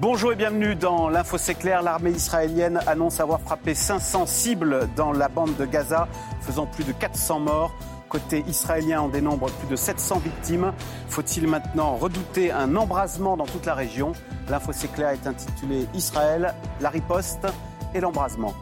Bonjour 0.00 0.32
et 0.32 0.34
bienvenue 0.34 0.74
dans 0.76 1.10
l'Info 1.10 1.36
C'est 1.36 1.54
clair. 1.56 1.82
L'armée 1.82 2.12
israélienne 2.12 2.80
annonce 2.86 3.20
avoir 3.20 3.38
frappé 3.42 3.74
500 3.74 4.24
cibles 4.24 4.88
dans 4.96 5.12
la 5.12 5.28
bande 5.28 5.54
de 5.56 5.66
Gaza, 5.66 6.08
faisant 6.40 6.64
plus 6.64 6.84
de 6.84 6.92
400 6.92 7.40
morts. 7.40 7.74
Côté 8.08 8.42
israélien, 8.48 9.02
on 9.02 9.08
dénombre 9.08 9.50
plus 9.50 9.68
de 9.68 9.76
700 9.76 10.20
victimes. 10.20 10.72
Faut-il 11.10 11.46
maintenant 11.46 11.96
redouter 11.96 12.50
un 12.50 12.76
embrasement 12.76 13.36
dans 13.36 13.44
toute 13.44 13.66
la 13.66 13.74
région? 13.74 14.12
L'info 14.48 14.72
C'est 14.72 14.90
clair 14.90 15.10
est 15.10 15.26
intitulé 15.26 15.86
Israël, 15.92 16.54
la 16.80 16.88
riposte 16.88 17.46
et 17.92 18.00
l'embrasement. 18.00 18.54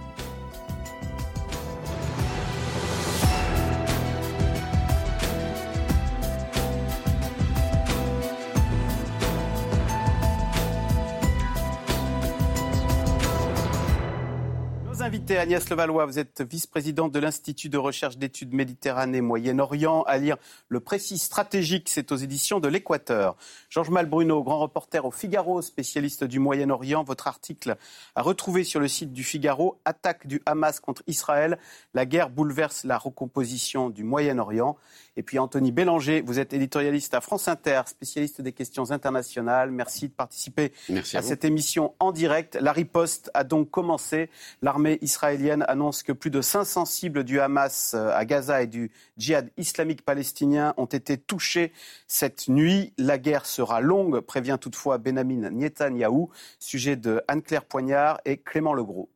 Agnès 15.36 15.68
Levallois, 15.68 16.06
vous 16.06 16.18
êtes 16.18 16.40
vice-présidente 16.40 17.12
de 17.12 17.18
l'Institut 17.18 17.68
de 17.68 17.76
recherche 17.76 18.16
d'études 18.16 18.54
Méditerranée 18.54 19.20
Moyen-Orient. 19.20 20.02
À 20.04 20.16
lire 20.16 20.36
Le 20.68 20.80
précis 20.80 21.18
stratégique, 21.18 21.90
c'est 21.90 22.12
aux 22.12 22.16
éditions 22.16 22.60
de 22.60 22.68
l'Équateur. 22.68 23.36
Georges 23.68 23.90
Malbruno, 23.90 24.42
grand 24.42 24.58
reporter 24.58 25.04
au 25.04 25.10
Figaro, 25.10 25.60
spécialiste 25.60 26.24
du 26.24 26.38
Moyen-Orient. 26.38 27.04
Votre 27.04 27.28
article 27.28 27.76
a 28.14 28.22
retrouvé 28.22 28.64
sur 28.64 28.80
le 28.80 28.88
site 28.88 29.12
du 29.12 29.22
Figaro 29.22 29.78
Attaque 29.84 30.26
du 30.26 30.40
Hamas 30.46 30.80
contre 30.80 31.02
Israël. 31.06 31.58
La 31.92 32.06
guerre 32.06 32.30
bouleverse 32.30 32.84
la 32.84 32.96
recomposition 32.96 33.90
du 33.90 34.04
Moyen-Orient. 34.04 34.78
Et 35.18 35.24
puis 35.24 35.40
Anthony 35.40 35.72
Bélanger, 35.72 36.20
vous 36.20 36.38
êtes 36.38 36.52
éditorialiste 36.52 37.12
à 37.12 37.20
France 37.20 37.48
Inter, 37.48 37.82
spécialiste 37.86 38.40
des 38.40 38.52
questions 38.52 38.92
internationales. 38.92 39.72
Merci 39.72 40.06
de 40.06 40.12
participer 40.12 40.72
à, 41.12 41.22
cette 41.22 41.44
émission 41.44 41.92
en 41.98 42.12
direct. 42.12 42.56
La 42.60 42.70
riposte 42.70 43.28
a 43.34 43.42
donc 43.42 43.68
commencé. 43.68 44.30
L'armée 44.62 44.96
israélienne 45.02 45.64
annonce 45.66 46.04
que 46.04 46.12
plus 46.12 46.30
de 46.30 46.40
500 46.40 46.84
cibles 46.84 47.24
du 47.24 47.40
Hamas 47.40 47.94
euh, 47.94 48.12
à 48.14 48.24
Gaza 48.24 48.62
et 48.62 48.68
du 48.68 48.92
djihad 49.16 49.50
islamique 49.56 50.04
palestinien 50.04 50.72
ont 50.76 50.86
été 50.86 51.18
touchées 51.18 51.72
cette 52.06 52.46
nuit. 52.46 52.92
La 52.96 53.18
guerre 53.18 53.44
sera 53.44 53.80
longue, 53.80 54.20
prévient 54.20 54.58
toutefois 54.60 54.98
Benjamin 54.98 55.50
Netanyahou. 55.50 56.30
Sujet 56.60 56.94
de 56.94 57.22
Anne-Claire 57.26 57.64
Poignard 57.64 58.20
et 58.24 58.36
Clément 58.36 58.72
Legros. 58.72 59.08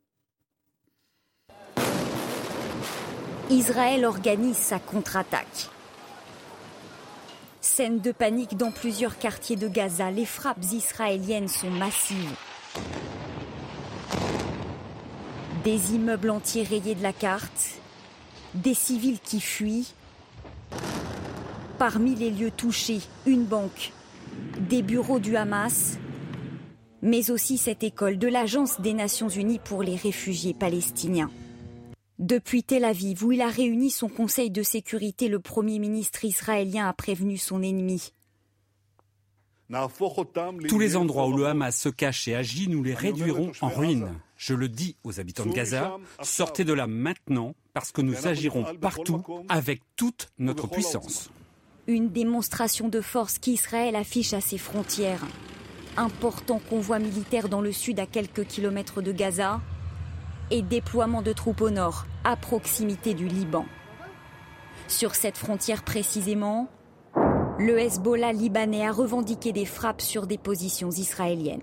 Israël 3.51 4.05
organise 4.05 4.57
sa 4.57 4.81
contre-attaque. 4.81 5.71
Scène 7.65 8.01
de 8.01 8.11
panique 8.11 8.57
dans 8.57 8.73
plusieurs 8.73 9.19
quartiers 9.19 9.55
de 9.55 9.69
Gaza. 9.69 10.11
Les 10.11 10.27
frappes 10.27 10.65
israéliennes 10.73 11.47
sont 11.47 11.71
massives. 11.71 12.35
Des 15.63 15.95
immeubles 15.95 16.31
entiers 16.31 16.65
rayés 16.65 16.97
de 16.97 17.05
la 17.05 17.13
carte. 17.13 17.79
Des 18.55 18.75
civils 18.75 19.21
qui 19.21 19.41
fuient. 19.41 19.95
Parmi 21.79 22.17
les 22.17 22.33
lieux 22.33 22.51
touchés, 22.51 23.01
une 23.27 23.45
banque, 23.45 23.93
des 24.69 24.83
bureaux 24.83 25.21
du 25.21 25.37
Hamas, 25.37 25.99
mais 27.01 27.31
aussi 27.31 27.59
cette 27.59 27.85
école 27.85 28.19
de 28.19 28.27
l'Agence 28.27 28.81
des 28.81 28.93
Nations 28.93 29.29
Unies 29.29 29.61
pour 29.61 29.85
les 29.85 29.97
réfugiés 29.97 30.55
palestiniens. 30.55 31.31
Depuis 32.23 32.63
Tel 32.63 32.85
Aviv, 32.85 33.25
où 33.25 33.33
il 33.33 33.41
a 33.41 33.49
réuni 33.49 33.91
son 33.91 34.09
Conseil 34.09 34.49
de 34.53 34.63
sécurité, 34.63 35.27
le 35.27 35.41
Premier 35.41 35.81
ministre 35.81 36.25
israélien 36.25 36.87
a 36.87 36.93
prévenu 36.93 37.37
son 37.37 37.65
ennemi. 37.65 38.13
Tous 40.69 40.79
les 40.79 40.95
endroits 40.95 41.27
où 41.27 41.37
le 41.37 41.47
Hamas 41.47 41.77
se 41.77 41.89
cache 41.89 42.29
et 42.29 42.37
agit, 42.37 42.69
nous 42.69 42.85
les 42.85 42.95
réduirons 42.95 43.51
en 43.61 43.69
ruines. 43.71 44.21
Je 44.37 44.55
le 44.55 44.69
dis 44.69 44.95
aux 45.03 45.19
habitants 45.19 45.47
de 45.47 45.53
Gaza, 45.53 45.97
sortez 46.23 46.63
de 46.63 46.73
là 46.73 46.87
maintenant 46.87 47.57
parce 47.73 47.91
que 47.91 48.03
nous 48.03 48.29
agirons 48.29 48.67
partout 48.77 49.21
avec 49.49 49.83
toute 49.97 50.29
notre 50.39 50.69
puissance. 50.69 51.29
Une 51.89 52.09
démonstration 52.09 52.89
de 52.89 53.01
force 53.01 53.41
qu'Israël 53.41 53.97
affiche 53.97 54.33
à 54.33 54.41
ses 54.41 54.59
frontières. 54.59 55.27
Important 55.97 56.61
convoi 56.71 57.01
militaire 57.01 57.49
dans 57.49 57.61
le 57.61 57.73
sud 57.73 57.99
à 57.99 58.07
quelques 58.07 58.47
kilomètres 58.47 59.03
de 59.03 59.11
Gaza 59.11 59.61
et 60.51 60.63
déploiement 60.63 61.23
de 61.23 61.33
troupes 61.33 61.61
au 61.61 61.71
nord, 61.71 62.07
à 62.25 62.37
proximité 62.37 63.15
du 63.15 63.27
Liban. 63.27 63.65
Sur 64.89 65.15
cette 65.15 65.39
frontière 65.39 65.83
précisément, 65.83 66.69
le 67.59 67.79
Hezbollah 67.79 68.33
libanais 68.33 68.87
a 68.87 68.93
revendiqué 68.93 69.53
des 69.53 69.67
frappes 69.67 70.01
sur 70.01 70.27
des 70.27 70.39
positions 70.39 70.91
israéliennes. 70.91 71.63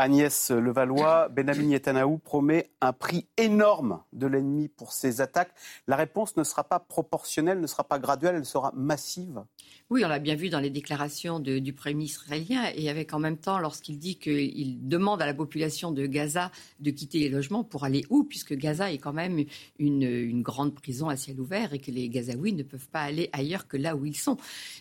Agnès 0.00 0.52
Levallois, 0.52 1.28
Benjamin 1.28 1.70
Netanyahu 1.70 2.18
promet 2.18 2.70
un 2.80 2.92
prix 2.92 3.26
énorme 3.36 4.00
de 4.12 4.28
l'ennemi 4.28 4.68
pour 4.68 4.92
ses 4.92 5.20
attaques. 5.20 5.50
La 5.88 5.96
réponse 5.96 6.36
ne 6.36 6.44
sera 6.44 6.62
pas 6.62 6.78
proportionnelle, 6.78 7.60
ne 7.60 7.66
sera 7.66 7.82
pas 7.82 7.98
graduelle, 7.98 8.36
elle 8.36 8.44
sera 8.44 8.70
massive. 8.76 9.42
Oui, 9.90 10.04
on 10.04 10.08
l'a 10.08 10.20
bien 10.20 10.36
vu 10.36 10.50
dans 10.50 10.60
les 10.60 10.70
déclarations 10.70 11.40
du 11.40 11.72
Premier 11.72 11.94
ministre 11.94 12.26
israélien 12.26 12.70
et 12.76 12.88
avec 12.88 13.12
en 13.12 13.18
même 13.18 13.38
temps 13.38 13.58
lorsqu'il 13.58 13.98
dit 13.98 14.18
qu'il 14.18 14.86
demande 14.86 15.20
à 15.20 15.26
la 15.26 15.34
population 15.34 15.90
de 15.90 16.06
Gaza 16.06 16.52
de 16.78 16.92
quitter 16.92 17.18
les 17.18 17.28
logements 17.28 17.64
pour 17.64 17.82
aller 17.82 18.04
où 18.08 18.22
Puisque 18.22 18.54
Gaza 18.54 18.92
est 18.92 18.98
quand 18.98 19.12
même 19.12 19.46
une, 19.80 20.02
une 20.04 20.42
grande 20.42 20.74
prison 20.74 21.08
à 21.08 21.16
ciel 21.16 21.40
ouvert 21.40 21.74
et 21.74 21.80
que 21.80 21.90
les 21.90 22.08
Gazaouis 22.08 22.52
ne 22.52 22.62
peuvent 22.62 22.88
pas 22.88 23.00
aller 23.00 23.30
ailleurs 23.32 23.66
que 23.66 23.76
là 23.76 23.96
où 23.96 24.06
ils 24.06 24.16
sont. 24.16 24.36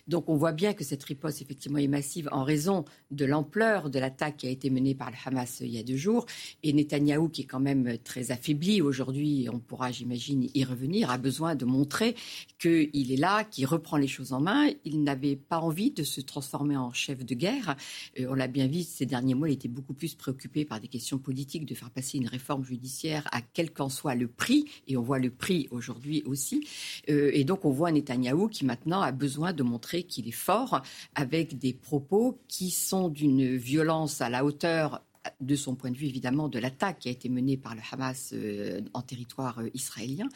Donc 0.08 0.30
on 0.30 0.36
voit 0.36 0.52
bien 0.52 0.74
que 0.74 0.84
cette 0.84 1.04
riposte 1.04 1.42
effectivement 1.42 1.80
est 1.80 1.88
massive 1.88 2.30
en 2.32 2.44
raison 2.44 2.86
de 3.10 3.26
l'ampleur 3.26 3.90
de 3.90 3.98
l'attaque 3.98 4.38
qui 4.38 4.48
a 4.48 4.52
été 4.52 4.70
menée 4.70 4.94
par 4.94 5.07
le 5.10 5.16
Hamas 5.26 5.62
il 5.62 5.70
y 5.70 5.80
a 5.80 5.84
deux 5.84 5.98
jours. 5.98 6.26
Et 6.64 6.74
Netanyahou, 6.74 7.30
qui 7.30 7.42
est 7.42 7.46
quand 7.46 7.60
même 7.60 7.98
très 8.04 8.32
affaibli 8.32 8.82
aujourd'hui, 8.82 9.48
on 9.52 9.60
pourra, 9.60 9.92
j'imagine, 9.92 10.48
y 10.54 10.64
revenir, 10.64 11.12
a 11.12 11.18
besoin 11.18 11.56
de 11.56 11.66
montrer 11.66 12.16
qu'il 12.60 13.12
est 13.12 13.18
là, 13.18 13.44
qu'il 13.44 13.66
reprend 13.66 13.98
les 13.98 14.08
choses 14.08 14.34
en 14.34 14.42
main. 14.42 14.70
Il 14.86 15.04
n'avait 15.04 15.36
pas 15.36 15.60
envie 15.60 15.92
de 15.92 16.04
se 16.04 16.22
transformer 16.22 16.78
en 16.78 16.92
chef 16.92 17.26
de 17.26 17.36
guerre. 17.36 17.76
Euh, 18.20 18.28
on 18.30 18.34
l'a 18.34 18.48
bien 18.48 18.68
vu 18.68 18.84
ces 18.84 19.06
derniers 19.06 19.36
mois, 19.36 19.50
il 19.50 19.54
était 19.54 19.68
beaucoup 19.68 19.94
plus 19.94 20.16
préoccupé 20.16 20.66
par 20.66 20.80
des 20.80 20.88
questions 20.88 21.18
politiques, 21.18 21.66
de 21.66 21.76
faire 21.76 21.92
passer 21.92 22.18
une 22.18 22.28
réforme 22.28 22.64
judiciaire 22.64 23.28
à 23.32 23.42
quel 23.42 23.72
qu'en 23.72 23.90
soit 23.90 24.16
le 24.16 24.28
prix. 24.28 24.66
Et 24.88 24.98
on 24.98 25.02
voit 25.02 25.20
le 25.20 25.30
prix 25.30 25.68
aujourd'hui 25.72 26.24
aussi. 26.26 26.68
Euh, 27.10 27.32
et 27.34 27.44
donc 27.44 27.66
on 27.66 27.72
voit 27.72 27.92
Netanyahou 27.92 28.48
qui 28.48 28.66
maintenant 28.66 29.02
a 29.02 29.12
besoin 29.12 29.54
de 29.54 29.64
montrer 29.64 30.04
qu'il 30.04 30.28
est 30.28 30.32
fort 30.32 30.82
avec 31.16 31.58
des 31.58 31.74
propos 31.74 32.40
qui 32.48 32.72
sont 32.72 33.10
d'une 33.10 33.56
violence 33.56 34.22
à 34.22 34.30
la 34.30 34.46
hauteur 34.46 34.97
de 35.42 35.56
son 35.56 35.76
point 35.76 35.92
de 35.92 35.98
vue 35.98 36.08
évidemment 36.08 36.48
de 36.50 36.60
l'attaque 36.60 37.00
qui 37.00 37.10
a 37.10 37.12
été 37.12 37.30
menée 37.30 37.58
par 37.58 37.76
le 37.76 37.82
Hamas 37.92 38.32
euh, 38.34 38.82
en 38.94 39.02
territoire 39.02 39.60
euh, 39.60 39.70
israélien, 39.74 40.28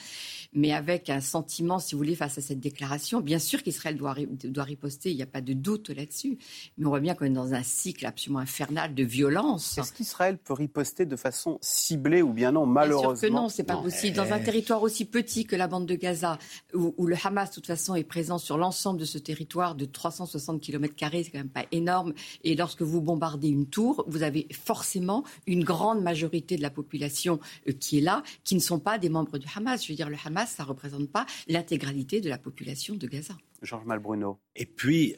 mais 0.53 0.73
avec 0.73 1.09
un 1.09 1.21
sentiment, 1.21 1.79
si 1.79 1.95
vous 1.95 1.99
voulez, 1.99 2.15
face 2.15 2.37
à 2.37 2.41
cette 2.41 2.59
déclaration. 2.59 3.21
Bien 3.21 3.39
sûr 3.39 3.63
qu'Israël 3.63 3.97
doit, 3.97 4.15
doit 4.43 4.63
riposter, 4.63 5.11
il 5.11 5.15
n'y 5.15 5.23
a 5.23 5.27
pas 5.27 5.41
de 5.41 5.53
doute 5.53 5.89
là-dessus, 5.89 6.37
mais 6.77 6.85
on 6.85 6.89
voit 6.89 6.99
bien 6.99 7.15
qu'on 7.15 7.25
est 7.25 7.29
dans 7.29 7.53
un 7.53 7.63
cycle 7.63 8.05
absolument 8.05 8.39
infernal 8.39 8.93
de 8.93 9.03
violence. 9.03 9.77
Est-ce 9.77 9.93
qu'Israël 9.93 10.37
peut 10.37 10.53
riposter 10.53 11.05
de 11.05 11.15
façon 11.15 11.57
ciblée 11.61 12.21
ou 12.21 12.33
bien 12.33 12.51
non, 12.51 12.65
malheureusement 12.65 13.11
Bien 13.11 13.19
sûr 13.19 13.29
que 13.29 13.33
non, 13.33 13.49
c'est 13.49 13.63
pas 13.63 13.77
possible. 13.77 14.15
Dans 14.15 14.31
un 14.31 14.39
territoire 14.39 14.81
aussi 14.83 15.05
petit 15.05 15.45
que 15.45 15.55
la 15.55 15.67
bande 15.67 15.85
de 15.85 15.95
Gaza, 15.95 16.37
où, 16.73 16.93
où 16.97 17.07
le 17.07 17.15
Hamas, 17.23 17.49
de 17.49 17.55
toute 17.55 17.67
façon, 17.67 17.95
est 17.95 18.03
présent 18.03 18.37
sur 18.37 18.57
l'ensemble 18.57 18.99
de 18.99 19.05
ce 19.05 19.17
territoire 19.17 19.75
de 19.75 19.85
360 19.85 20.61
km, 20.61 20.93
c'est 20.99 21.31
quand 21.31 21.37
même 21.37 21.49
pas 21.49 21.65
énorme. 21.71 22.13
Et 22.43 22.55
lorsque 22.55 22.81
vous 22.81 23.01
bombardez 23.01 23.49
une 23.49 23.67
tour, 23.67 24.03
vous 24.07 24.23
avez 24.23 24.47
forcément 24.51 24.80
forcément 24.81 25.23
une 25.45 25.63
grande 25.63 26.01
majorité 26.01 26.57
de 26.57 26.63
la 26.63 26.71
population 26.71 27.39
euh, 27.67 27.71
qui 27.71 27.99
est 27.99 28.01
là, 28.01 28.23
qui 28.43 28.55
ne 28.55 28.59
sont 28.59 28.79
pas 28.79 28.97
des 28.97 29.09
membres 29.09 29.37
du 29.37 29.45
Hamas. 29.55 29.85
Je 29.85 29.91
veux 29.91 29.95
dire, 29.95 30.09
le 30.09 30.17
Hamas, 30.25 30.49
ça 30.49 30.63
ne 30.63 30.67
représente 30.67 31.11
pas 31.11 31.27
l'intégralité 31.47 32.19
de 32.19 32.29
la 32.29 32.39
population 32.39 32.95
de 32.95 33.05
Gaza. 33.05 33.35
Georges 33.61 33.85
Malbruno. 33.85 34.39
Et 34.55 34.65
puis, 34.65 35.15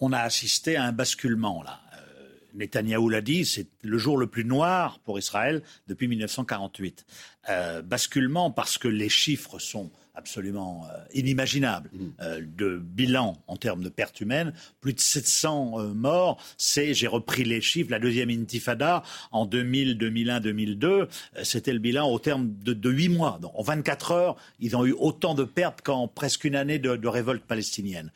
on 0.00 0.12
a 0.12 0.20
assisté 0.20 0.76
à 0.76 0.84
un 0.84 0.92
basculement 0.92 1.64
là. 1.64 1.80
Euh, 1.96 2.28
Netanyahou 2.54 3.08
l'a 3.08 3.20
dit, 3.20 3.44
c'est 3.44 3.66
le 3.82 3.98
jour 3.98 4.16
le 4.16 4.28
plus 4.28 4.44
noir 4.44 5.00
pour 5.00 5.18
Israël 5.18 5.62
depuis 5.88 6.06
1948. 6.06 7.04
Euh, 7.48 7.82
basculement 7.82 8.52
parce 8.52 8.78
que 8.78 8.86
les 8.86 9.08
chiffres 9.08 9.58
sont 9.58 9.90
absolument 10.20 10.86
euh, 10.86 10.98
inimaginable 11.14 11.90
mm. 11.92 12.08
euh, 12.20 12.40
de 12.44 12.78
bilan 12.78 13.42
en 13.46 13.56
termes 13.56 13.82
de 13.82 13.88
pertes 13.88 14.20
humaines. 14.20 14.52
Plus 14.80 14.92
de 14.92 15.00
700 15.00 15.80
euh, 15.80 15.94
morts. 15.94 16.42
C'est, 16.58 16.94
j'ai 16.94 17.06
repris 17.06 17.44
les 17.44 17.60
chiffres, 17.60 17.90
la 17.90 17.98
deuxième 17.98 18.30
intifada 18.30 19.02
en 19.32 19.46
2000, 19.46 19.96
2001, 19.96 20.40
2002, 20.40 21.08
c'était 21.42 21.72
le 21.72 21.78
bilan 21.78 22.10
au 22.10 22.18
terme 22.18 22.52
de, 22.62 22.74
de 22.74 22.90
8 22.90 23.08
mois. 23.08 23.38
Donc, 23.40 23.52
en 23.54 23.62
24 23.62 24.12
heures, 24.12 24.36
ils 24.58 24.76
ont 24.76 24.84
eu 24.84 24.92
autant 24.92 25.34
de 25.34 25.44
pertes 25.44 25.80
qu'en 25.82 26.06
presque 26.06 26.44
une 26.44 26.56
année 26.56 26.78
de, 26.78 26.96
de 26.96 27.08
révolte 27.08 27.44
palestinienne. 27.44 28.12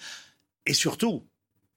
Et 0.67 0.75
surtout, 0.75 1.25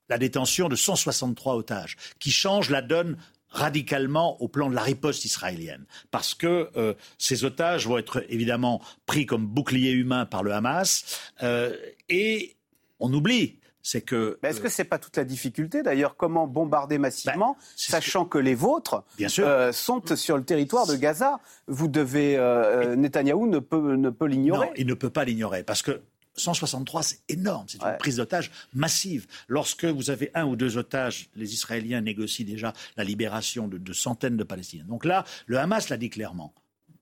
la 0.10 0.18
détention 0.18 0.70
de 0.70 0.76
163 0.76 1.56
otages, 1.56 1.98
qui 2.20 2.32
change 2.32 2.70
la 2.70 2.82
donne 2.82 3.18
radicalement 3.50 4.42
au 4.42 4.48
plan 4.48 4.70
de 4.70 4.76
la 4.76 4.82
riposte 4.82 5.26
israélienne. 5.26 5.86
Parce 6.12 6.34
que 6.34 6.70
euh, 6.76 6.94
ces 7.18 7.46
otages 7.46 7.88
vont 7.88 7.98
être 7.98 8.24
évidemment 8.30 8.82
pris 9.06 9.26
comme 9.26 9.46
bouclier 9.46 9.92
humain 9.92 10.26
par 10.26 10.44
le 10.44 10.54
Hamas. 10.54 11.22
Euh, 11.44 11.76
et 12.10 12.56
on 13.00 13.14
oublie, 13.14 13.60
c'est 13.88 14.02
que. 14.02 14.38
Est-ce 14.44 14.60
que 14.60 14.70
c'est 14.70 14.84
pas 14.84 15.00
toute 15.00 15.16
la 15.16 15.24
difficulté 15.24 15.82
d'ailleurs 15.82 16.18
Comment 16.18 16.46
bombarder 16.46 16.98
massivement, 16.98 17.54
bah, 17.58 17.66
sachant 17.76 18.26
que... 18.26 18.38
les 18.38 18.54
vôtres 18.54 19.04
euh, 19.40 19.72
sont 19.72 20.04
sur 20.16 20.38
le 20.38 20.44
territoire 20.44 20.86
de 20.88 20.96
Gaza? 20.96 21.40
Vous 21.68 21.88
devez. 21.88 22.36
Euh, 22.38 22.96
Netanyahou 22.98 23.48
ne 23.48 23.60
peut, 23.60 23.96
ne 23.96 24.10
peut 24.10 24.26
l'ignorer. 24.26 24.68
Non, 24.68 24.74
il 24.76 24.88
ne 24.88 24.94
peut 24.94 25.10
pas 25.10 25.24
l'ignorer 25.24 25.64
parce 25.64 25.82
que 25.82 26.02
163, 26.38 27.04
c'est 27.04 27.20
énorme, 27.30 27.66
c'est 27.68 27.82
une 27.82 27.98
prise 27.98 28.18
d'otages 28.18 28.52
massive. 28.74 29.28
Lorsque 29.48 29.86
vous 29.86 30.10
avez 30.10 30.32
un 30.34 30.46
ou 30.46 30.56
deux 30.56 30.78
otages, 30.78 31.30
les 31.36 31.54
Israéliens 31.54 32.02
négocient 32.02 32.46
déjà 32.46 32.74
la 32.96 33.04
libération 33.04 33.68
de, 33.68 33.94
centaines 33.94 34.38
de 34.38 34.44
Palestiniens. 34.44 34.86
Donc 34.86 35.06
là, 35.06 35.26
le 35.46 35.58
Hamas 35.58 35.90
l'a 35.90 35.98
dit 35.98 36.10
clairement. 36.10 36.54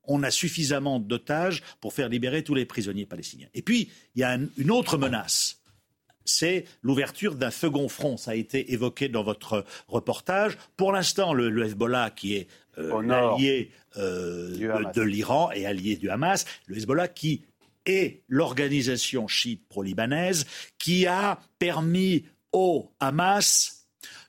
On 0.07 0.21
a 0.21 0.29
suffisamment 0.29 0.99
d'otages 0.99 1.63
pour 1.81 1.93
faire 1.93 2.09
libérer 2.09 2.43
tous 2.43 2.53
les 2.53 2.65
prisonniers 2.65 3.07
palestiniens. 3.07 3.47
Et 3.55 3.63
puis, 3.63 3.89
il 4.15 4.21
y 4.21 4.23
a 4.23 4.37
une 4.57 4.71
autre 4.71 4.97
menace 4.97 5.59
c'est 6.25 6.65
l'ouverture 6.81 7.35
d'un 7.35 7.51
second 7.51 7.87
front. 7.87 8.17
Ça 8.17 8.31
a 8.31 8.35
été 8.35 8.73
évoqué 8.73 9.07
dans 9.07 9.23
votre 9.23 9.63
reportage. 9.87 10.57
Pour 10.75 10.91
l'instant, 10.91 11.33
le, 11.33 11.63
Hezbollah, 11.63 12.09
qui 12.09 12.35
est 12.35 12.47
euh, 12.77 13.07
allié 13.09 13.71
euh, 13.97 14.91
de, 14.93 15.01
l'Iran 15.01 15.51
et 15.51 15.65
allié 15.65 15.95
du 15.95 16.09
Hamas, 16.09 16.45
le 16.65 16.77
Hezbollah 16.77 17.07
qui 17.07 17.43
est 17.85 18.23
l'organisation 18.27 19.27
chiite 19.27 19.67
pro-libanaise 19.67 20.45
qui 20.77 21.05
a 21.07 21.39
permis 21.59 22.25
au 22.51 22.91
Hamas 22.99 23.75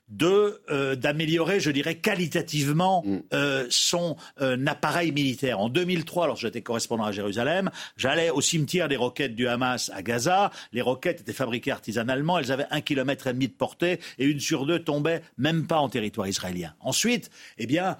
de 0.09 0.61
euh, 0.69 0.95
d'améliorer, 0.95 1.59
je 1.59 1.69
dirais, 1.69 1.95
qualitativement 1.95 3.03
mm. 3.05 3.19
euh, 3.33 3.67
son 3.69 4.15
euh, 4.41 4.57
appareil 4.65 5.11
militaire. 5.11 5.59
En 5.59 5.69
2003, 5.69 6.27
lorsque 6.27 6.43
j'étais 6.43 6.61
correspondant 6.61 7.03
à 7.03 7.11
Jérusalem, 7.11 7.69
j'allais 7.97 8.29
au 8.29 8.41
cimetière 8.41 8.87
des 8.87 8.95
roquettes 8.95 9.35
du 9.35 9.47
Hamas 9.47 9.91
à 9.93 10.01
Gaza. 10.01 10.51
Les 10.71 10.81
roquettes 10.81 11.21
étaient 11.21 11.33
fabriquées 11.33 11.71
artisanalement, 11.71 12.39
elles 12.39 12.51
avaient 12.51 12.67
un 12.71 12.81
kilomètre 12.81 13.27
et 13.27 13.33
demi 13.33 13.47
de 13.47 13.53
portée 13.53 13.99
et 14.17 14.25
une 14.25 14.39
sur 14.39 14.65
deux 14.65 14.79
tombait 14.79 15.21
même 15.37 15.67
pas 15.67 15.79
en 15.79 15.89
territoire 15.89 16.27
israélien. 16.27 16.73
Ensuite, 16.79 17.29
eh 17.57 17.65
bien, 17.65 17.97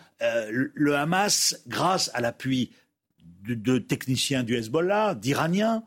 le 0.49 0.95
Hamas, 0.95 1.61
grâce 1.67 2.09
à 2.13 2.21
l'appui 2.21 2.71
de, 3.47 3.53
de, 3.53 3.77
techniciens 3.79 4.43
du 4.43 4.55
Hezbollah, 4.55 5.15
d'Iraniens, 5.15 5.83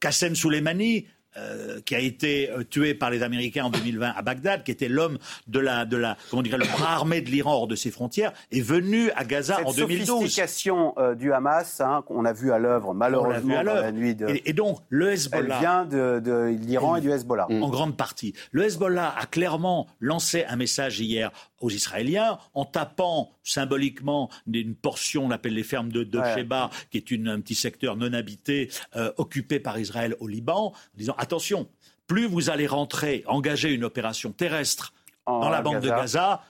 Qassem 0.00 0.34
Soleimani, 0.34 1.06
euh, 1.36 1.80
qui 1.84 1.94
a 1.94 2.00
été 2.00 2.50
euh, 2.50 2.64
tué 2.64 2.92
par 2.92 3.08
les 3.08 3.22
Américains 3.22 3.66
en 3.66 3.70
2020 3.70 4.14
à 4.16 4.20
Bagdad, 4.20 4.64
qui 4.64 4.72
était 4.72 4.88
l'homme 4.88 5.16
de 5.46 5.60
la, 5.60 5.84
de 5.84 5.96
la, 5.96 6.16
comment 6.28 6.42
dirait, 6.42 6.58
le 6.58 6.66
bras 6.66 6.92
armé 6.92 7.20
de 7.20 7.30
l'Iran 7.30 7.52
hors 7.54 7.68
de 7.68 7.76
ses 7.76 7.92
frontières, 7.92 8.32
est 8.50 8.60
venu 8.60 9.12
à 9.12 9.22
Gaza 9.22 9.60
en 9.64 9.72
2012. 9.72 10.06
sophistication 10.08 10.92
euh, 10.98 11.14
du 11.14 11.32
Hamas, 11.32 11.80
hein, 11.80 12.02
qu'on 12.04 12.24
a 12.24 12.32
vu 12.32 12.50
à 12.50 12.58
l'œuvre 12.58 12.94
malheureusement 12.94 13.60
à 13.60 13.62
dans 13.62 13.74
la 13.74 13.92
nuit 13.92 14.16
de. 14.16 14.26
Et, 14.44 14.52
donc 14.52 14.80
le 14.88 15.12
Hezbollah 15.12 15.54
elle 15.54 15.60
vient 15.60 15.84
de, 15.84 16.18
de 16.18 16.48
l'Iran 16.48 16.96
et 16.96 17.00
du 17.00 17.12
Hezbollah. 17.12 17.46
En 17.48 17.68
grande 17.68 17.96
partie, 17.96 18.34
le 18.50 18.64
Hezbollah 18.64 19.14
a 19.16 19.26
clairement 19.26 19.86
lancé 20.00 20.44
un 20.48 20.56
message 20.56 20.98
hier 20.98 21.30
aux 21.60 21.70
Israéliens 21.70 22.38
en 22.54 22.64
tapant 22.64 23.32
symboliquement 23.42 24.30
une 24.52 24.74
portion, 24.74 25.26
on 25.26 25.30
appelle 25.30 25.54
les 25.54 25.62
fermes 25.62 25.92
de, 25.92 26.04
de 26.04 26.20
Sheba, 26.34 26.70
qui 26.90 26.96
est 26.96 27.10
une, 27.10 27.28
un 27.28 27.40
petit 27.40 27.54
secteur 27.54 27.96
non 27.96 28.12
habité, 28.12 28.70
euh, 28.96 29.12
occupé 29.18 29.60
par 29.60 29.78
Israël 29.78 30.16
au 30.20 30.26
Liban, 30.26 30.72
en 30.72 30.96
disant 30.96 31.14
attention, 31.18 31.68
plus 32.06 32.26
vous 32.26 32.50
allez 32.50 32.66
rentrer, 32.66 33.22
engager 33.26 33.72
une 33.72 33.84
opération 33.84 34.32
terrestre 34.32 34.92
dans 35.26 35.48
la 35.48 35.62
bande 35.62 35.80
de 35.80 35.88
Gaza, 35.88 36.42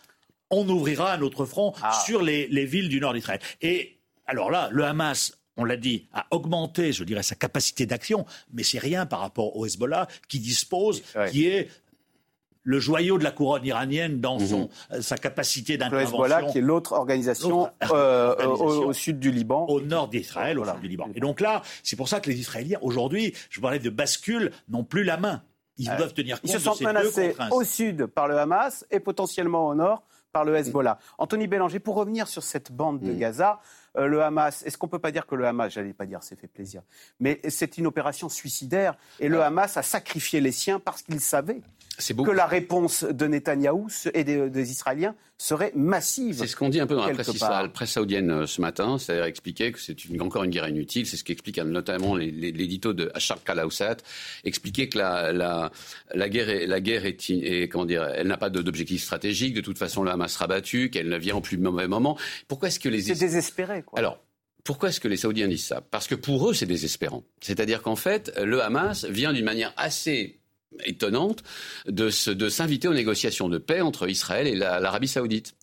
on 0.48 0.68
ouvrira 0.68 1.12
un 1.12 1.20
autre 1.20 1.44
front 1.44 1.74
ah. 1.82 1.92
sur 2.06 2.22
les, 2.22 2.46
villes 2.64 2.88
du 2.88 3.00
nord 3.00 3.12
d'Israël. 3.12 3.40
Et 3.60 3.98
alors 4.26 4.50
là, 4.50 4.68
le 4.72 4.84
Hamas 4.84 5.36
on 5.56 5.64
l'a 5.64 5.76
dit, 5.76 6.08
a 6.14 6.26
augmenté, 6.30 6.92
je 6.92 7.04
dirais, 7.04 7.22
sa 7.22 7.34
capacité 7.34 7.84
d'action, 7.84 8.24
mais 8.54 8.62
c'est 8.62 8.78
rien 8.78 9.04
par 9.04 9.20
rapport 9.20 9.56
au 9.56 9.66
Hezbollah 9.66 10.08
qui 10.26 10.38
dispose, 10.38 11.02
qui 11.30 11.48
est 11.48 11.68
le 12.62 12.78
joyau 12.78 13.18
de 13.18 13.24
la 13.24 13.30
couronne 13.30 13.64
iranienne 13.64 14.20
dans 14.20 14.38
son, 14.38 14.60
mhm. 14.60 14.68
euh, 14.92 15.02
sa 15.02 15.16
capacité 15.16 15.76
d'intervention. 15.76 16.18
Le 16.18 16.24
Hezbollah, 16.26 16.52
qui 16.52 16.58
est 16.58 16.62
l'autre 16.62 16.92
organisation, 16.92 17.70
euh, 17.90 18.34
au, 18.46 18.92
sud 18.92 19.18
du 19.18 19.30
Liban. 19.30 19.66
Au 19.66 19.80
nord 19.80 20.08
d'Israël, 20.08 20.58
au 20.58 20.64
sud 20.64 20.80
du 20.80 20.88
Liban. 20.88 21.08
Et 21.14 21.20
donc 21.20 21.40
là, 21.40 21.62
c'est 21.82 21.96
pour 21.96 22.08
ça 22.08 22.20
que 22.20 22.28
les 22.30 22.38
Israéliens, 22.38 22.78
aujourd'hui, 22.82 23.34
je 23.48 23.60
parlais 23.60 23.78
de 23.78 23.90
bascule, 23.90 24.52
n'ont 24.68 24.84
plus 24.84 25.04
la 25.04 25.16
main. 25.16 25.42
Ils 25.78 25.86
doivent 25.96 26.12
tenir 26.12 26.40
compte 26.40 26.50
Ils 26.50 26.52
se 26.52 26.58
sentent 26.58 26.82
menacés 26.82 27.34
au 27.50 27.64
sud 27.64 28.06
par 28.06 28.28
le 28.28 28.36
Hamas 28.38 28.84
et 28.90 29.00
potentiellement 29.00 29.68
au 29.68 29.74
nord 29.74 30.02
par 30.30 30.44
le 30.44 30.54
Hezbollah. 30.54 30.98
Anthony 31.18 31.46
Bélanger, 31.46 31.80
pour 31.80 31.96
revenir 31.96 32.28
sur 32.28 32.42
cette 32.42 32.70
bande 32.70 33.00
de 33.00 33.12
mm. 33.12 33.18
Gaza, 33.18 33.60
euh, 33.96 34.06
le 34.06 34.22
Hamas, 34.22 34.62
est-ce 34.64 34.78
qu'on 34.78 34.86
ne 34.86 34.90
peut 34.90 34.98
pas 34.98 35.10
dire 35.10 35.26
que 35.26 35.34
le 35.34 35.46
Hamas, 35.46 35.72
j'allais 35.72 35.92
pas 35.92 36.06
dire 36.06 36.22
c'est 36.22 36.38
fait 36.38 36.46
plaisir, 36.46 36.82
mais 37.18 37.40
c'est 37.48 37.78
une 37.78 37.86
opération 37.86 38.28
suicidaire 38.28 38.94
et 39.18 39.28
le 39.28 39.42
Hamas 39.42 39.76
a 39.76 39.82
sacrifié 39.82 40.40
les 40.40 40.52
siens 40.52 40.78
parce 40.78 41.02
qu'il 41.02 41.20
savait 41.20 41.62
que 42.00 42.30
la 42.30 42.46
réponse 42.46 43.04
de 43.04 43.26
Netanyahou 43.26 43.88
et 44.14 44.24
des, 44.24 44.70
Israéliens 44.70 45.14
serait 45.38 45.72
massive. 45.74 46.36
C'est 46.38 46.46
ce 46.46 46.56
qu'on 46.56 46.68
dit 46.68 46.80
un 46.80 46.86
peu 46.86 46.96
dans 46.96 47.06
la 47.06 47.68
presse, 47.68 47.90
saoudienne 47.92 48.30
euh, 48.30 48.46
ce 48.46 48.60
matin, 48.60 48.98
c'est-à-dire 48.98 49.24
expliquer 49.24 49.72
que 49.72 49.80
c'est 49.80 49.96
encore 50.20 50.44
une 50.44 50.50
guerre 50.50 50.68
inutile. 50.68 51.06
C'est 51.06 51.16
ce 51.16 51.24
qu'explique 51.24 51.58
notamment 51.58 52.14
l'édito 52.14 52.92
de 52.92 53.10
Achar 53.14 53.42
Kalaoussat, 53.42 53.96
expliquer 54.44 54.88
que 54.88 54.98
la, 54.98 55.32
la, 55.32 56.28
guerre, 56.28 56.50
est, 56.50 56.66
la 56.66 56.80
guerre 56.80 57.06
est, 57.06 57.68
comment 57.70 57.86
dire, 57.86 58.04
elle 58.14 58.26
n'a 58.26 58.36
pas 58.36 58.50
d'objectif 58.50 59.02
stratégique. 59.02 59.54
De 59.54 59.62
toute 59.62 59.78
façon, 59.78 60.02
le 60.02 60.10
Hamas 60.10 60.32
sera 60.32 60.46
battu, 60.46 60.90
qu'elle 60.90 61.08
ne 61.08 61.18
vient 61.18 61.36
au 61.36 61.40
plus 61.40 61.56
mauvais 61.56 61.88
moment. 61.88 62.18
Pourquoi 62.46 62.68
est-ce 62.68 62.80
que 62.80 62.88
les 62.88 63.00
c'est 63.00 63.14
désespéré 63.14 63.82
quoi. 63.82 63.98
Alors 63.98 64.20
pourquoi 64.64 64.90
est-ce 64.90 65.00
que 65.00 65.08
les 65.08 65.16
Saoudiens 65.16 65.48
disent 65.48 65.66
ça? 65.66 65.80
Parce 65.80 66.06
que 66.06 66.14
pour 66.14 66.50
eux, 66.50 66.54
c'est 66.54 66.66
désespérant. 66.66 67.24
C'est-à-dire 67.40 67.82
qu'en 67.82 67.96
fait, 67.96 68.32
le 68.42 68.62
Hamas 68.62 69.04
vient 69.06 69.32
d'une 69.32 69.44
manière 69.44 69.72
assez 69.76 70.39
étonnante 70.84 71.42
de, 71.86 72.10
s'inviter 72.10 72.88
aux 72.88 72.94
négociations 72.94 73.48
de 73.48 73.58
paix 73.58 73.80
entre 73.80 74.08
Israël 74.08 74.46
et 74.46 74.54
l'Arabie 74.54 75.08
saoudite. 75.08 75.54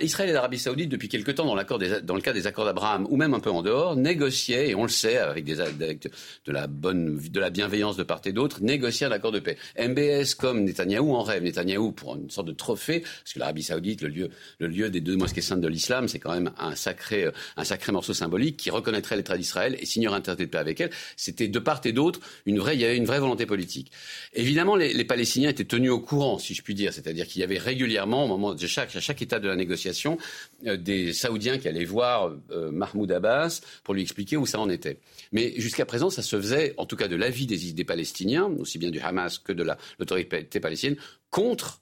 Israël 0.00 0.30
et 0.30 0.32
l'Arabie 0.32 0.58
Saoudite, 0.58 0.88
depuis 0.88 1.08
quelque 1.08 1.30
temps, 1.30 1.44
dans, 1.44 1.54
dans 1.54 2.14
le 2.14 2.20
cas 2.20 2.32
des 2.32 2.46
accords 2.46 2.64
d'Abraham, 2.64 3.06
ou 3.10 3.16
même 3.16 3.34
un 3.34 3.40
peu 3.40 3.50
en 3.50 3.62
dehors, 3.62 3.96
négociaient, 3.96 4.70
et 4.70 4.74
on 4.74 4.82
le 4.82 4.88
sait, 4.88 5.18
avec, 5.18 5.44
des, 5.44 5.56
de 5.56 6.52
la 6.52 6.66
bonne, 6.66 7.18
de 7.18 7.40
la 7.40 7.50
bienveillance 7.50 7.96
de 7.96 8.02
part 8.02 8.20
et 8.24 8.32
d'autre, 8.32 8.60
négociaient 8.62 9.06
un 9.06 9.12
accord 9.12 9.32
de 9.32 9.38
paix. 9.38 9.56
MBS 9.78 10.34
comme 10.34 10.64
Netanyahou 10.64 11.14
en 11.14 11.22
rêve. 11.22 11.42
Netanyahou 11.42 11.92
pour 11.92 12.16
une 12.16 12.30
sorte 12.30 12.48
de 12.48 12.52
trophée, 12.52 13.00
parce 13.00 13.34
que 13.34 13.38
l'Arabie 13.38 13.62
Saoudite, 13.62 14.02
le 14.02 14.08
lieu, 14.08 14.30
le 14.58 14.66
lieu 14.66 14.90
des 14.90 15.00
deux 15.00 15.16
mosquées 15.16 15.42
saintes 15.42 15.60
de 15.60 15.68
l'islam, 15.68 16.08
c'est 16.08 16.18
quand 16.18 16.32
même 16.32 16.50
un 16.58 16.74
sacré, 16.74 17.28
un 17.56 17.64
sacré 17.64 17.92
morceau 17.92 18.14
symbolique 18.14 18.56
qui 18.56 18.70
reconnaîtrait 18.70 19.16
l'État 19.16 19.36
d'Israël 19.36 19.76
et 19.78 19.86
signerait 19.86 20.16
un 20.16 20.20
traité 20.20 20.46
de 20.46 20.50
paix 20.50 20.58
avec 20.58 20.80
elle. 20.80 20.90
C'était 21.16 21.48
de 21.48 21.58
part 21.58 21.80
et 21.84 21.92
d'autre 21.92 22.20
une 22.46 22.58
vraie, 22.58 22.74
il 22.74 22.80
y 22.80 22.84
avait 22.84 22.96
une 22.96 23.04
vraie 23.04 23.20
volonté 23.20 23.46
politique. 23.46 23.92
Évidemment, 24.34 24.74
les, 24.74 24.92
les 24.92 25.04
Palestiniens 25.04 25.50
étaient 25.50 25.64
tenus 25.64 25.90
au 25.90 26.00
courant, 26.00 26.38
si 26.38 26.54
je 26.54 26.62
puis 26.62 26.74
dire, 26.74 26.92
c'est-à-dire 26.92 27.26
qu'il 27.26 27.40
y 27.40 27.44
avait 27.44 27.58
régulièrement, 27.58 28.24
au 28.24 28.28
moment 28.28 28.54
de 28.54 28.66
chaque, 28.66 28.94
à 28.96 29.00
chaque 29.00 29.22
état 29.22 29.38
de 29.38 29.48
la 29.48 29.54
euh, 30.66 30.76
des 30.76 31.12
Saoudiens 31.12 31.58
qui 31.58 31.68
allaient 31.68 31.84
voir 31.84 32.32
euh, 32.50 32.70
Mahmoud 32.70 33.10
Abbas 33.12 33.60
pour 33.84 33.94
lui 33.94 34.02
expliquer 34.02 34.36
où 34.36 34.46
ça 34.46 34.60
en 34.60 34.68
était. 34.68 34.98
Mais 35.32 35.54
jusqu'à 35.56 35.86
présent, 35.86 36.10
ça 36.10 36.22
se 36.22 36.36
faisait, 36.36 36.74
en 36.76 36.86
tout 36.86 36.96
cas 36.96 37.08
de 37.08 37.16
l'avis 37.16 37.46
des, 37.46 37.84
Palestiniens, 37.84 38.44
aussi 38.58 38.78
bien 38.78 38.90
du 38.90 39.00
Hamas 39.00 39.38
que 39.38 39.52
de 39.52 39.64
l'autorité 39.98 40.60
palestinienne, 40.60 40.98
contre 41.30 41.80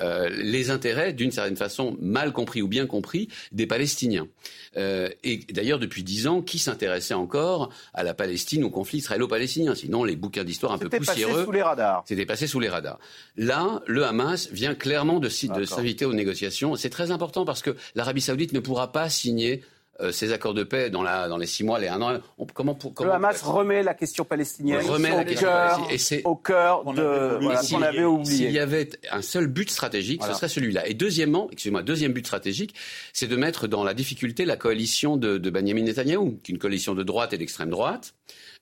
les 0.00 0.70
intérêts, 0.70 1.12
d'une 1.12 1.30
certaine 1.30 1.56
façon, 1.56 1.96
mal 2.00 2.32
compris 2.32 2.62
ou 2.62 2.68
bien 2.68 2.86
compris, 2.86 3.28
des 3.52 3.66
Palestiniens. 3.66 4.28
Euh, 4.76 5.08
et 5.24 5.38
d'ailleurs, 5.50 5.78
depuis 5.78 6.02
dix 6.02 6.26
ans, 6.26 6.42
qui 6.42 6.58
s'intéressait 6.58 7.14
encore 7.14 7.70
à 7.92 8.02
la 8.02 8.14
Palestine, 8.14 8.64
au 8.64 8.70
conflit 8.70 8.98
israélo-palestinien? 8.98 9.74
Sinon, 9.74 10.04
les 10.04 10.16
bouquins 10.16 10.44
d'histoire 10.44 10.72
un 10.72 10.78
peu 10.78 10.88
poussiéreux... 10.88 11.16
C'était 11.16 11.32
passé 11.32 11.44
sous 11.44 11.52
les 11.52 11.62
radars. 11.62 12.04
C'était 12.06 12.26
passé 12.26 12.46
sous 12.46 12.60
les 12.60 12.68
radars. 12.68 12.98
Là, 13.36 13.82
le 13.86 14.04
Hamas 14.04 14.48
vient 14.52 14.74
clairement 14.74 15.18
de 15.18 15.28
s'inviter 15.28 16.04
aux 16.04 16.14
négociations. 16.14 16.76
C'est 16.76 16.90
très 16.90 17.10
important 17.10 17.44
parce 17.44 17.62
que 17.62 17.76
l'Arabie 17.94 18.20
saoudite 18.20 18.52
ne 18.52 18.60
pourra 18.60 18.92
pas 18.92 19.08
signer 19.08 19.62
euh, 20.02 20.12
ces 20.12 20.32
accords 20.32 20.54
de 20.54 20.64
paix 20.64 20.90
dans, 20.90 21.02
la, 21.02 21.28
dans 21.28 21.36
les 21.36 21.46
six 21.46 21.64
mois, 21.64 21.78
les 21.78 21.88
un 21.88 22.00
an. 22.00 22.20
comment, 22.54 22.78
le 23.00 23.10
Hamas 23.10 23.42
remet 23.42 23.82
la 23.82 23.94
question 23.94 24.24
palestinienne 24.24 24.80
remet 24.86 25.10
la 25.10 25.24
question 25.24 25.48
et 25.90 25.98
c'est 25.98 26.22
au 26.24 26.36
cœur 26.36 26.84
de 26.84 27.38
ce 27.62 27.74
qu'on 27.74 27.82
avait 27.82 28.04
oublié. 28.04 28.36
S'il 28.36 28.50
y 28.50 28.58
avait 28.58 28.90
un 29.10 29.22
seul 29.22 29.46
but 29.46 29.70
stratégique, 29.70 30.22
ce 30.24 30.34
serait 30.34 30.48
celui-là. 30.48 30.86
Et 30.86 30.94
deuxièmement, 30.94 31.48
excusez-moi, 31.50 31.82
deuxième 31.82 32.12
but 32.12 32.26
stratégique, 32.26 32.74
c'est 33.12 33.26
de 33.26 33.36
mettre 33.36 33.68
dans 33.68 33.84
la 33.84 33.94
difficulté 33.94 34.44
la 34.44 34.56
coalition 34.56 35.16
de, 35.16 35.38
de 35.38 35.50
Benjamin 35.50 35.82
Netanyahou, 35.82 36.40
qui 36.42 36.52
est 36.52 36.54
une 36.54 36.58
coalition 36.58 36.94
de 36.94 37.02
droite 37.02 37.32
et 37.32 37.38
d'extrême 37.38 37.70
droite. 37.70 38.14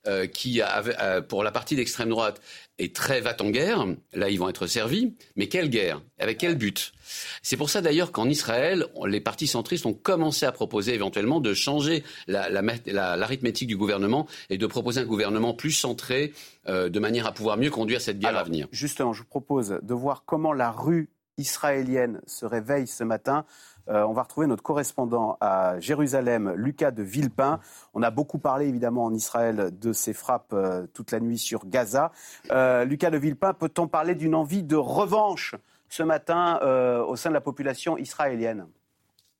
Euh, 0.07 0.26
qui, 0.26 0.62
pour 1.28 1.43
la 1.43 1.50
partie 1.50 1.75
d'extrême 1.75 2.09
droite, 2.09 2.40
est 2.78 2.95
très 2.95 3.21
va 3.21 3.35
en 3.40 3.50
guerre. 3.50 3.85
Là, 4.12 4.31
ils 4.31 4.38
vont 4.38 4.49
être 4.49 4.67
servis. 4.67 5.14
Mais 5.37 5.49
quelle 5.49 5.69
guerre? 5.69 6.00
Avec 6.19 6.38
quel 6.38 6.57
but? 6.57 6.93
C'est 7.43 7.57
pour 7.57 7.69
ça 7.69 7.81
d'ailleurs 7.81 8.12
qu'en 8.12 8.28
Israël, 8.28 8.87
les 9.07 9.21
partis 9.21 9.49
centristes 9.49 9.87
ont 9.87 9.93
commencé 9.93 10.47
à 10.47 10.52
proposer 10.52 10.95
éventuellement 10.95 11.40
de 11.40 11.52
changer 11.52 12.05
l'arithmétique 12.28 13.69
du 13.69 13.76
gouvernement 13.76 14.28
et 14.50 14.57
de 14.57 14.67
proposer 14.67 15.00
un 15.00 15.05
gouvernement 15.05 15.52
plus 15.52 15.73
centré 15.73 16.33
euh, 16.69 16.88
de 16.88 17.00
manière 17.00 17.26
à 17.26 17.33
pouvoir 17.33 17.57
mieux 17.57 17.71
conduire 17.71 18.00
cette 18.00 18.21
guerre 18.21 18.37
à 18.37 18.45
venir. 18.45 18.69
Justement, 18.71 19.12
je 19.12 19.23
vous 19.23 19.28
propose 19.28 19.81
de 19.83 19.95
voir 19.95 20.23
comment 20.25 20.52
la 20.52 20.71
rue 20.71 21.11
israélienne 21.38 22.21
se 22.26 22.47
réveille 22.47 22.87
ce 22.87 23.05
matin. 23.05 23.45
Euh, 23.88 24.04
on 24.04 24.12
va 24.12 24.23
retrouver 24.23 24.47
notre 24.47 24.62
correspondant 24.62 25.38
à 25.40 25.80
Jérusalem, 25.80 26.52
Lucas 26.57 26.90
de 26.90 27.02
Villepin. 27.02 27.61
On 27.95 28.02
a 28.02 28.11
beaucoup 28.11 28.38
parlé 28.38 28.66
évidemment 28.66 29.04
en 29.04 29.14
Israël 29.14 29.71
de 29.78 29.92
ces 29.92 30.12
frappes 30.12 30.52
euh, 30.52 30.87
toute 30.92 31.11
la 31.11 31.21
nuit 31.21 31.38
sur 31.38 31.66
Gaza. 31.66 32.12
Euh, 32.50 32.85
Lucas 32.85 33.11
de 33.11 33.18
Villepin, 33.18 33.54
peut-on 33.54 33.88
parler 33.88 34.14
d'une 34.14 34.35
envie 34.35 34.62
de 34.62 34.76
revanche 34.76 35.54
ce 35.88 36.02
matin 36.02 36.59
au 37.07 37.16
sein 37.16 37.30
de 37.30 37.35
la 37.35 37.40
population 37.40 37.97
israélienne? 37.97 38.66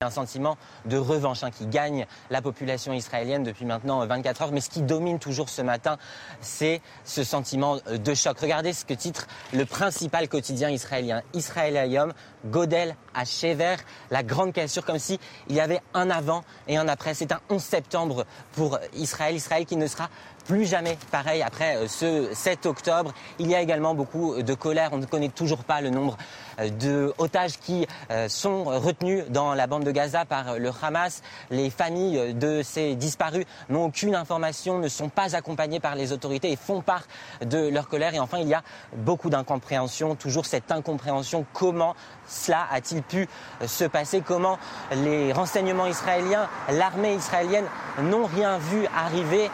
Un 0.01 0.11
sentiment 0.11 0.57
de 0.85 0.97
revanche 0.97 1.43
hein, 1.43 1.51
qui 1.51 1.67
gagne 1.67 2.07
la 2.31 2.41
population 2.41 2.93
israélienne 2.93 3.43
depuis 3.43 3.65
maintenant 3.65 4.07
24 4.07 4.43
heures. 4.43 4.53
Mais 4.53 4.61
ce 4.61 4.71
qui 4.71 4.83
domine 4.83 5.19
toujours 5.19 5.49
ce 5.49 5.61
matin, 5.61 5.99
c'est 6.41 6.81
ce 7.03 7.25
sentiment 7.25 7.79
de 7.91 8.15
choc. 8.15 8.39
Regardez 8.39 8.73
ce 8.73 8.85
que 8.85 8.95
titre 8.95 9.27
le 9.53 9.65
principal 9.65 10.29
quotidien 10.29 10.71
israélien, 10.71 11.23
Israël 11.35 11.77
Ayom, 11.77 12.13
Godel 12.47 12.95
à 13.13 13.25
Chever, 13.25 13.75
la 14.13 14.23
grande 14.23 14.53
cassure, 14.53 14.85
comme 14.85 15.01
si 15.01 15.19
il 15.49 15.57
y 15.57 15.61
avait 15.61 15.81
un 15.95 16.11
avant 16.11 16.45
et 16.69 16.77
un 16.77 16.87
après. 16.87 17.15
C'est 17.15 17.33
un 17.33 17.41
11 17.51 17.61
septembre 17.61 18.25
pour 18.53 18.79
Israël, 18.95 19.35
Israël 19.35 19.67
qui 19.67 19.75
ne 19.75 19.89
sera 19.89 20.11
plus 20.49 20.65
jamais 20.65 20.97
pareil 21.13 21.43
après 21.43 21.77
euh, 21.77 21.87
ce 21.87 22.31
7 22.33 22.65
octobre. 22.65 23.13
Il 23.39 23.49
y 23.49 23.55
a 23.55 23.61
également 23.61 23.95
beaucoup 23.95 24.43
de 24.43 24.55
colère. 24.55 24.91
On 24.93 24.97
ne 24.97 25.05
connaît 25.05 25.29
toujours 25.29 25.63
pas 25.63 25.83
le 25.83 25.91
nombre 25.91 26.17
euh, 26.59 26.71
de 26.71 27.13
otages 27.19 27.59
qui 27.59 27.87
euh, 28.11 28.29
sont 28.31 28.65
retenus 28.65 29.25
dans 29.29 29.53
la 29.53 29.67
bande 29.67 29.85
de 29.85 29.91
Gaza 29.91 30.25
par 30.25 30.59
le 30.59 30.71
Hamas. 30.83 31.23
Les 31.51 31.69
familles 31.69 32.33
de 32.33 32.63
ces 32.63 32.95
disparus 32.95 33.45
n'ont 33.69 33.85
aucune 33.85 34.15
information, 34.15 34.79
ne 34.79 34.89
sont 34.89 35.11
pas 35.11 35.37
accompagnées 35.37 35.81
par 35.81 35.95
les 35.95 36.13
autorités 36.13 36.51
et 36.51 36.57
font 36.57 36.81
part 36.81 37.03
de 37.45 37.69
leur 37.69 37.87
colère. 37.87 38.15
Et 38.15 38.21
enfin, 38.21 38.39
il 38.39 38.49
y 38.49 38.55
a 38.55 38.63
beaucoup 38.97 39.29
d'incompréhension, 39.29 40.15
toujours 40.15 40.47
cette 40.47 40.73
incompréhension. 40.73 41.45
Comment 41.53 41.95
cela 42.27 42.67
a-t-il 42.73 43.03
pu 43.03 43.29
se 43.67 43.85
passer? 43.85 44.23
Comment 44.23 44.59
les 44.93 45.31
renseignements 45.35 45.87
israéliens, 45.87 46.49
l'armée 46.71 47.15
israélienne 47.15 47.67
n'ont 48.01 48.25
rien 48.25 48.57
vu 48.57 48.87
arriver? 48.97 49.51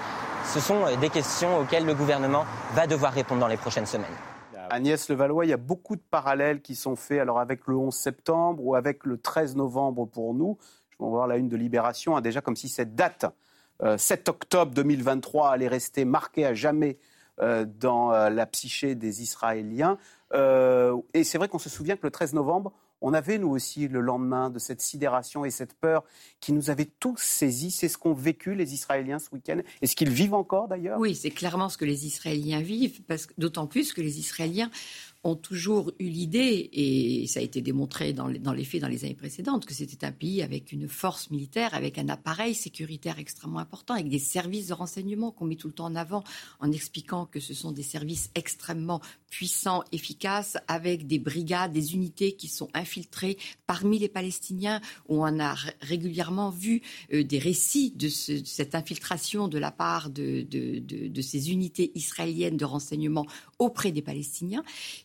Ce 0.46 0.60
sont 0.60 0.84
des 1.00 1.10
questions 1.10 1.58
auxquelles 1.58 1.86
le 1.86 1.94
gouvernement 1.94 2.44
va 2.74 2.86
devoir 2.86 3.12
répondre 3.12 3.40
dans 3.40 3.48
les 3.48 3.56
prochaines 3.56 3.86
semaines. 3.86 4.06
Agnès 4.70 5.08
Levallois, 5.08 5.46
il 5.46 5.50
y 5.50 5.52
a 5.52 5.58
beaucoup 5.58 5.96
de 5.96 6.02
parallèles 6.10 6.60
qui 6.60 6.74
sont 6.74 6.96
faits 6.96 7.20
alors 7.20 7.38
avec 7.38 7.66
le 7.66 7.76
11 7.76 7.94
septembre 7.94 8.64
ou 8.64 8.74
avec 8.74 9.04
le 9.04 9.18
13 9.18 9.56
novembre 9.56 10.06
pour 10.06 10.34
nous. 10.34 10.58
Je 10.90 11.04
vais 11.04 11.08
voir 11.08 11.26
la 11.26 11.36
une 11.36 11.48
de 11.48 11.56
Libération, 11.56 12.16
hein, 12.16 12.20
déjà 12.20 12.40
comme 12.40 12.56
si 12.56 12.68
cette 12.68 12.94
date, 12.94 13.26
7 13.96 14.28
euh, 14.28 14.30
octobre 14.30 14.72
2023, 14.72 15.50
allait 15.50 15.68
rester 15.68 16.04
marquée 16.04 16.46
à 16.46 16.54
jamais 16.54 16.98
euh, 17.40 17.64
dans 17.66 18.12
euh, 18.12 18.30
la 18.30 18.46
psyché 18.46 18.94
des 18.94 19.22
Israéliens. 19.22 19.98
et 20.32 21.24
c'est 21.24 21.38
vrai 21.38 21.48
qu'on 21.48 21.58
se 21.58 21.68
souvient 21.68 21.96
que 21.96 22.04
le 22.04 22.10
13 22.10 22.34
novembre, 22.34 22.72
on 23.06 23.12
avait, 23.12 23.36
nous 23.36 23.50
aussi, 23.50 23.86
le 23.86 24.00
lendemain 24.00 24.48
de 24.48 24.58
cette 24.58 24.80
sidération 24.80 25.44
et 25.44 25.50
cette 25.50 25.74
peur 25.74 26.04
qui 26.40 26.52
nous 26.52 26.70
avait 26.70 26.86
tous 26.86 27.18
saisis. 27.18 27.70
C'est 27.70 27.88
ce 27.88 27.98
qu'ont 27.98 28.14
vécu 28.14 28.54
les 28.54 28.72
Israéliens 28.72 29.18
ce 29.18 29.28
week-end. 29.30 29.60
Et 29.82 29.86
ce 29.86 29.94
qu'ils 29.94 30.08
vivent 30.08 30.32
encore, 30.32 30.68
d'ailleurs? 30.68 30.98
Oui, 30.98 31.14
c'est 31.14 31.30
clairement 31.30 31.68
ce 31.68 31.76
que 31.76 31.84
les 31.84 32.06
Israéliens 32.06 32.62
vivent, 32.62 33.02
d'autant 33.36 33.66
plus 33.66 33.92
que 33.92 34.00
les 34.00 34.18
Israéliens 34.18 34.70
ont 35.24 35.36
toujours 35.36 35.90
eu 35.98 36.04
l'idée, 36.04 36.68
et 36.72 37.26
ça 37.26 37.40
a 37.40 37.42
été 37.42 37.62
démontré 37.62 38.12
dans 38.12 38.28
les, 38.28 38.64
faits 38.64 38.82
dans 38.82 38.88
les 38.88 39.04
années 39.04 39.14
précédentes, 39.14 39.64
que 39.64 39.72
c'était 39.72 40.04
un 40.04 40.12
pays 40.12 40.42
avec 40.42 40.70
une 40.70 40.86
force 40.86 41.30
militaire, 41.30 41.74
avec 41.74 41.98
un 41.98 42.08
appareil 42.08 42.54
sécuritaire 42.54 43.18
extrêmement 43.18 43.58
important, 43.58 43.94
avec 43.94 44.08
des 44.08 44.18
services 44.18 44.68
de 44.68 44.74
renseignement 44.74 45.30
qu'on 45.30 45.46
met 45.46 45.56
tout 45.56 45.68
le 45.68 45.72
temps 45.72 45.86
en 45.86 45.96
avant 45.96 46.24
en 46.60 46.70
expliquant 46.70 47.24
que 47.24 47.40
ce 47.40 47.54
sont 47.54 47.72
des 47.72 47.82
services 47.82 48.30
extrêmement 48.34 49.00
puissants, 49.30 49.82
efficaces, 49.92 50.58
avec 50.68 51.06
des 51.06 51.18
brigades, 51.18 51.72
des 51.72 51.94
unités 51.94 52.32
qui 52.32 52.48
sont 52.48 52.68
infiltrées 52.74 53.38
parmi 53.66 53.98
les 53.98 54.08
Palestiniens, 54.08 54.80
où 55.08 55.24
on 55.24 55.40
a 55.40 55.56
régulièrement 55.80 56.50
vu 56.50 56.82
euh, 57.12 57.24
des 57.24 57.38
récits 57.38 57.92
de, 57.96 58.08
cette 58.08 58.74
infiltration 58.74 59.48
de 59.48 59.58
la 59.58 59.72
part 59.72 60.10
de 60.10 60.46
ces 61.22 61.50
unités 61.50 61.92
israéliennes 61.94 62.56
de 62.56 62.64
renseignement 62.64 63.26
auprès 63.58 63.90
des 63.90 64.02
Palestiniens 64.02 64.62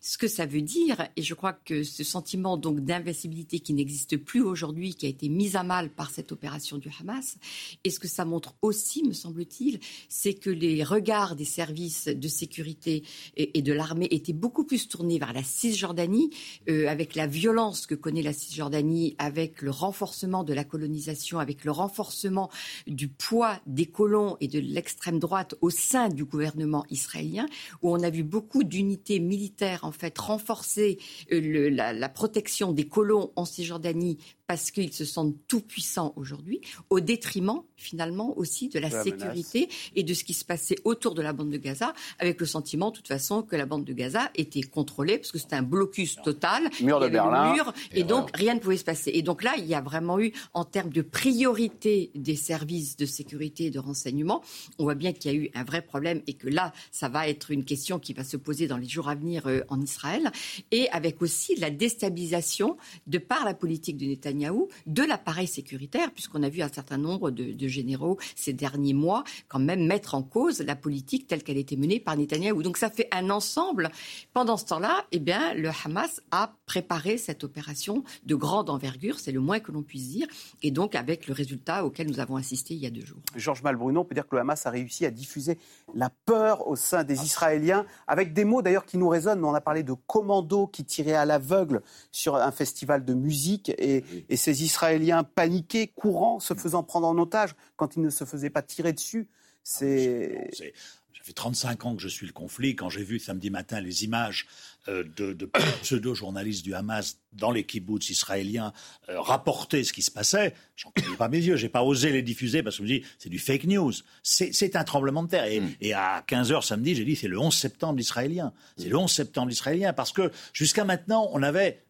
ce 0.10 0.18
que 0.18 0.28
ça 0.28 0.48
veut 0.48 0.64
dire, 0.64 1.08
et 1.16 1.22
je 1.22 1.36
crois 1.36 1.54
que 1.54 1.84
ce 1.84 2.04
sentiment 2.04 2.58
donc 2.58 2.80
d'invincibilité 2.80 3.60
qui 3.60 3.76
n'existe 3.76 4.18
plus 4.18 4.42
aujourd'hui, 4.42 4.96
qui 4.96 5.06
a 5.06 5.10
été 5.10 5.30
mis 5.30 5.56
à 5.56 5.62
mal 5.62 5.92
par 5.92 6.10
cette 6.10 6.32
opération 6.32 6.80
du 6.80 6.90
Hamas, 7.00 7.38
et 7.84 7.92
ce 7.92 8.00
que 8.00 8.08
ça 8.08 8.26
montre 8.26 8.56
aussi, 8.64 9.04
me 9.04 9.14
semble-t-il, 9.14 9.80
c'est 10.08 10.34
que 10.34 10.50
les 10.50 10.84
regards 10.84 11.36
des 11.36 11.46
services 11.46 12.08
de 12.08 12.28
sécurité 12.28 13.04
et, 13.38 13.62
de 13.62 13.72
l'armée 13.72 14.08
étaient 14.10 14.34
beaucoup 14.34 14.64
plus 14.64 14.88
tournés 14.88 15.20
vers 15.20 15.32
la 15.32 15.44
Cisjordanie, 15.44 16.32
euh, 16.70 16.88
avec 16.88 17.14
la 17.14 17.28
violence 17.28 17.86
que 17.86 17.94
connaît 17.94 18.24
la 18.24 18.34
Cisjordanie, 18.34 19.16
avec 19.20 19.62
le 19.62 19.70
renforcement 19.70 20.44
de 20.44 20.54
la 20.54 20.64
colonisation, 20.64 21.38
avec 21.38 21.64
le 21.64 21.72
renforcement 21.72 22.50
du 22.88 23.10
poids 23.10 23.62
des 23.68 23.86
colons 23.86 24.38
et 24.42 24.48
de 24.48 24.58
l'extrême 24.58 25.20
droite 25.20 25.54
au 25.62 25.70
sein 25.70 26.10
du 26.10 26.26
gouvernement 26.26 26.84
israélien, 26.90 27.46
où 27.84 27.92
on 27.92 28.02
a 28.02 28.10
vu 28.10 28.24
beaucoup 28.24 28.64
d'unités 28.64 29.20
militaires 29.20 29.84
en 29.84 29.92
fait 30.00 30.18
renforcer 30.18 30.98
euh, 31.32 31.70
la, 31.70 32.10
protection 32.10 32.72
des 32.72 32.88
colons 32.88 33.32
en 33.36 33.46
Cisjordanie 33.46 34.18
parce 34.50 34.72
qu'ils 34.72 34.94
se 34.94 35.06
sentent 35.06 35.36
tout 35.48 35.62
puissants 35.62 36.12
aujourd'hui, 36.16 36.60
au 36.90 37.02
détriment 37.02 37.62
finalement 37.78 38.36
aussi 38.36 38.68
de 38.68 38.80
la, 38.80 38.90
sécurité 38.90 39.70
et 39.96 40.02
de 40.02 40.14
ce 40.16 40.24
qui 40.24 40.34
se 40.34 40.44
passait 40.44 40.76
autour 40.86 41.14
de 41.14 41.22
la 41.22 41.34
bande 41.34 41.52
de 41.52 41.58
Gaza, 41.58 41.94
avec 42.18 42.40
le 42.40 42.48
sentiment 42.48 42.90
de 42.90 42.96
toute 42.96 43.08
façon 43.08 43.44
que 43.44 43.56
la 43.56 43.68
bande 43.68 43.86
de 43.86 43.94
Gaza 43.94 44.32
était 44.34 44.64
contrôlée, 44.64 45.20
parce 45.20 45.32
que 45.32 45.38
c'était 45.38 45.56
un 45.56 45.62
blocus 45.62 46.16
total. 46.24 46.68
Mur 46.82 47.00
de 47.00 47.10
Berlin. 47.10 47.56
et, 47.94 48.04
donc 48.04 48.32
rien 48.34 48.56
ne 48.56 48.60
pouvait 48.60 48.78
se 48.78 48.84
passer. 48.84 49.12
Et 49.14 49.22
donc 49.22 49.44
là, 49.44 49.54
il 49.60 49.68
y 49.68 49.76
a 49.76 49.82
vraiment 49.82 50.20
eu, 50.20 50.34
en 50.56 50.66
termes 50.66 50.92
de 50.92 51.04
priorité 51.04 52.10
des 52.16 52.36
services 52.36 52.98
de 52.98 53.06
sécurité 53.06 53.66
et 53.66 53.70
de 53.70 53.80
renseignement, 53.80 54.42
on 54.80 54.84
voit 54.84 54.96
bien 54.96 55.14
qu'il 55.14 55.32
y 55.32 55.36
a 55.36 55.38
eu 55.38 55.52
un 55.54 55.64
vrai 55.64 55.84
problème 55.84 56.24
et 56.26 56.34
que 56.34 56.48
là, 56.48 56.74
ça 56.92 57.08
va 57.08 57.30
être 57.30 57.52
une 57.52 57.66
question 57.66 58.00
qui 58.00 58.14
va 58.14 58.24
se 58.24 58.36
poser 58.36 58.66
dans 58.66 58.78
les 58.78 58.90
jours 58.90 59.10
à 59.10 59.16
venir 59.16 59.46
euh, 59.46 59.62
en 59.70 59.80
Israël, 59.80 60.32
et 60.72 60.90
avec 60.90 61.22
aussi 61.22 61.56
la 61.56 61.70
déstabilisation 61.70 62.78
de 63.06 63.20
par 63.20 63.46
la 63.46 63.54
politique 63.54 63.98
de 63.98 64.06
Netanyahu 64.06 64.39
de 64.86 65.04
l'appareil 65.04 65.48
sécuritaire, 65.48 66.12
puisqu'on 66.12 66.44
a 66.44 66.50
vu 66.50 66.62
un 66.62 66.70
certain 66.70 66.98
nombre 66.98 67.32
de, 67.32 67.68
généraux 67.68 68.18
ces 68.36 68.54
derniers 68.54 68.94
mois 68.94 69.24
quand 69.48 69.60
même 69.60 69.86
mettre 69.86 70.16
en 70.16 70.24
cause 70.24 70.62
la 70.62 70.76
politique 70.76 71.28
telle 71.28 71.44
qu'elle 71.44 71.58
était 71.58 71.76
menée 71.76 72.00
par 72.00 72.18
Netanyahou. 72.18 72.64
Donc 72.64 72.78
ça 72.78 72.90
fait 72.90 73.08
un 73.12 73.30
ensemble. 73.30 73.90
Pendant 74.34 74.58
ce 74.58 74.66
temps-là, 74.66 75.06
eh 75.12 75.20
bien, 75.20 75.54
le 75.54 75.70
Hamas 75.84 76.22
a 76.32 76.56
préparé 76.66 77.18
cette 77.18 77.44
opération 77.44 78.04
de 78.24 78.36
grande 78.36 78.70
envergure, 78.70 79.20
c'est 79.20 79.32
le 79.32 79.40
moins 79.40 79.60
que 79.60 79.72
l'on 79.72 79.84
puisse 79.84 80.10
dire, 80.10 80.28
et 80.64 80.72
donc 80.72 80.96
avec 80.96 81.28
le 81.28 81.34
résultat 81.34 81.86
auquel 81.86 82.08
nous 82.08 82.20
avons 82.20 82.36
assisté 82.36 82.74
il 82.74 82.80
y 82.80 82.86
a 82.86 82.90
deux 82.90 83.06
jours. 83.06 83.20
Georges 83.36 83.62
Malbruno, 83.64 84.02
on 84.02 84.06
peut 84.06 84.16
dire 84.16 84.28
que 84.28 84.36
le 84.36 84.42
Hamas 84.42 84.66
a 84.66 84.70
réussi 84.70 85.06
à 85.06 85.12
diffuser 85.12 85.58
la 85.94 86.10
peur 86.26 86.68
au 86.68 86.76
sein 86.76 87.04
des 87.04 87.24
Israéliens, 87.24 87.86
avec 88.08 88.34
des 88.34 88.46
mots 88.46 88.62
d'ailleurs 88.62 88.86
qui 88.86 88.98
nous 88.98 89.10
résonnent. 89.10 89.44
On 89.44 89.54
a 89.54 89.62
parlé 89.62 89.84
de 89.84 89.94
commandos 89.94 90.68
qui 90.68 90.84
tiraient 90.86 91.14
à 91.14 91.26
l'aveugle 91.26 91.82
sur 92.12 92.36
un 92.36 92.52
festival 92.52 93.06
de 93.06 93.14
musique 93.14 93.70
et, 93.78 94.04
et 94.30 94.38
ces 94.38 94.64
Israéliens 94.64 95.24
paniqués, 95.24 95.88
courants, 95.88 96.40
se 96.40 96.54
faisant 96.54 96.84
prendre 96.84 97.08
en 97.08 97.18
otage 97.18 97.56
quand 97.76 97.96
ils 97.96 98.02
ne 98.02 98.10
se 98.10 98.24
faisaient 98.24 98.52
pas 98.52 98.62
tirer 98.62 98.94
dessus. 98.94 99.28
C'est. 99.64 100.50
Ça 100.54 101.26
fait 101.26 101.34
35 101.34 101.86
ans 101.86 101.96
que 101.98 102.02
je 102.02 102.08
suis 102.08 102.26
le 102.26 102.32
conflit. 102.32 102.78
Quand 102.78 102.90
j'ai 102.90 103.04
vu 103.04 103.20
samedi 103.20 103.50
matin 103.50 103.82
les 103.82 104.06
images 104.06 104.48
euh, 104.88 105.04
de, 105.18 105.50
pseudo-journalistes 105.82 106.64
du 106.64 106.74
Hamas 106.74 107.18
dans 107.34 107.52
les 107.52 107.66
kibbutz 107.66 108.10
israéliens 108.10 108.72
euh, 109.10 109.20
rapporter 109.20 109.84
ce 109.84 109.92
qui 109.92 110.02
se 110.02 110.12
passait, 110.12 110.54
j'en 110.78 110.92
connais 110.92 111.18
pas 111.18 111.28
mes 111.28 111.40
yeux. 111.40 111.58
J'ai 111.58 111.68
pas 111.68 111.84
osé 111.84 112.14
les 112.14 112.22
diffuser 112.22 112.64
parce 112.64 112.78
que 112.78 112.86
je 112.86 112.94
me 112.94 113.00
dis 113.00 113.06
c'est 113.18 113.28
du 113.28 113.38
fake 113.38 113.66
news. 113.66 113.92
C'est 114.24 114.78
un 114.78 114.86
tremblement 114.86 115.24
de 115.24 115.30
terre. 115.30 115.44
Et, 115.44 115.60
mm. 115.60 115.76
et 115.82 115.94
à 115.94 116.24
15 116.26 116.54
h 116.54 116.66
samedi, 116.66 116.96
j'ai 116.96 117.04
dit 117.04 117.18
c'est 117.18 117.28
le 117.28 117.38
11 117.38 117.54
septembre 117.54 118.00
israélien. 118.00 118.54
C'est 118.78 118.88
le 118.88 118.96
11 118.96 119.12
septembre 119.12 119.52
israélien 119.52 119.92
parce 119.92 120.14
que 120.14 120.32
jusqu'à 120.54 120.86
maintenant 120.86 121.30
on 121.34 121.44
avait 121.44 121.84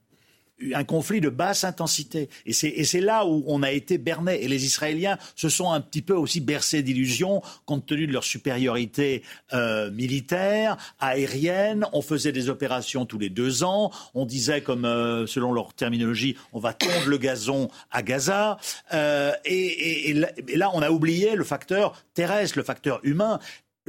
un 0.74 0.84
conflit 0.84 1.22
de 1.22 1.30
basse 1.30 1.64
intensité. 1.64 2.30
Et 2.46 2.54
c'est 2.54 3.02
là 3.02 3.26
où 3.26 3.44
on 3.48 3.64
a 3.64 3.72
été 3.72 3.98
berné. 3.98 4.44
Et 4.44 4.48
les 4.48 4.66
Israéliens 4.66 5.18
se 5.36 5.50
sont 5.50 5.72
un 5.72 5.82
petit 5.82 6.02
peu 6.02 6.14
aussi 6.14 6.42
bercés 6.42 6.84
d'illusions 6.84 7.42
compte 7.66 7.86
tenu 7.86 8.08
de 8.08 8.14
leur 8.14 8.24
supériorité 8.24 9.24
euh, 9.54 9.92
militaire, 9.92 10.78
aérienne. 11.00 11.86
On 11.94 12.02
faisait 12.02 12.32
des 12.32 12.50
opérations 12.50 13.06
tous 13.06 13.20
les 13.20 13.30
deux 13.30 13.64
ans. 13.64 13.92
On 14.14 14.26
disait, 14.26 14.62
comme 14.62 14.86
euh, 14.86 15.28
selon 15.28 15.54
leur 15.54 15.74
terminologie, 15.74 16.36
on 16.54 16.60
va 16.60 16.74
tondre 16.74 17.08
le 17.08 17.18
gazon 17.18 17.70
à 17.92 18.02
Gaza. 18.02 18.58
Euh, 18.94 19.34
et, 19.46 20.10
et, 20.10 20.14
là, 20.56 20.72
on 20.74 20.82
a 20.82 20.90
oublié 20.90 21.36
le 21.36 21.44
facteur 21.44 22.04
terrestre, 22.14 22.58
le 22.58 22.64
facteur 22.64 23.00
humain 23.04 23.40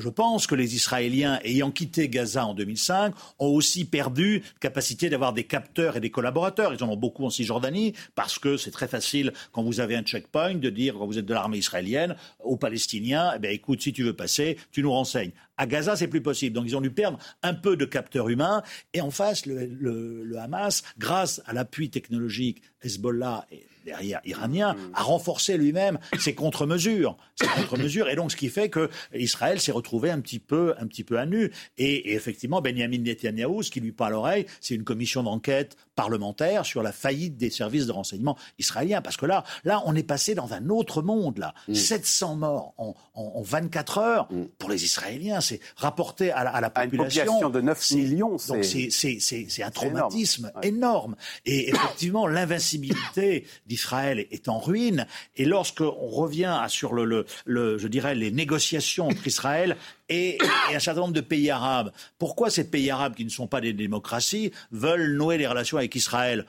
je 0.01 0.09
pense 0.09 0.47
que 0.47 0.55
les 0.55 0.75
Israéliens, 0.75 1.39
ayant 1.45 1.71
quitté 1.71 2.09
Gaza 2.09 2.47
en 2.47 2.55
2005, 2.55 3.15
ont 3.39 3.49
aussi 3.49 3.85
perdu 3.85 4.43
capacité 4.61 5.09
d'avoir 5.11 5.33
des 5.33 5.45
capteurs 5.45 5.97
et 5.97 6.01
des 6.01 6.11
collaborateurs. 6.11 6.75
Ils 6.75 6.83
en 6.83 6.89
ont 6.89 6.97
beaucoup 6.97 7.25
en 7.25 7.31
Cisjordanie 7.31 7.95
parce 8.15 8.39
que 8.39 8.57
c'est 8.57 8.71
très 8.71 8.89
facile 8.89 9.33
quand 9.53 9.63
vous 9.63 9.81
avez 9.81 9.97
un 9.97 10.03
checkpoint 10.03 10.55
de 10.55 10.71
dire 10.71 10.95
quand 10.95 11.07
vous 11.07 11.19
êtes 11.19 11.27
de 11.27 11.35
l'armée 11.35 11.59
israélienne 11.59 12.17
aux 12.43 12.57
Palestiniens, 12.57 13.33
eh 13.37 13.39
bien, 13.39 13.51
écoute, 13.51 13.83
si 13.83 13.93
tu 13.93 14.03
veux 14.03 14.17
passer, 14.17 14.57
tu 14.73 14.83
nous 14.83 14.93
renseignes. 14.93 15.33
À 15.61 15.67
Gaza, 15.67 15.95
c'est 15.95 16.09
plus 16.09 16.23
possible. 16.23 16.57
Donc, 16.57 16.65
ils 16.67 16.75
ont 16.75 16.81
dû 16.81 16.91
perdre 16.91 17.19
un 17.43 17.53
peu 17.53 17.77
de 17.77 17.85
capteurs 17.85 18.31
humains. 18.31 18.63
Et 18.95 19.03
en 19.03 19.11
face, 19.11 19.45
le, 19.45 19.67
le 19.67 20.39
Hamas, 20.39 20.83
grâce 20.97 21.43
à 21.45 21.53
l'appui 21.53 21.91
technologique 21.91 22.63
Hezbollah 22.83 23.45
et 23.53 23.67
derrière 23.85 24.21
iranien, 24.25 24.75
mm. 24.75 24.93
a 24.95 25.03
renforcé 25.03 25.57
lui-même 25.57 25.99
ses 26.19 26.35
contre-mesures. 26.35 27.17
Ses 27.37 27.47
contre-mesures. 27.47 28.09
Et 28.09 28.17
donc, 28.17 28.33
ce 28.33 28.37
qui 28.37 28.49
fait 28.49 28.69
que 28.69 28.89
Israël 29.15 29.61
s'est 29.61 29.73
retrouvé 29.73 30.11
un 30.11 30.21
petit 30.21 30.39
peu, 30.39 30.75
un 30.79 30.87
petit 30.87 31.05
peu 31.05 31.19
à 31.19 31.27
nu. 31.27 31.51
Et, 31.79 32.15
effectivement, 32.15 32.61
Benjamin 32.61 32.99
Netanyahu, 32.99 33.63
ce 33.63 33.71
qui 33.71 33.81
lui 33.81 33.93
parle 33.93 34.13
à 34.13 34.17
l'oreille, 34.17 34.47
c'est 34.61 34.75
une 34.75 34.85
commission 34.85 35.23
d'enquête 35.23 35.77
parlementaire 36.01 36.65
sur 36.65 36.83
la 36.83 36.93
faillite 36.93 37.37
des 37.37 37.51
services 37.51 37.87
de 37.87 37.93
renseignement 37.93 38.39
israéliens. 38.59 39.03
Parce 39.03 39.19
que 39.19 39.27
là, 39.27 39.45
là, 39.65 39.83
on 39.85 39.95
est 39.95 40.03
passé 40.03 40.35
dans 40.35 40.55
un 40.55 40.71
autre 40.71 41.03
monde, 41.03 41.37
là. 41.37 41.53
700 41.71 42.37
mm. 42.37 42.39
morts 42.39 42.75
en, 42.79 42.95
en, 43.15 43.43
24 43.43 43.99
heures. 43.99 44.33
Mm. 44.33 44.45
Pour 44.59 44.71
les 44.71 44.83
Israéliens, 44.83 45.43
c'est 45.43 45.61
rapporté 45.77 46.31
à 46.33 46.45
la, 46.45 46.51
à 46.51 46.61
la 46.63 46.71
population. 46.71 47.25
une 47.25 47.29
population 47.29 47.51
de 47.51 47.61
9 47.61 47.91
millions. 47.91 48.37
Donc, 48.49 48.65
c'est 48.65 49.63
un 49.63 49.71
traumatisme 49.71 50.51
énorme. 50.63 51.17
Et 51.45 51.69
effectivement, 51.75 52.27
l'invincibilité 52.27 53.45
d'Israël 53.67 54.27
est 54.31 54.49
en 54.49 54.59
ruine. 54.59 55.07
Et 55.37 55.45
lorsqu'on 55.45 56.09
revient 56.09 56.65
sur 56.69 56.95
le, 56.95 57.27
je 57.47 57.89
dirais, 57.89 58.15
les 58.15 58.31
négociations 58.31 59.09
entre 59.09 59.27
Israël 59.27 59.77
et, 60.11 60.39
un 60.75 60.79
certain 60.79 61.01
nombre 61.01 61.15
de 61.15 61.21
pays 61.21 61.51
arabes, 61.51 61.93
pourquoi 62.19 62.51
ces 62.51 62.69
pays 62.69 62.91
arabes 62.91 63.15
qui 63.15 63.25
ne 63.25 63.31
sont 63.31 63.47
pas 63.47 63.61
des 63.61 63.73
démocraties 63.73 64.51
veulent 64.73 65.17
nouer 65.17 65.39
des 65.39 65.47
relations 65.47 65.79
avec 65.79 65.95
Israël? 65.95 66.45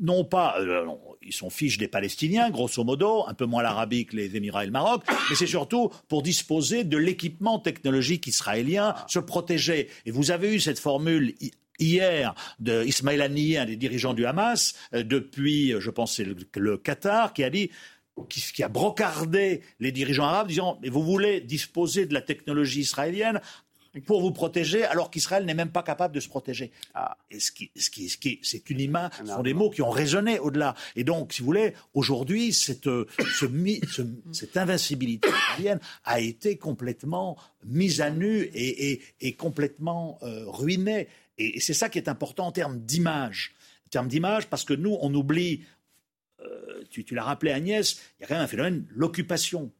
Non 0.00 0.24
pas, 0.24 0.56
euh, 0.60 0.86
ils 1.22 1.32
sont 1.32 1.50
fiches 1.50 1.76
des 1.76 1.88
Palestiniens, 1.88 2.50
grosso 2.50 2.82
modo, 2.84 3.24
un 3.26 3.34
peu 3.34 3.46
moins 3.46 3.62
l'Arabie 3.62 4.06
que 4.06 4.16
les 4.16 4.36
Émirats 4.36 4.62
et 4.62 4.66
le 4.66 4.72
Maroc, 4.72 5.02
mais 5.28 5.36
c'est 5.36 5.46
surtout 5.46 5.90
pour 6.08 6.22
disposer 6.22 6.84
de 6.84 6.96
l'équipement 6.96 7.58
technologique 7.58 8.26
israélien, 8.26 8.94
se 9.08 9.18
protéger. 9.18 9.88
Et 10.06 10.10
vous 10.10 10.30
avez 10.30 10.54
eu 10.54 10.60
cette 10.60 10.78
formule 10.78 11.34
hier 11.78 12.34
de 12.58 12.84
Ismail 12.84 13.20
un 13.22 13.64
des 13.66 13.76
dirigeants 13.76 14.14
du 14.14 14.26
Hamas, 14.26 14.74
euh, 14.94 15.02
depuis, 15.02 15.72
euh, 15.72 15.80
je 15.80 15.90
pense, 15.90 16.20
le, 16.20 16.76
Qatar, 16.76 17.32
qui 17.32 17.44
a 17.44 17.50
dit 17.50 17.70
qui, 18.26 18.62
a 18.62 18.68
brocardé 18.68 19.62
les 19.80 19.92
dirigeants 19.92 20.24
arabes, 20.24 20.48
disant 20.48 20.78
mais 20.82 20.88
vous 20.88 21.02
voulez 21.02 21.40
disposer 21.40 22.06
de 22.06 22.14
la 22.14 22.22
technologie 22.22 22.80
israélienne 22.80 23.40
pour 24.06 24.20
vous 24.20 24.32
protéger, 24.32 24.84
alors 24.84 25.10
qu'Israël 25.10 25.44
n'est 25.44 25.54
même 25.54 25.70
pas 25.70 25.82
capable 25.82 26.14
de 26.14 26.20
se 26.20 26.28
protéger. 26.28 26.70
Ah. 26.94 27.16
Et 27.30 27.40
ce 27.40 27.50
qui, 27.50 27.70
ce 27.74 27.90
qui, 27.90 28.08
ce 28.08 28.16
qui, 28.16 28.38
c'est 28.42 28.70
une 28.70 28.80
image, 28.80 29.12
ce 29.18 29.26
sont 29.26 29.42
des 29.42 29.54
mots 29.54 29.70
qui 29.70 29.82
ont 29.82 29.90
résonné 29.90 30.38
au-delà. 30.38 30.74
Et 30.94 31.04
donc, 31.04 31.32
si 31.32 31.40
vous 31.40 31.46
voulez, 31.46 31.72
aujourd'hui, 31.94 32.52
cette, 32.52 32.86
euh, 32.86 33.06
ce, 33.18 33.46
cette 34.32 34.56
invincibilité 34.56 35.28
israélienne 35.28 35.80
a 36.04 36.20
été 36.20 36.58
complètement 36.58 37.36
mise 37.64 38.00
à 38.00 38.10
nu 38.10 38.42
et, 38.42 38.92
et, 38.92 39.02
et 39.20 39.32
complètement 39.34 40.18
ruinée. 40.22 41.08
Et, 41.38 41.60
c'est 41.60 41.74
ça 41.74 41.88
qui 41.88 41.98
est 41.98 42.08
important 42.08 42.48
en 42.48 42.52
termes 42.52 42.78
d'image. 42.80 43.54
En 43.86 43.90
termes 43.90 44.08
d'image, 44.08 44.48
parce 44.48 44.64
que 44.64 44.74
nous, 44.74 44.96
on 45.00 45.14
oublie, 45.14 45.64
euh, 46.44 46.82
tu, 46.90 47.14
l'as 47.14 47.24
rappelé 47.24 47.52
Agnès, 47.52 48.00
il 48.18 48.22
y 48.22 48.24
a 48.24 48.28
quand 48.28 48.34
même 48.34 48.44
un 48.44 48.48
phénomène, 48.48 48.86
l'occupation. 48.90 49.70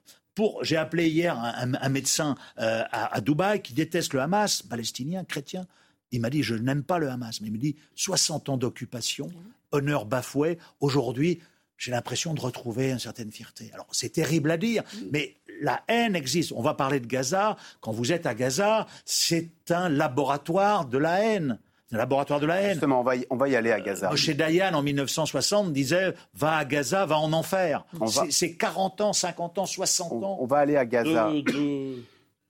J'ai 0.62 0.76
appelé 0.76 1.08
hier 1.08 1.36
un, 1.36 1.88
médecin 1.88 2.36
euh, 2.60 2.84
à, 2.92 3.20
Dubaï 3.20 3.60
qui 3.60 3.74
déteste 3.74 4.14
le 4.14 4.20
Hamas, 4.20 4.62
palestinien, 4.62 5.24
chrétien. 5.24 5.66
Il 6.12 6.20
m'a 6.20 6.30
dit, 6.30 6.44
je 6.44 6.54
n'aime 6.54 6.84
pas 6.84 6.98
le 6.98 7.08
Hamas, 7.08 7.40
mais 7.40 7.48
il 7.48 7.52
me 7.52 7.58
dit, 7.58 7.74
60 7.96 8.48
ans 8.48 8.56
d'occupation, 8.56 9.30
honneur 9.72 10.06
bafoué, 10.06 10.58
aujourd'hui, 10.78 11.40
j'ai 11.76 11.90
l'impression 11.90 12.34
de 12.34 12.40
retrouver 12.40 12.90
une 12.90 12.98
certaine 13.00 13.32
fierté. 13.32 13.70
Alors, 13.72 13.88
c'est 13.90 14.10
terrible 14.10 14.50
à 14.50 14.56
dire, 14.56 14.84
mais 15.12 15.36
la 15.60 15.82
haine 15.88 16.14
existe. 16.14 16.52
On 16.52 16.62
va 16.62 16.74
parler 16.74 17.00
de 17.00 17.06
Gaza. 17.06 17.56
Quand 17.80 17.92
vous 17.92 18.12
êtes 18.12 18.26
à 18.26 18.34
Gaza, 18.34 18.86
c'est 19.04 19.50
un 19.70 19.88
laboratoire 19.88 20.86
de 20.86 20.98
la 20.98 21.20
haine. 21.20 21.58
Un 21.92 21.97
laboratoire 21.97 22.40
de 22.40 22.47
la 22.47 22.61
haine. 22.61 22.73
Justement, 22.73 23.00
on 23.00 23.04
va 23.04 23.16
y, 23.16 23.26
on 23.30 23.37
va 23.37 23.49
y 23.49 23.57
aller 23.57 23.73
à 23.73 23.80
Gaza. 23.80 24.14
Chez 24.14 24.35
Dayan, 24.35 24.75
en 24.75 24.83
1960, 24.83 25.73
disait 25.73 26.14
Va 26.35 26.57
à 26.57 26.64
Gaza, 26.64 27.07
va 27.07 27.18
en 27.18 27.33
enfer. 27.33 27.87
C'est 28.30 28.57
40 28.57 29.00
ans, 29.00 29.12
50 29.12 29.59
ans, 29.59 29.66
60 29.66 30.12
ans. 30.25 30.37
On 30.40 30.47
va 30.47 30.59
aller 30.59 30.76
à 30.76 30.85
Gaza. 30.85 31.30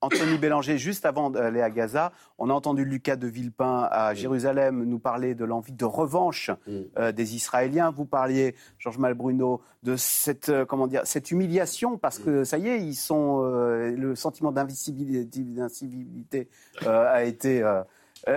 Anthony 0.01 0.39
Bélanger, 0.39 0.79
juste 0.79 1.05
avant 1.07 1.29
d'aller 1.29 1.61
à 1.61 1.71
Gaza, 1.71 2.13
on 2.39 2.51
a 2.51 2.53
entendu 2.53 2.85
Lucas 2.85 3.17
de 3.17 3.27
Villepin 3.27 3.89
à 3.91 4.15
Jérusalem 4.15 4.85
nous 4.85 5.01
parler 5.01 5.35
de 5.35 5.45
l'envie 5.45 5.73
de 5.73 5.85
revanche 5.85 6.53
euh, 6.99 7.11
des 7.11 7.35
Israéliens. 7.35 7.91
Vous 7.91 8.05
parliez, 8.05 8.55
Georges 8.79 8.99
Malbruno, 8.99 9.61
de 9.83 9.97
cette, 9.97 10.51
euh, 10.51 10.65
comment 10.65 10.87
dire, 10.87 11.03
cette 11.05 11.33
humiliation 11.33 11.99
parce 11.99 12.21
que 12.21 12.45
ça 12.45 12.59
y 12.59 12.69
est, 12.69 12.81
ils 12.81 12.95
sont, 12.95 13.43
euh, 13.43 13.91
le 13.97 14.15
sentiment 14.15 14.53
d'incivilité 14.53 16.49
a 16.87 17.25
été. 17.25 17.65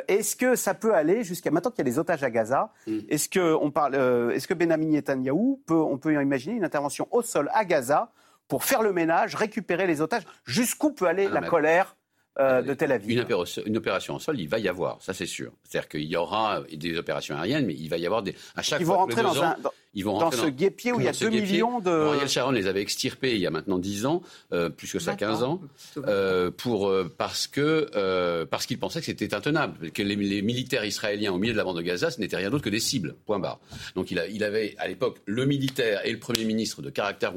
Est-ce 0.08 0.36
que 0.36 0.56
ça 0.56 0.74
peut 0.74 0.94
aller 0.94 1.24
jusqu'à 1.24 1.52
maintenant 1.52 1.72
qu'il 1.72 1.80
y 1.80 1.90
a 1.90 1.92
des 1.92 2.00
otages 2.00 2.24
à 2.24 2.30
Gaza 2.30 2.72
mm. 2.88 3.00
Est-ce 3.10 3.30
que 3.30 3.54
on 3.56 3.72
parle, 3.72 3.96
est-ce 4.34 4.48
que 4.48 4.54
Benjamin 4.54 4.88
Netanyahu 4.88 5.58
peut, 5.66 5.74
on 5.74 5.98
peut 5.98 6.14
imaginer 6.14 6.56
une 6.56 6.66
intervention 6.66 7.08
au 7.12 7.22
sol 7.22 7.50
à 7.54 7.66
Gaza 7.66 8.12
pour 8.52 8.66
faire 8.66 8.82
le 8.82 8.92
ménage, 8.92 9.36
récupérer 9.36 9.88
les 9.88 10.02
otages. 10.02 10.24
Jusqu'où 10.44 10.92
peut 10.92 11.06
aller 11.06 11.30
ah, 11.32 11.40
la 11.40 11.48
colère 11.48 11.96
euh, 12.40 12.62
de 12.62 12.74
Tel 12.74 12.92
Aviv. 12.92 13.12
Une 13.12 13.20
opération, 13.20 13.62
une 13.66 13.78
opération 13.78 14.16
en 14.16 14.20
sol, 14.20 14.40
il 14.40 14.48
va 14.48 14.60
y 14.60 14.68
avoir, 14.68 15.02
ça 15.02 15.14
c'est 15.14 15.26
sûr. 15.26 15.52
C'est-à-dire 15.64 15.90
qu'il 15.90 16.04
y 16.04 16.16
aura 16.16 16.62
des 16.74 16.98
opérations 16.98 17.36
aériennes, 17.36 17.66
mais 17.66 17.76
il 17.76 17.90
va 17.90 17.98
y 17.98 18.06
avoir 18.06 18.24
des. 18.24 18.36
À 18.56 18.62
chaque 18.62 18.82
ils 18.82 18.86
vont 18.86 18.98
rentrer 18.98 19.22
dans, 19.22 19.44
un, 19.44 19.56
ils 19.94 20.06
vont 20.06 20.18
dans 20.18 20.32
ce 20.32 20.48
guépier 20.48 20.94
où 20.94 21.00
il 21.00 21.06
y 21.06 21.10
a 21.10 21.12
2 21.12 21.30
millions 21.30 21.80
de. 21.80 21.90
Ariel 21.90 22.30
Sharon 22.30 22.52
les 22.52 22.68
avait 22.68 22.82
extirpés 22.82 23.36
il 23.36 23.42
y 23.42 23.48
a 23.48 23.52
maintenant 23.52 23.78
10 23.78 24.06
ans, 24.06 24.22
euh, 24.54 24.70
plus 24.70 24.92
que 24.92 25.00
ça, 25.00 25.16
15 25.16 25.44
ans, 25.44 25.62
euh, 25.98 26.50
pour, 26.52 26.88
euh, 26.88 27.14
parce 27.18 27.48
que 27.48 27.90
euh, 27.96 28.46
parce 28.46 28.66
qu'ils 28.66 28.80
pensaient 28.80 29.00
que 29.02 29.06
c'était 29.06 29.34
intenable, 29.34 29.92
que 29.92 30.02
les, 30.02 30.16
les, 30.16 30.42
militaires 30.42 30.86
israéliens 30.86 31.34
au 31.34 31.38
milieu 31.38 31.52
de 31.52 31.58
la 31.58 31.66
bande 31.66 31.78
de 31.78 31.82
Gaza, 31.82 32.10
ce 32.10 32.22
n'était 32.22 32.38
rien 32.38 32.50
d'autre 32.50 32.64
que 32.64 32.70
des 32.70 32.80
cibles. 32.80 33.16
Point 33.26 33.40
barre. 33.40 33.60
Donc 33.96 34.12
il, 34.12 34.20
a, 34.20 34.28
il 34.28 34.44
avait 34.44 34.76
à 34.78 34.88
l'époque 34.88 35.18
le 35.26 35.46
militaire 35.46 36.06
et 36.06 36.12
le 36.12 36.20
premier 36.20 36.46
ministre 36.46 36.82
de 36.82 36.90
caractère 36.90 37.34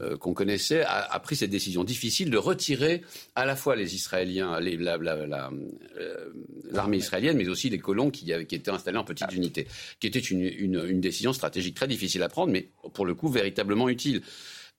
euh, 0.00 0.16
qu'on 0.16 0.34
connaissait, 0.34 0.82
a, 0.86 1.18
pris 1.20 1.36
cette 1.36 1.50
décision 1.50 1.84
difficile 1.84 2.30
de 2.30 2.38
retirer 2.38 3.02
à 3.34 3.44
la 3.44 3.56
fois 3.56 3.76
les 3.76 3.94
Israéliens, 3.94 4.58
euh, 4.60 6.30
l'armée 6.70 6.96
israélienne, 6.96 7.36
mais 7.36 7.48
aussi 7.48 7.68
les 7.70 7.78
colons 7.78 8.10
qui, 8.10 8.32
étaient 8.32 8.70
installés 8.70 8.98
en 8.98 9.04
petites 9.04 9.32
unités, 9.32 9.66
qui 9.98 10.06
était 10.06 10.18
une, 10.18 10.42
une, 10.42 11.00
décision 11.00 11.32
stratégique 11.32 11.74
très 11.74 11.88
difficile 11.88 12.22
à 12.22 12.28
prendre, 12.28 12.52
mais 12.52 12.68
pour 12.94 13.04
le 13.04 13.14
coup 13.14 13.28
véritablement 13.28 13.88
utile. 13.88 14.22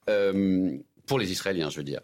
Euh, 0.10 0.78
pour 1.06 1.20
les 1.20 1.32
Israéliens, 1.32 1.70
je 1.70 1.78
veux 1.78 1.84
dire 1.84 2.02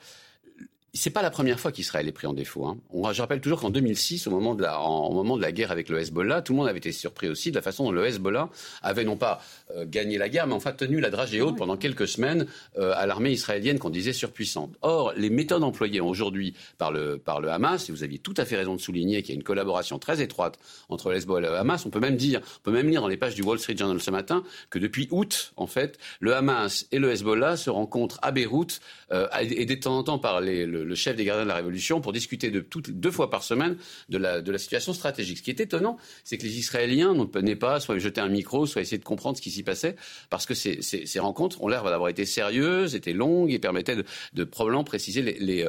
c'est 0.97 1.11
pas 1.11 1.21
la 1.21 1.29
première 1.29 1.59
fois 1.59 1.71
qu'Israël 1.71 2.07
est 2.07 2.11
pris 2.11 2.27
en 2.27 2.33
défaut. 2.33 2.65
Hein. 2.65 2.77
On, 2.89 3.11
je 3.11 3.21
rappelle 3.21 3.41
toujours 3.41 3.61
qu'en 3.61 3.69
2006, 3.69 4.27
au 4.27 4.31
moment, 4.31 4.55
de 4.55 4.63
la, 4.63 4.79
en, 4.79 5.07
au 5.07 5.13
moment 5.13 5.37
de 5.37 5.41
la 5.41 5.51
guerre 5.51 5.71
avec 5.71 5.89
le 5.89 5.99
Hezbollah, 5.99 6.41
tout 6.41 6.53
le 6.53 6.57
monde 6.57 6.67
avait 6.67 6.77
été 6.77 6.91
surpris 6.91 7.29
aussi 7.29 7.51
de 7.51 7.55
la 7.55 7.61
façon 7.61 7.85
dont 7.85 7.91
le 7.91 8.05
Hezbollah 8.05 8.49
avait 8.81 9.03
non 9.03 9.15
pas 9.15 9.41
euh, 9.75 9.85
gagné 9.87 10.17
la 10.17 10.29
guerre, 10.29 10.47
mais 10.47 10.53
en 10.53 10.59
fait 10.59 10.75
tenu 10.75 10.99
la 10.99 11.09
dragée 11.09 11.41
haute 11.41 11.57
pendant 11.57 11.77
quelques 11.77 12.07
semaines 12.07 12.47
euh, 12.77 12.93
à 12.95 13.05
l'armée 13.05 13.31
israélienne 13.31 13.79
qu'on 13.79 13.89
disait 13.89 14.13
surpuissante. 14.13 14.75
Or, 14.81 15.13
les 15.15 15.29
méthodes 15.29 15.63
employées 15.63 16.01
aujourd'hui 16.01 16.53
par 16.77 16.91
le, 16.91 17.17
par 17.17 17.41
le 17.41 17.49
Hamas, 17.49 17.89
et 17.89 17.91
vous 17.91 18.03
aviez 18.03 18.19
tout 18.19 18.33
à 18.37 18.45
fait 18.45 18.55
raison 18.55 18.75
de 18.75 18.81
souligner 18.81 19.21
qu'il 19.21 19.35
y 19.35 19.37
a 19.37 19.39
une 19.39 19.43
collaboration 19.43 19.99
très 19.99 20.21
étroite 20.21 20.57
entre 20.89 21.09
le 21.09 21.17
Hezbollah 21.17 21.47
et 21.47 21.51
le 21.51 21.57
Hamas, 21.57 21.85
on 21.85 21.89
peut 21.89 21.99
même 21.99 22.17
dire, 22.17 22.41
on 22.59 22.63
peut 22.63 22.71
même 22.71 22.89
lire 22.89 23.01
dans 23.01 23.07
les 23.07 23.17
pages 23.17 23.35
du 23.35 23.43
Wall 23.43 23.59
Street 23.59 23.77
Journal 23.77 23.99
ce 24.01 24.11
matin 24.11 24.43
que 24.69 24.79
depuis 24.79 25.07
août, 25.11 25.53
en 25.57 25.67
fait, 25.67 25.97
le 26.19 26.35
Hamas 26.35 26.87
et 26.91 26.99
le 26.99 27.11
Hezbollah 27.11 27.57
se 27.57 27.69
rencontrent 27.69 28.19
à 28.21 28.31
Beyrouth 28.31 28.79
euh, 29.11 29.27
et 29.41 29.65
de 29.65 29.75
temps 29.75 29.97
en 29.97 30.03
temps 30.03 30.19
par 30.19 30.41
les, 30.41 30.65
le, 30.65 30.86
le 30.87 30.95
chef 30.95 31.15
des 31.15 31.25
gardiens 31.25 31.43
de 31.43 31.49
la 31.49 32.01
pour 32.01 32.13
discuter 32.13 32.49
de 32.49 32.59
toutes, 32.59 32.89
deux 32.89 33.11
fois 33.11 33.29
par 33.29 33.43
semaine 33.43 33.77
de 34.09 34.17
la, 34.17 34.41
de 34.41 34.51
la 34.51 34.57
situation 34.57 34.93
stratégique. 34.93 35.37
Ce 35.39 35.43
qui 35.43 35.51
est 35.51 35.59
étonnant, 35.59 35.97
c'est 36.23 36.37
que 36.37 36.43
les 36.43 36.57
Israéliens 36.57 37.13
n'ont 37.13 37.27
pas 37.27 37.79
soit 37.79 37.99
jeter 37.99 38.21
un 38.21 38.29
micro, 38.29 38.65
soit 38.65 38.81
essayer 38.81 38.97
de 38.97 39.03
comprendre 39.03 39.37
ce 39.37 39.41
qui 39.41 39.51
s'y 39.51 39.63
passait, 39.63 39.95
parce 40.29 40.45
que 40.45 40.53
ces, 40.53 40.81
ces, 40.81 41.05
ces 41.05 41.19
rencontres 41.19 41.61
ont 41.61 41.67
l'air 41.67 41.83
d'avoir 41.83 42.09
été 42.09 42.25
sérieuses, 42.25 42.95
étaient 42.95 43.13
longues 43.13 43.51
et 43.51 43.59
permettaient 43.59 43.95
de, 43.95 44.05
de 44.33 44.43
probablement 44.43 44.83
préciser 44.83 45.21
les, 45.21 45.37
les, 45.39 45.67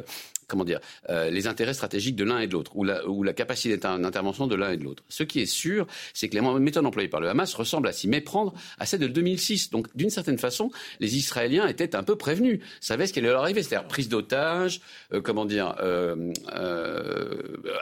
comment 0.49 0.65
dire, 0.65 0.79
euh, 1.09 1.29
les 1.29 1.47
intérêts 1.47 1.73
stratégiques 1.73 2.15
de 2.15 2.25
l'un 2.25 2.39
et 2.39 2.47
de 2.47 2.53
l'autre, 2.53 2.75
ou 2.75 2.83
la, 2.83 3.07
ou 3.07 3.23
la 3.23 3.31
capacité 3.33 3.77
d'intervention 3.77 4.47
de 4.47 4.55
l'un 4.55 4.71
et 4.71 4.77
de 4.77 4.83
l'autre. 4.83 5.03
Ce 5.07 5.23
qui 5.23 5.39
est 5.39 5.45
sûr, 5.45 5.87
c'est 6.13 6.27
que 6.27 6.35
les 6.35 6.41
méthodes 6.59 6.85
employées 6.85 7.07
par 7.07 7.21
le 7.21 7.29
Hamas 7.29 7.53
ressemblent 7.53 7.87
à 7.87 7.93
s'y 7.93 8.07
méprendre 8.07 8.53
à 8.79 8.85
celles 8.85 8.99
de 8.99 9.07
2006. 9.07 9.69
Donc, 9.69 9.87
d'une 9.95 10.09
certaine 10.09 10.37
façon, 10.37 10.71
les 10.99 11.15
Israéliens 11.15 11.67
étaient 11.67 11.95
un 11.95 12.03
peu 12.03 12.17
prévenus, 12.17 12.59
savaient 12.81 13.07
ce 13.07 13.13
qui 13.13 13.19
allait 13.19 13.29
leur 13.29 13.43
arriver, 13.43 13.63
c'est-à-dire 13.63 13.87
prise 13.87 14.09
d'otages, 14.09 14.81
euh, 15.13 15.21
comment 15.21 15.45
dire, 15.45 15.75
euh, 15.79 16.33
euh 16.53 17.29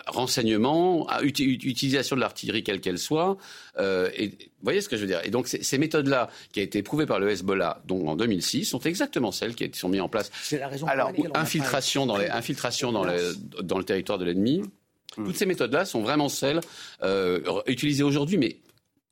renseignement, 0.08 1.08
utilisation 1.22 2.16
de 2.16 2.22
l'artillerie 2.22 2.64
quelle 2.64 2.82
qu'elle 2.82 3.00
soit, 3.00 3.38
et 3.80 4.32
vous 4.60 4.64
voyez 4.64 4.82
ce 4.82 4.90
que 4.90 4.96
je 4.96 5.02
veux 5.02 5.08
dire 5.08 5.22
Et 5.24 5.30
donc 5.30 5.48
ces 5.48 5.78
méthodes-là, 5.78 6.30
qui 6.52 6.62
ont 6.62 6.64
été 6.64 6.80
éprouvées 6.80 7.06
par 7.06 7.20
le 7.20 7.30
Hezbollah, 7.30 7.82
donc 7.86 8.08
en 8.08 8.16
2006, 8.16 8.66
sont 8.66 8.80
exactement 8.80 9.32
celles 9.32 9.54
qui 9.54 9.70
sont 9.74 9.88
mises 9.88 10.02
en 10.02 10.10
place. 10.10 10.32
C'est 10.42 10.58
la 10.58 10.68
raison. 10.68 10.88
Alors 10.88 11.12
infiltration 11.36 12.08
dans 12.08 12.18
les 12.18 12.28
d'infiltration 12.58 12.92
dans, 12.92 13.06
dans 13.62 13.78
le 13.78 13.84
territoire 13.84 14.18
de 14.18 14.26
l'ennemi. 14.26 14.64
Hmm. 15.18 15.26
Toutes 15.26 15.38
ces 15.38 15.46
méthodes-là 15.46 15.86
sont 15.86 16.02
vraiment 16.02 16.30
celles 16.30 16.60
euh, 17.04 17.62
utilisées 17.68 18.04
aujourd'hui, 18.04 18.38
mais 18.38 18.58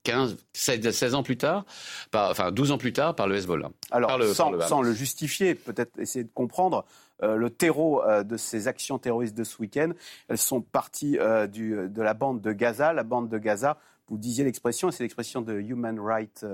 15, 0.03 0.37
16, 0.53 1.15
ans 1.15 1.23
plus 1.23 1.37
tard, 1.37 1.65
enfin 2.13 2.51
12 2.51 2.71
ans 2.71 2.77
plus 2.77 2.93
tard, 2.93 3.15
par 3.15 3.27
le 3.27 3.37
Hezbollah. 3.37 3.71
Alors, 3.89 4.21
sans, 4.33 4.81
le 4.81 4.93
justifier, 4.93 5.55
peut-être 5.55 5.99
essayer 5.99 6.23
de 6.23 6.29
comprendre 6.31 6.85
euh, 7.23 7.35
le 7.37 7.49
terreau 7.49 8.03
euh, 8.03 8.23
de 8.23 8.37
ces 8.37 8.67
actions 8.67 8.99
terroristes 8.99 9.35
de 9.35 9.43
ce 9.43 9.59
week-end. 9.59 9.93
Elles 10.27 10.37
sont 10.37 10.61
parties 10.61 11.13
de 11.13 12.01
la 12.01 12.13
bande 12.13 12.41
de 12.41 12.51
Gaza. 12.51 12.93
La 12.93 13.03
bande 13.03 13.29
de 13.29 13.37
Gaza, 13.39 13.77
vous 14.07 14.17
disiez 14.17 14.43
l'expression, 14.43 14.91
c'est 14.91 15.03
l'expression 15.03 15.41
de 15.41 15.59
Human, 15.59 15.99
Right, 15.99 16.45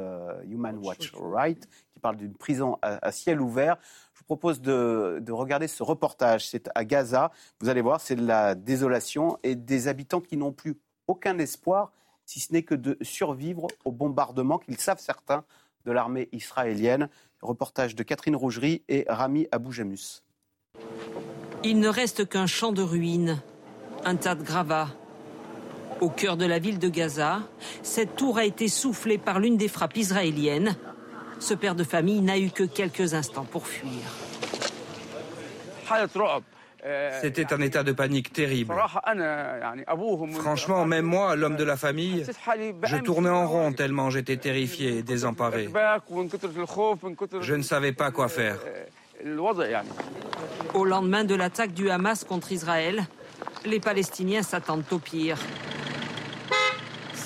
Human 0.49 0.77
Watch 0.77 1.11
Right, 1.15 1.67
qui 1.93 1.99
parle 1.99 2.15
d'une 2.15 2.33
prison 2.33 2.77
à, 2.81 3.11
ciel 3.11 3.41
ouvert 3.41 3.77
vous 4.21 4.25
propose 4.25 4.61
de, 4.61 5.31
regarder 5.31 5.67
ce 5.67 5.83
reportage. 5.83 6.47
C'est 6.47 6.69
à 6.75 6.85
Gaza. 6.85 7.31
Vous 7.59 7.69
allez 7.69 7.81
voir, 7.81 7.99
c'est 8.01 8.15
de 8.15 8.25
la 8.25 8.55
désolation 8.55 9.37
et 9.43 9.55
des 9.55 9.87
habitants 9.87 10.21
qui 10.21 10.37
n'ont 10.37 10.51
plus 10.51 10.77
aucun 11.07 11.37
espoir, 11.39 11.91
si 12.25 12.39
ce 12.39 12.53
n'est 12.53 12.63
que 12.63 12.75
de 12.75 12.97
survivre 13.01 13.67
au 13.83 13.91
bombardement 13.91 14.59
qu'ils 14.59 14.77
savent 14.77 14.99
certains 14.99 15.43
de 15.85 15.91
l'armée 15.91 16.29
israélienne. 16.31 17.09
Reportage 17.41 17.95
de 17.95 18.03
Catherine 18.03 18.35
Rougerie 18.35 18.83
et 18.87 19.05
Rami 19.09 19.47
Aboujamus. 19.51 20.23
Il 21.63 21.79
ne 21.79 21.87
reste 21.87 22.29
qu'un 22.29 22.45
champ 22.45 22.71
de 22.71 22.83
ruines, 22.83 23.41
un 24.05 24.15
tas 24.15 24.35
de 24.35 24.43
gravats. 24.43 24.89
Au 26.01 26.09
cœur 26.09 26.35
de 26.35 26.47
la 26.47 26.57
ville 26.57 26.79
de 26.79 26.89
Gaza, 26.89 27.41
cette 27.83 28.15
tour 28.15 28.39
a 28.39 28.43
été 28.43 28.67
soufflée 28.67 29.19
par 29.19 29.39
l'une 29.39 29.55
des 29.55 29.67
frappes 29.67 29.97
israéliennes. 29.97 30.75
Ce 31.39 31.53
père 31.53 31.75
de 31.75 31.83
famille 31.83 32.21
n'a 32.21 32.39
eu 32.39 32.49
que 32.49 32.63
quelques 32.63 33.13
instants 33.13 33.45
pour 33.45 33.67
fuir. 33.67 34.01
C'était 37.21 37.53
un 37.53 37.61
état 37.61 37.83
de 37.83 37.91
panique 37.91 38.33
terrible. 38.33 38.73
Franchement, 40.39 40.85
même 40.85 41.05
moi, 41.05 41.35
l'homme 41.35 41.55
de 41.55 41.63
la 41.63 41.77
famille, 41.77 42.25
je 42.83 42.97
tournais 42.97 43.29
en 43.29 43.47
rond 43.47 43.71
tellement 43.71 44.09
j'étais 44.09 44.37
terrifié 44.37 44.97
et 44.97 45.03
désemparé. 45.03 45.69
Je 47.41 47.53
ne 47.53 47.61
savais 47.61 47.91
pas 47.91 48.09
quoi 48.09 48.27
faire. 48.27 48.57
Au 50.73 50.85
lendemain 50.85 51.23
de 51.23 51.35
l'attaque 51.35 51.73
du 51.73 51.91
Hamas 51.91 52.23
contre 52.23 52.51
Israël, 52.51 53.03
les 53.65 53.79
Palestiniens 53.79 54.41
s'attendent 54.41 54.83
au 54.89 54.97
pire. 54.97 55.37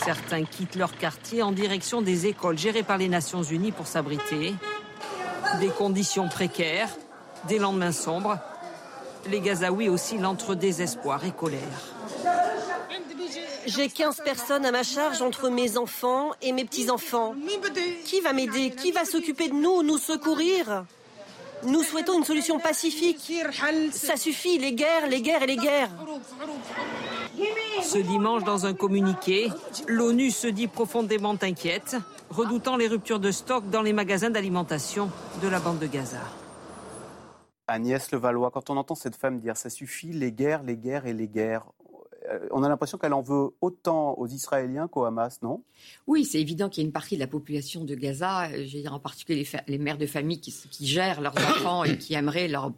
Certains 0.06 0.44
quittent 0.44 0.76
leur 0.76 0.96
quartier 0.96 1.42
en 1.42 1.52
direction 1.52 2.04
des 2.04 2.28
écoles 2.28 2.60
gérées 2.60 2.84
par 2.84 3.00
les 3.00 3.10
Nations 3.10 3.42
Unies 3.42 3.72
pour 3.72 3.88
s'abriter. 3.88 4.54
Des 5.60 5.70
conditions 5.70 6.30
précaires, 6.30 6.90
des 7.48 7.58
lendemains 7.58 7.92
sombres. 7.92 8.38
Les 9.32 9.40
Gazaouis 9.40 9.90
oscillent 9.90 10.26
entre 10.26 10.54
désespoir 10.54 11.26
et 11.26 11.32
colère. 11.32 11.60
J'ai 13.66 13.90
15 13.90 14.22
personnes 14.24 14.64
à 14.64 14.72
ma 14.72 14.84
charge 14.84 15.24
entre 15.24 15.50
mes 15.50 15.76
enfants 15.76 16.34
et 16.44 16.52
mes 16.52 16.66
petits-enfants. 16.66 17.34
Qui 18.06 18.22
va 18.22 18.32
m'aider? 18.32 18.70
Qui 18.70 18.92
va 18.92 19.06
s'occuper 19.06 19.48
de 19.48 19.56
nous, 19.56 19.82
nous 19.82 19.98
secourir? 19.98 20.86
Nous 21.64 21.84
souhaitons 21.84 22.18
une 22.18 22.24
solution 22.24 22.60
pacifique. 22.60 23.32
Ça 23.92 24.18
suffit, 24.18 24.58
les 24.58 24.74
guerres, 24.74 25.08
les 25.08 25.22
guerres 25.22 25.44
et 25.44 25.48
les 25.48 25.58
guerres. 25.58 25.90
Ce 27.82 27.98
dimanche, 27.98 28.44
dans 28.44 28.66
un 28.66 28.74
communiqué, 28.74 29.50
l'ONU 29.88 30.32
se 30.32 30.48
dit 30.48 30.68
profondément 30.68 31.36
inquiète, 31.42 31.98
redoutant 32.30 32.78
les 32.78 32.88
ruptures 32.88 33.20
de 33.20 33.32
stock 33.32 33.70
dans 33.70 33.82
les 33.82 33.94
magasins 33.94 34.30
d'alimentation 34.30 35.10
de 35.42 35.48
la 35.48 35.60
bande 35.60 35.80
de 35.80 35.88
Gaza. 35.88 36.22
Agnès 37.68 38.12
Levallois, 38.12 38.52
quand 38.52 38.70
on 38.70 38.78
entend 38.78 38.94
cette 38.94 39.16
femme 39.16 39.40
dire 39.40 39.58
ça 39.58 39.72
suffit, 39.72 40.12
les 40.12 40.32
guerres, 40.32 40.62
les 40.62 40.78
guerres 40.78 41.08
et 41.08 41.14
les 41.14 41.28
guerres, 41.28 41.66
on 42.52 42.64
a 42.64 42.70
l'impression 42.70 42.98
qu'elle 42.98 43.14
en 43.14 43.22
veut 43.22 43.50
autant 43.62 44.14
aux 44.18 44.28
Israéliens 44.28 44.88
qu'au 44.88 45.06
Hamas, 45.06 45.42
non? 45.42 45.64
Oui, 46.08 46.26
c'est 46.26 46.40
évident 46.40 46.70
qu'il 46.70 46.84
y 46.84 46.86
a 46.86 46.88
une 46.88 46.94
partie 46.94 47.16
de 47.16 47.20
la 47.20 47.28
population 47.28 47.84
de 47.84 47.96
Gaza, 47.96 48.50
euh, 48.50 48.66
dire 48.66 48.94
en 48.94 49.00
particulier 49.00 49.48
les, 49.68 49.78
mères 49.78 49.98
de 49.98 50.06
famille 50.06 50.40
qui, 50.40 50.54
gèrent 50.86 51.22
leurs 51.22 51.38
enfants 51.50 51.84
et 51.84 51.98
qui 51.98 52.14
aimeraient 52.14 52.48
leur, 52.48 52.72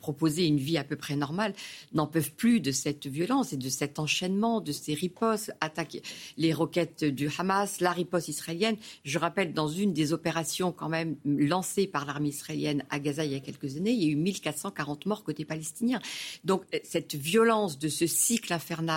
proposer 0.00 0.46
une 0.46 0.58
vie 0.58 0.78
à 0.78 0.84
peu 0.84 0.96
près 0.96 1.16
normale, 1.16 1.54
n'en 1.92 2.06
peuvent 2.06 2.32
plus 2.32 2.60
de 2.60 2.70
cette 2.70 3.06
violence 3.06 3.52
et 3.52 3.56
de 3.56 3.68
cet 3.68 3.98
enchaînement, 3.98 4.60
de 4.60 4.72
ces 4.72 4.94
ripostes, 4.94 5.52
attaquer 5.60 6.02
les 6.36 6.52
roquettes 6.52 7.04
du 7.04 7.28
Hamas, 7.38 7.80
la 7.80 7.92
riposte 7.92 8.28
israélienne. 8.28 8.76
Je 9.04 9.18
rappelle, 9.18 9.52
dans 9.52 9.68
une 9.68 9.92
des 9.92 10.12
opérations 10.12 10.72
quand 10.72 10.88
même 10.88 11.16
lancées 11.24 11.86
par 11.86 12.04
l'armée 12.04 12.28
israélienne 12.28 12.84
à 12.90 12.98
Gaza 12.98 13.24
il 13.24 13.32
y 13.32 13.36
a 13.36 13.40
quelques 13.40 13.76
années, 13.76 13.92
il 13.92 14.02
y 14.02 14.08
a 14.08 14.12
eu 14.12 14.16
1440 14.16 15.06
morts 15.06 15.24
côté 15.24 15.44
palestinien. 15.44 16.00
Donc 16.44 16.62
euh, 16.74 16.78
cette 16.84 17.14
violence 17.14 17.78
de 17.78 17.88
ce 17.88 18.06
cycle 18.06 18.52
infernal 18.52 18.91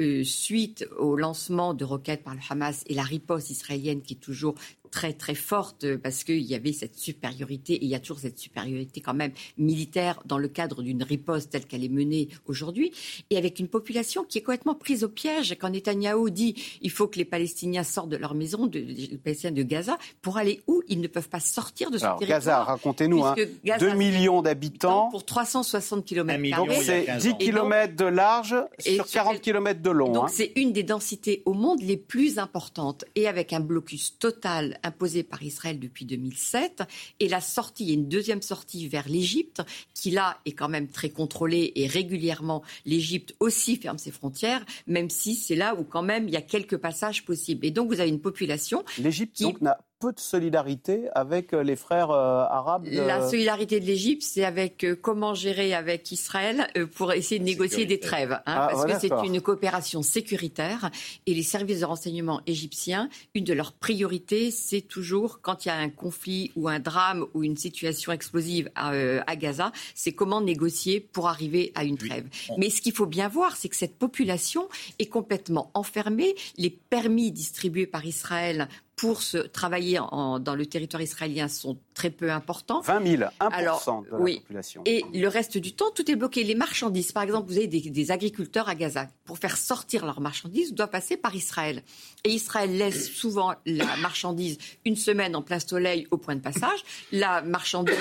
euh, 0.00 0.24
suite 0.24 0.86
au 0.98 1.16
lancement 1.16 1.74
de 1.74 1.84
roquettes 1.84 2.24
par 2.24 2.34
le 2.34 2.40
Hamas 2.48 2.84
et 2.86 2.94
la 2.94 3.02
riposte 3.02 3.50
israélienne 3.50 4.02
qui 4.02 4.14
est 4.14 4.18
toujours 4.18 4.54
très 4.90 5.12
très 5.12 5.34
forte 5.34 5.84
euh, 5.84 5.98
parce 5.98 6.24
qu'il 6.24 6.42
y 6.42 6.54
avait 6.54 6.72
cette 6.72 6.96
supériorité 6.96 7.74
et 7.74 7.84
il 7.84 7.90
y 7.90 7.94
a 7.94 8.00
toujours 8.00 8.18
cette 8.18 8.38
supériorité 8.38 9.00
quand 9.00 9.14
même 9.14 9.32
militaire 9.56 10.20
dans 10.24 10.38
le 10.38 10.48
cadre 10.48 10.82
d'une 10.82 11.02
riposte 11.02 11.50
telle 11.50 11.66
qu'elle 11.66 11.84
est 11.84 11.88
menée 11.88 12.28
aujourd'hui 12.46 12.92
et 13.30 13.36
avec 13.36 13.58
une 13.58 13.68
population 13.68 14.24
qui 14.24 14.38
est 14.38 14.42
complètement 14.42 14.74
prise 14.74 15.04
au 15.04 15.08
piège 15.08 15.56
quand 15.58 15.70
Netanyahou 15.70 16.30
dit 16.30 16.54
il 16.82 16.90
faut 16.90 17.06
que 17.08 17.18
les 17.18 17.24
Palestiniens 17.24 17.84
sortent 17.84 18.08
de 18.08 18.16
leur 18.16 18.34
maison, 18.34 18.66
de, 18.66 18.78
les 18.78 19.18
Palestiniens 19.18 19.52
de 19.52 19.62
Gaza, 19.62 19.98
pour 20.22 20.38
aller 20.38 20.62
où? 20.66 20.82
Ils 20.88 21.00
ne 21.00 21.08
peuvent 21.08 21.28
pas 21.28 21.40
sortir 21.40 21.90
de 21.90 21.98
ce 21.98 22.04
territoire. 22.04 22.28
Gaza, 22.28 22.64
racontez-nous, 22.64 23.24
hein, 23.24 23.34
2 23.78 23.94
millions 23.94 24.42
d'habitants 24.42 25.08
pour 25.10 25.24
360 25.24 26.04
km. 26.04 26.56
Donc 26.56 26.72
c'est 26.72 27.06
10 27.18 27.36
km 27.38 27.94
de 27.94 28.04
large 28.04 28.56
sur 28.78 29.06
40 29.06 29.40
km 29.40 29.80
de 29.80 29.90
long. 29.90 30.12
Donc 30.12 30.24
hein. 30.24 30.32
c'est 30.32 30.52
une 30.56 30.72
des 30.72 30.82
densités 30.82 31.42
au 31.44 31.52
monde 31.52 31.80
les 31.82 31.96
plus 31.96 32.38
importantes 32.38 33.04
et 33.14 33.28
avec 33.28 33.52
un 33.52 33.60
blocus 33.60 34.18
total 34.18 34.77
imposée 34.82 35.22
par 35.22 35.42
Israël 35.42 35.78
depuis 35.78 36.04
2007 36.04 36.82
et 37.20 37.28
la 37.28 37.40
sortie, 37.40 37.92
une 37.92 38.08
deuxième 38.08 38.42
sortie 38.42 38.88
vers 38.88 39.08
l'Égypte 39.08 39.62
qui 39.94 40.10
là 40.10 40.38
est 40.44 40.52
quand 40.52 40.68
même 40.68 40.88
très 40.88 41.10
contrôlée 41.10 41.72
et 41.74 41.86
régulièrement 41.86 42.62
l'Égypte 42.86 43.34
aussi 43.40 43.76
ferme 43.76 43.98
ses 43.98 44.10
frontières, 44.10 44.64
même 44.86 45.10
si 45.10 45.34
c'est 45.34 45.56
là 45.56 45.74
où 45.74 45.84
quand 45.84 46.02
même 46.02 46.28
il 46.28 46.34
y 46.34 46.36
a 46.36 46.42
quelques 46.42 46.76
passages 46.76 47.24
possibles. 47.24 47.66
Et 47.66 47.70
donc 47.70 47.88
vous 47.88 48.00
avez 48.00 48.10
une 48.10 48.20
population. 48.20 48.84
L'Égypte 48.98 49.36
qui... 49.36 49.54
n'a 49.60 49.78
peu 49.98 50.12
de 50.12 50.20
solidarité 50.20 51.08
avec 51.14 51.52
euh, 51.52 51.62
les 51.62 51.74
frères 51.74 52.10
euh, 52.10 52.44
arabes 52.44 52.86
La 52.90 53.28
solidarité 53.28 53.80
de 53.80 53.84
l'Égypte, 53.84 54.22
c'est 54.22 54.44
avec 54.44 54.84
euh, 54.84 54.94
comment 54.94 55.34
gérer 55.34 55.74
avec 55.74 56.12
Israël 56.12 56.68
pour 56.94 57.12
essayer 57.12 57.40
de 57.40 57.44
négocier 57.44 57.84
des 57.84 57.98
trêves. 57.98 58.32
Hein, 58.32 58.40
ah, 58.46 58.68
parce 58.70 58.86
que 58.86 58.98
c'est 59.00 59.26
une 59.26 59.40
coopération 59.40 60.02
sécuritaire. 60.02 60.90
Et 61.26 61.34
les 61.34 61.42
services 61.42 61.80
de 61.80 61.84
renseignement 61.84 62.40
égyptiens, 62.46 63.08
une 63.34 63.44
de 63.44 63.52
leurs 63.52 63.72
priorités, 63.72 64.50
c'est 64.50 64.82
toujours, 64.82 65.40
quand 65.42 65.64
il 65.64 65.68
y 65.68 65.70
a 65.70 65.76
un 65.76 65.90
conflit 65.90 66.52
ou 66.54 66.68
un 66.68 66.78
drame 66.78 67.26
ou 67.34 67.42
une 67.42 67.56
situation 67.56 68.12
explosive 68.12 68.70
à, 68.74 68.90
à 68.90 69.36
Gaza, 69.36 69.72
c'est 69.94 70.12
comment 70.12 70.40
négocier 70.40 71.00
pour 71.00 71.28
arriver 71.28 71.72
à 71.74 71.84
une 71.84 71.98
trêve. 71.98 72.26
Mais 72.56 72.70
ce 72.70 72.80
qu'il 72.80 72.92
faut 72.92 73.06
bien 73.06 73.28
voir, 73.28 73.56
c'est 73.56 73.68
que 73.68 73.76
cette 73.76 73.98
population 73.98 74.68
est 74.98 75.06
complètement 75.06 75.70
enfermée. 75.74 76.34
Les 76.56 76.70
permis 76.70 77.32
distribués 77.32 77.86
par 77.86 78.04
Israël 78.06 78.68
pour 78.98 79.22
se 79.22 79.38
travailler 79.38 80.00
dans 80.10 80.54
le 80.56 80.66
territoire 80.66 81.00
israélien 81.00 81.46
sont 81.46 81.78
très 81.94 82.10
peu 82.10 82.30
importants. 82.32 82.80
20 82.80 83.06
000, 83.06 83.22
1% 83.40 84.04
de 84.04 84.10
la 84.10 84.18
oui. 84.18 84.40
population. 84.40 84.82
Et 84.86 85.04
le 85.14 85.28
reste 85.28 85.56
du 85.56 85.72
temps, 85.72 85.90
tout 85.94 86.10
est 86.10 86.16
bloqué. 86.16 86.42
Les 86.42 86.56
marchandises, 86.56 87.12
par 87.12 87.22
exemple, 87.22 87.48
vous 87.48 87.58
avez 87.58 87.68
des, 87.68 88.10
agriculteurs 88.10 88.68
à 88.68 88.74
Gaza. 88.74 89.06
Pour 89.24 89.38
faire 89.38 89.56
sortir 89.56 90.04
leurs 90.04 90.20
marchandises, 90.20 90.74
doivent 90.74 90.90
passer 90.90 91.16
par 91.16 91.36
Israël. 91.36 91.82
Et 92.24 92.30
Israël 92.30 92.76
laisse 92.76 93.12
souvent 93.12 93.54
la 93.66 93.96
marchandise 93.98 94.58
une 94.84 94.96
semaine 94.96 95.36
en 95.36 95.42
plein 95.42 95.60
soleil 95.60 96.08
au 96.10 96.16
point 96.16 96.34
de 96.34 96.40
passage. 96.40 96.80
La 97.12 97.40
marchandise 97.42 97.94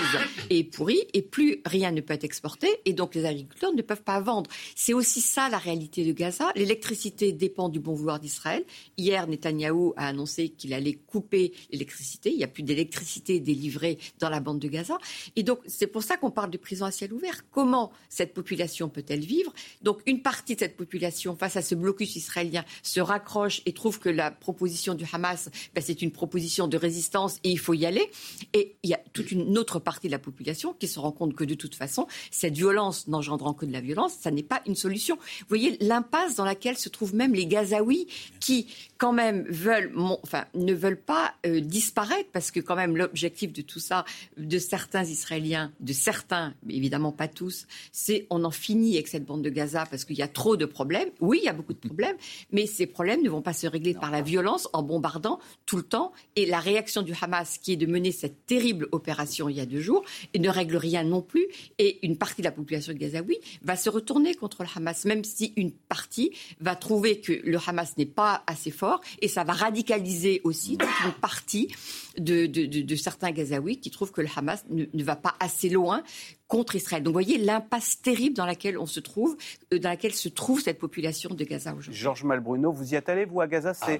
est 0.50 0.64
pourrie 0.64 1.04
et 1.14 1.22
plus 1.22 1.62
rien 1.66 1.92
ne 1.92 2.02
peut 2.02 2.14
être 2.16 2.24
exporté. 2.24 2.68
Et 2.86 2.94
donc 2.94 3.14
les 3.14 3.26
agriculteurs 3.26 3.74
ne 3.74 3.84
peuvent 3.84 4.04
pas 4.04 4.20
vendre. 4.20 4.50
C'est 4.76 4.94
aussi 4.94 5.22
ça 5.22 5.48
la 5.50 5.60
réalité 5.60 6.06
de 6.06 6.12
Gaza. 6.12 6.52
L'électricité 6.56 7.34
dépend 7.34 7.70
du 7.70 7.80
bon 7.80 7.94
vouloir 7.94 8.20
d'Israël. 8.20 8.64
Hier, 8.98 9.28
Netanyahou 9.28 9.94
a 9.96 10.08
annoncé 10.08 10.50
qu'il 10.50 10.74
allait 10.74 10.87
couper 10.94 11.54
l'électricité. 11.72 12.32
Il 12.32 12.38
n'y 12.38 12.44
a 12.44 12.48
plus 12.48 12.64
d'électricité 12.64 13.40
délivrée 13.40 13.98
dans 14.20 14.30
la 14.30 14.40
bande 14.40 14.60
de 14.60 14.68
Gaza. 14.68 14.98
Et 15.36 15.44
donc, 15.44 15.60
c'est 15.68 15.88
pour 15.88 16.04
ça 16.04 16.18
qu'on 16.18 16.32
parle 16.32 16.52
de 16.52 16.58
prison 16.58 16.86
à 16.86 16.92
ciel 16.92 17.14
ouvert. 17.14 17.46
Comment 17.52 17.92
cette 18.10 18.34
population 18.34 18.90
peut-elle 18.90 19.22
vivre? 19.22 19.54
Donc, 19.82 20.02
une 20.06 20.22
partie 20.22 20.56
de 20.56 20.60
cette 20.60 20.78
population, 20.78 21.36
face 21.36 21.58
à 21.58 21.62
ce 21.62 21.76
blocus 21.76 22.16
israélien, 22.16 22.64
se 22.84 23.00
raccroche 23.00 23.62
et 23.66 23.74
trouve 23.74 24.00
que 24.00 24.10
la 24.10 24.32
proposition 24.32 24.94
du 24.94 25.06
Hamas, 25.12 25.50
ben, 25.74 25.84
c'est 25.84 26.02
une 26.02 26.12
proposition 26.12 26.68
de 26.68 26.78
résistance 26.78 27.38
et 27.44 27.52
il 27.52 27.60
faut 27.60 27.74
y 27.74 27.86
aller. 27.86 28.10
Et 28.54 28.76
il 28.84 28.90
y 28.90 28.94
a 28.94 29.02
toute 29.14 29.32
une 29.32 29.58
autre 29.58 29.80
partie 29.80 30.08
de 30.08 30.12
la 30.12 30.20
population 30.20 30.74
qui 30.74 30.88
se 30.88 31.00
rend 31.00 31.12
compte 31.12 31.36
que 31.36 31.44
de 31.44 31.54
toute 31.54 31.76
façon, 31.76 32.08
cette 32.32 32.56
violence 32.56 33.08
n'engendrant 33.08 33.54
que 33.54 33.66
de 33.66 33.72
la 33.72 33.82
violence, 33.82 34.14
ça 34.20 34.32
n'est 34.32 34.44
pas 34.44 34.62
une 34.66 34.76
solution. 34.76 35.16
Vous 35.16 35.46
voyez 35.50 35.78
l'impasse 35.82 36.36
dans 36.36 36.46
laquelle 36.46 36.78
se 36.78 36.90
trouvent 36.90 37.16
même 37.16 37.34
les 37.34 37.46
Gazaouis 37.48 38.08
qui, 38.40 38.68
quand 38.98 39.14
même, 39.14 39.46
veulent, 39.50 39.94
enfin, 40.24 40.46
ne 40.54 40.74
veulent 40.78 41.02
pas 41.02 41.34
euh, 41.46 41.60
disparaître 41.60 42.30
parce 42.32 42.52
que 42.52 42.60
quand 42.60 42.76
même 42.76 42.96
l'objectif 42.96 43.54
de 43.54 43.62
tout 43.62 43.80
ça, 43.80 44.06
de 44.38 44.58
certains 44.58 45.04
Israéliens, 45.04 45.72
de 45.80 45.94
certains, 45.94 46.54
mais 46.66 46.76
évidemment 46.76 47.12
pas 47.12 47.28
tous, 47.28 47.68
c'est 47.92 48.28
on 48.30 48.44
en 48.44 48.52
finit 48.52 48.96
avec 48.96 49.08
cette 49.08 49.26
bande 49.26 49.42
de 49.42 49.50
Gaza 49.50 49.86
parce 49.90 50.06
qu'il 50.06 50.18
y 50.18 50.22
a 50.22 50.28
trop 50.28 50.58
de 50.58 50.66
problèmes. 50.66 51.10
Oui, 51.20 51.40
il 51.42 51.46
y 51.46 51.50
a 51.50 51.54
beaucoup 51.54 51.74
de 51.74 51.80
problèmes, 51.80 52.16
mais 52.52 52.66
ces 52.66 52.88
problèmes 52.88 53.22
ne 53.22 53.30
vont 53.30 53.42
pas 53.42 53.54
se 53.54 53.68
régler 53.68 53.94
par 53.94 54.12
la 54.12 54.22
violence 54.22 54.68
en 54.74 54.84
bombardant 54.84 55.40
tout 55.66 55.78
le 55.78 55.84
temps. 55.84 56.12
Et 56.36 56.46
la 56.46 56.60
réaction 56.60 57.02
du 57.02 57.14
Hamas, 57.20 57.58
qui 57.58 57.74
est 57.74 57.78
de 57.78 57.86
mener 57.86 58.12
cette 58.12 58.46
terrible 58.46 58.88
opération 58.92 59.50
il 59.50 59.58
y 59.58 59.62
a 59.62 59.66
deux 59.66 59.82
jours, 59.82 60.04
et 60.34 60.40
ne 60.40 60.50
règle 60.50 60.78
rien 60.78 61.04
non 61.04 61.22
plus. 61.22 61.48
Et 61.78 62.06
une 62.06 62.18
partie 62.18 62.42
de 62.42 62.48
la 62.48 62.52
population 62.52 62.94
de 62.94 62.98
Gaza, 62.98 63.22
oui, 63.22 63.38
va 63.62 63.76
se 63.76 63.90
retourner 63.90 64.36
contre 64.36 64.64
le 64.64 64.70
Hamas, 64.76 65.06
même 65.06 65.24
si 65.24 65.54
une 65.56 65.72
partie 65.72 66.32
va 66.60 66.76
trouver 66.76 67.20
que 67.20 67.34
le 67.34 67.58
Hamas 67.66 67.98
n'est 67.98 68.06
pas 68.06 68.44
assez 68.48 68.72
fort, 68.72 69.02
et 69.22 69.28
ça 69.28 69.44
va 69.44 69.54
radicaliser 69.54 70.42
aussi 70.44 70.67
toute 70.76 71.06
une 71.06 71.14
partie 71.14 71.74
de, 72.18 72.96
certains 72.96 73.32
Gazaouis 73.32 73.80
qui 73.80 73.92
trouvent 73.92 74.12
que 74.12 74.22
le 74.22 74.28
Hamas 74.36 74.66
ne, 74.70 75.04
va 75.04 75.16
pas 75.16 75.36
assez 75.40 75.70
loin 75.70 76.04
contre 76.48 76.76
Israël. 76.76 77.04
Donc 77.04 77.12
vous 77.14 77.22
voyez 77.22 77.38
l'impasse 77.38 78.02
terrible 78.02 78.36
dans 78.36 78.46
laquelle 78.46 78.78
on 78.78 78.86
se 78.86 79.00
trouve, 79.00 79.38
euh, 79.74 79.80
dans 79.80 79.90
laquelle 79.90 80.14
se 80.14 80.30
trouve 80.30 80.62
cette 80.62 80.80
population 80.80 81.34
de 81.34 81.44
Gaza 81.44 81.74
aujourd'hui. 81.74 82.00
Georges 82.00 82.24
Malbruno, 82.24 82.72
vous 82.72 82.92
y 82.94 82.96
êtes 82.96 83.08
allé, 83.08 83.26
vous, 83.26 83.40
à 83.40 83.48
Gaza? 83.48 83.74
C'est 83.74 84.00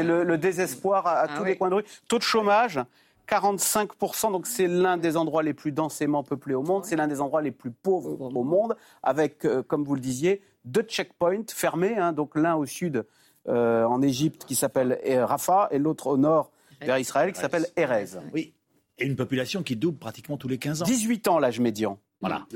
ah, 0.00 0.02
le, 0.02 0.36
désespoir 0.36 1.06
à, 1.06 1.20
ah 1.20 1.38
tous 1.38 1.44
les 1.44 1.56
coins 1.56 1.70
de 1.70 1.76
rue. 1.76 1.84
Taux 2.08 2.18
de 2.18 2.24
chômage 2.24 2.80
45%, 3.28 4.32
donc 4.32 4.46
c'est 4.46 4.66
l'un 4.66 4.96
des 4.96 5.16
endroits 5.16 5.42
les 5.42 5.54
plus 5.54 5.72
densément 5.72 6.22
peuplés 6.22 6.54
au 6.54 6.62
monde, 6.62 6.84
c'est 6.84 6.96
l'un 6.96 7.08
des 7.08 7.20
endroits 7.20 7.40
les 7.40 7.52
plus 7.52 7.70
pauvres 7.70 8.20
au 8.20 8.44
monde, 8.44 8.76
avec, 9.02 9.44
euh, 9.46 9.62
comme 9.62 9.84
vous 9.84 9.94
le 9.94 10.00
disiez, 10.00 10.42
deux 10.64 10.82
checkpoints 10.82 11.44
fermés, 11.48 11.96
hein, 11.96 12.12
donc 12.12 12.36
l'un 12.36 12.54
au 12.54 12.66
sud 12.66 13.06
euh, 13.48 13.84
en 13.84 14.02
Égypte 14.02 14.44
qui 14.46 14.54
s'appelle 14.54 14.98
Rafah 15.06 15.68
et 15.70 15.78
l'autre 15.78 16.06
au 16.06 16.16
nord 16.16 16.50
vers 16.80 16.98
Israël 16.98 17.32
qui 17.32 17.40
s'appelle 17.40 17.66
Erez. 17.76 18.18
Oui, 18.32 18.54
et 18.98 19.06
une 19.06 19.16
population 19.16 19.62
qui 19.62 19.76
double 19.76 19.98
pratiquement 19.98 20.36
tous 20.36 20.48
les 20.48 20.58
15 20.58 20.82
ans. 20.82 20.84
18 20.84 21.28
ans 21.28 21.38
l'âge 21.38 21.60
médian. 21.60 21.98
Voilà. 22.20 22.46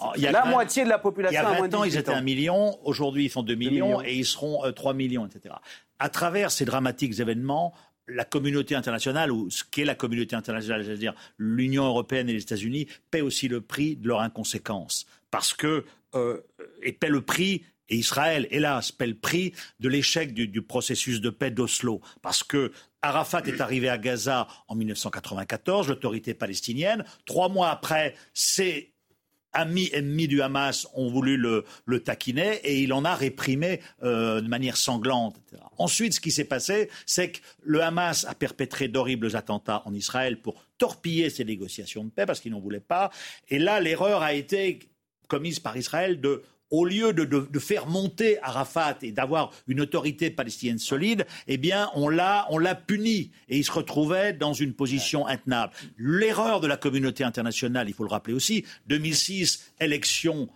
Ah 0.00 0.12
il 0.16 0.22
y 0.22 0.26
a 0.26 0.32
la 0.32 0.46
moitié 0.46 0.84
de 0.84 0.88
la 0.88 0.98
population. 0.98 1.40
Il 1.40 1.52
y 1.52 1.56
a 1.56 1.60
20 1.60 1.74
ans, 1.74 1.84
ils 1.84 1.96
étaient 1.96 2.12
1 2.12 2.22
million. 2.22 2.78
Aujourd'hui, 2.84 3.26
ils 3.26 3.30
sont 3.30 3.42
2 3.42 3.54
millions, 3.56 4.00
et 4.02 4.14
ils 4.14 4.24
seront 4.24 4.62
3 4.72 4.92
euh, 4.92 4.94
millions, 4.94 5.26
etc. 5.26 5.54
À 5.98 6.08
travers 6.08 6.50
ces 6.50 6.64
dramatiques 6.64 7.18
événements, 7.20 7.74
la 8.06 8.24
communauté 8.24 8.74
internationale, 8.74 9.30
ou 9.30 9.50
ce 9.50 9.64
qu'est 9.64 9.84
la 9.84 9.94
communauté 9.94 10.34
internationale, 10.34 10.84
c'est-à-dire 10.84 11.14
l'Union 11.36 11.84
européenne 11.84 12.30
et 12.30 12.32
les 12.32 12.42
États-Unis, 12.42 12.86
paient 13.10 13.20
aussi 13.20 13.48
le 13.48 13.60
prix 13.60 13.96
de 13.96 14.08
leur 14.08 14.20
inconséquence. 14.20 15.04
Parce 15.30 15.52
que, 15.52 15.84
euh, 16.14 16.40
et 16.82 16.92
paient 16.92 17.10
le 17.10 17.20
prix 17.20 17.64
et 17.88 17.96
Israël, 17.96 18.46
hélas, 18.50 18.92
paie 18.92 19.06
le 19.06 19.14
prix 19.14 19.52
de 19.80 19.88
l'échec 19.88 20.34
du, 20.34 20.62
processus 20.62 21.20
de 21.20 21.30
paix 21.30 21.50
d'Oslo. 21.50 22.00
Parce 22.22 22.42
que 22.42 22.72
Arafat 23.02 23.42
est 23.46 23.60
arrivé 23.60 23.88
à 23.88 23.98
Gaza 23.98 24.48
en 24.66 24.74
1994, 24.74 25.88
l'autorité 25.88 26.34
palestinienne. 26.34 27.04
Trois 27.26 27.48
mois 27.48 27.70
après, 27.70 28.14
ses 28.34 28.92
amis 29.52 29.88
ennemis 29.92 30.28
du 30.28 30.42
Hamas 30.42 30.86
ont 30.94 31.08
voulu 31.08 31.36
le, 31.36 31.64
taquiner 32.00 32.56
et 32.64 32.82
il 32.82 32.92
en 32.92 33.04
a 33.04 33.14
réprimé 33.14 33.80
euh, 34.02 34.40
de 34.40 34.48
manière 34.48 34.76
sanglante. 34.76 35.36
Ensuite, 35.78 36.14
ce 36.14 36.20
qui 36.20 36.30
s'est 36.30 36.44
passé, 36.44 36.90
c'est 37.06 37.32
que 37.32 37.38
le 37.62 37.82
Hamas 37.82 38.26
a 38.26 38.34
perpétré 38.34 38.88
d'horribles 38.88 39.34
attentats 39.36 39.82
en 39.86 39.94
Israël 39.94 40.40
pour 40.40 40.62
torpiller 40.76 41.30
ces 41.30 41.44
négociations 41.44 42.04
de 42.04 42.10
paix 42.10 42.26
parce 42.26 42.40
qu'ils 42.40 42.52
n'en 42.52 42.60
voulaient 42.60 42.80
pas. 42.80 43.10
Et 43.48 43.58
là, 43.58 43.80
l'erreur 43.80 44.22
a 44.22 44.34
été 44.34 44.80
commise 45.28 45.60
par 45.60 45.76
Israël 45.76 46.20
de 46.20 46.42
au 46.70 46.84
lieu 46.84 47.12
de, 47.12 47.58
faire 47.58 47.86
monter 47.86 48.38
Arafat 48.42 48.98
et 49.02 49.12
d'avoir 49.12 49.52
une 49.66 49.80
autorité 49.80 50.30
palestinienne 50.30 50.78
solide, 50.78 51.26
eh 51.46 51.56
bien, 51.56 51.90
on 51.94 52.08
l'a, 52.08 52.46
on 52.50 52.58
l'a 52.58 52.74
puni 52.74 53.30
et 53.48 53.58
il 53.58 53.64
se 53.64 53.72
retrouvait 53.72 54.32
dans 54.32 54.52
une 54.52 54.74
position 54.74 55.26
intenable. 55.26 55.72
L'erreur 55.96 56.60
de 56.60 56.66
la 56.66 56.76
communauté 56.76 57.24
internationale, 57.24 57.88
il 57.88 57.94
faut 57.94 58.04
le 58.04 58.10
rappeler 58.10 58.34
aussi, 58.34 58.64
2006, 58.86 59.72
élection 59.80 60.48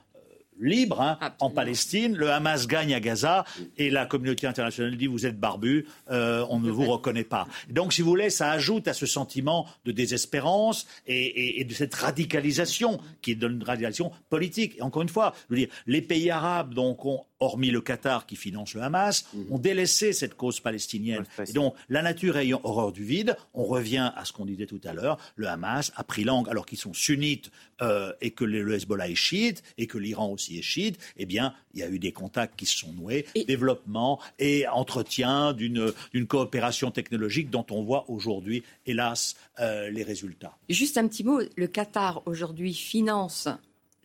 libre 0.63 1.01
hein, 1.01 1.19
en 1.41 1.51
Palestine. 1.51 2.17
Le 2.17 2.31
Hamas 2.31 2.67
gagne 2.67 2.95
à 2.95 3.01
Gaza 3.01 3.45
et 3.77 3.91
la 3.91 4.07
communauté 4.07 4.47
internationale 4.47 4.97
dit 4.97 5.07
vous 5.07 5.27
êtes 5.27 5.39
barbu, 5.39 5.87
euh, 6.11 6.47
on 6.49 6.61
ne 6.61 6.71
vous 6.71 6.87
reconnaît 6.87 7.25
pas. 7.25 7.47
Donc, 7.69 7.93
si 7.93 8.03
vous 8.03 8.09
voulez, 8.09 8.31
ça 8.31 8.51
ajoute 8.51 8.89
à 8.89 8.95
ce 8.95 9.07
sentiment 9.07 9.67
de 9.85 9.93
désespérance 9.93 10.87
et, 11.07 11.65
de 11.65 11.75
cette 11.75 11.95
radicalisation 11.95 13.01
qui 13.21 13.33
est 13.33 13.43
une 13.43 13.63
radicalisation 13.63 14.13
politique. 14.31 14.77
Et 14.79 14.83
encore 14.83 15.03
une 15.03 15.09
fois, 15.09 15.35
je 15.49 15.55
veux 15.55 15.61
dire, 15.61 15.69
les 15.87 16.03
pays 16.03 16.31
arabes 16.31 16.75
donc 16.75 17.05
ont 17.05 17.25
hormis 17.43 17.71
le 17.71 17.81
Qatar 17.81 18.25
qui 18.25 18.37
finance 18.37 18.75
le 18.75 18.83
Hamas, 18.83 19.27
mhm. 19.35 19.47
ont 19.51 19.59
délaissé 19.59 20.13
cette 20.13 20.35
cause 20.35 20.61
palestinienne. 20.61 21.25
Et 21.47 21.53
donc, 21.53 21.75
la 21.89 22.03
nature 22.03 22.37
ayant 22.37 22.61
horreur 22.63 22.93
du 22.93 23.05
vide, 23.05 23.37
on 23.53 23.65
revient 23.65 24.13
à 24.15 24.25
ce 24.25 24.33
qu'on 24.33 24.45
disait 24.45 24.67
tout 24.67 24.81
à 24.85 24.93
l'heure, 24.93 25.19
le 25.37 25.49
Hamas 25.49 25.93
a 25.97 26.05
pris 26.05 26.25
langue, 26.25 26.49
alors 26.49 26.67
qu'ils 26.67 26.79
sont 26.79 26.95
sunnites 26.95 27.51
euh, 27.81 28.13
et 28.21 28.31
que 28.31 28.45
le 28.45 28.75
Hezbollah 28.75 29.09
est 29.09 29.17
chiite, 29.17 29.63
et 29.77 29.87
que 29.87 29.99
l'Iran 29.99 30.29
aussi 30.29 30.52
est 30.59 30.63
chiite, 30.63 30.99
eh 31.17 31.27
bien, 31.27 31.55
il 31.75 31.81
y 31.81 31.83
a 31.83 31.89
eu 31.89 31.99
des 31.99 32.13
contacts 32.13 32.57
qui 32.57 32.67
se 32.67 32.79
sont 32.79 32.93
noués, 32.93 33.27
développement 33.47 34.21
et 34.39 34.67
entretien 34.69 35.53
d'une 35.53 36.27
coopération 36.27 36.91
technologique 36.91 37.51
dont 37.51 37.67
on 37.71 37.83
voit 37.83 38.05
aujourd'hui, 38.09 38.63
hélas, 38.87 39.37
euh, 39.61 39.91
les 39.91 40.03
résultats. 40.03 40.57
Juste 40.69 40.99
un 40.99 41.09
petit 41.09 41.25
mot, 41.25 41.41
le 41.57 41.67
Qatar 41.67 42.23
aujourd'hui 42.27 42.75
finance 42.75 43.49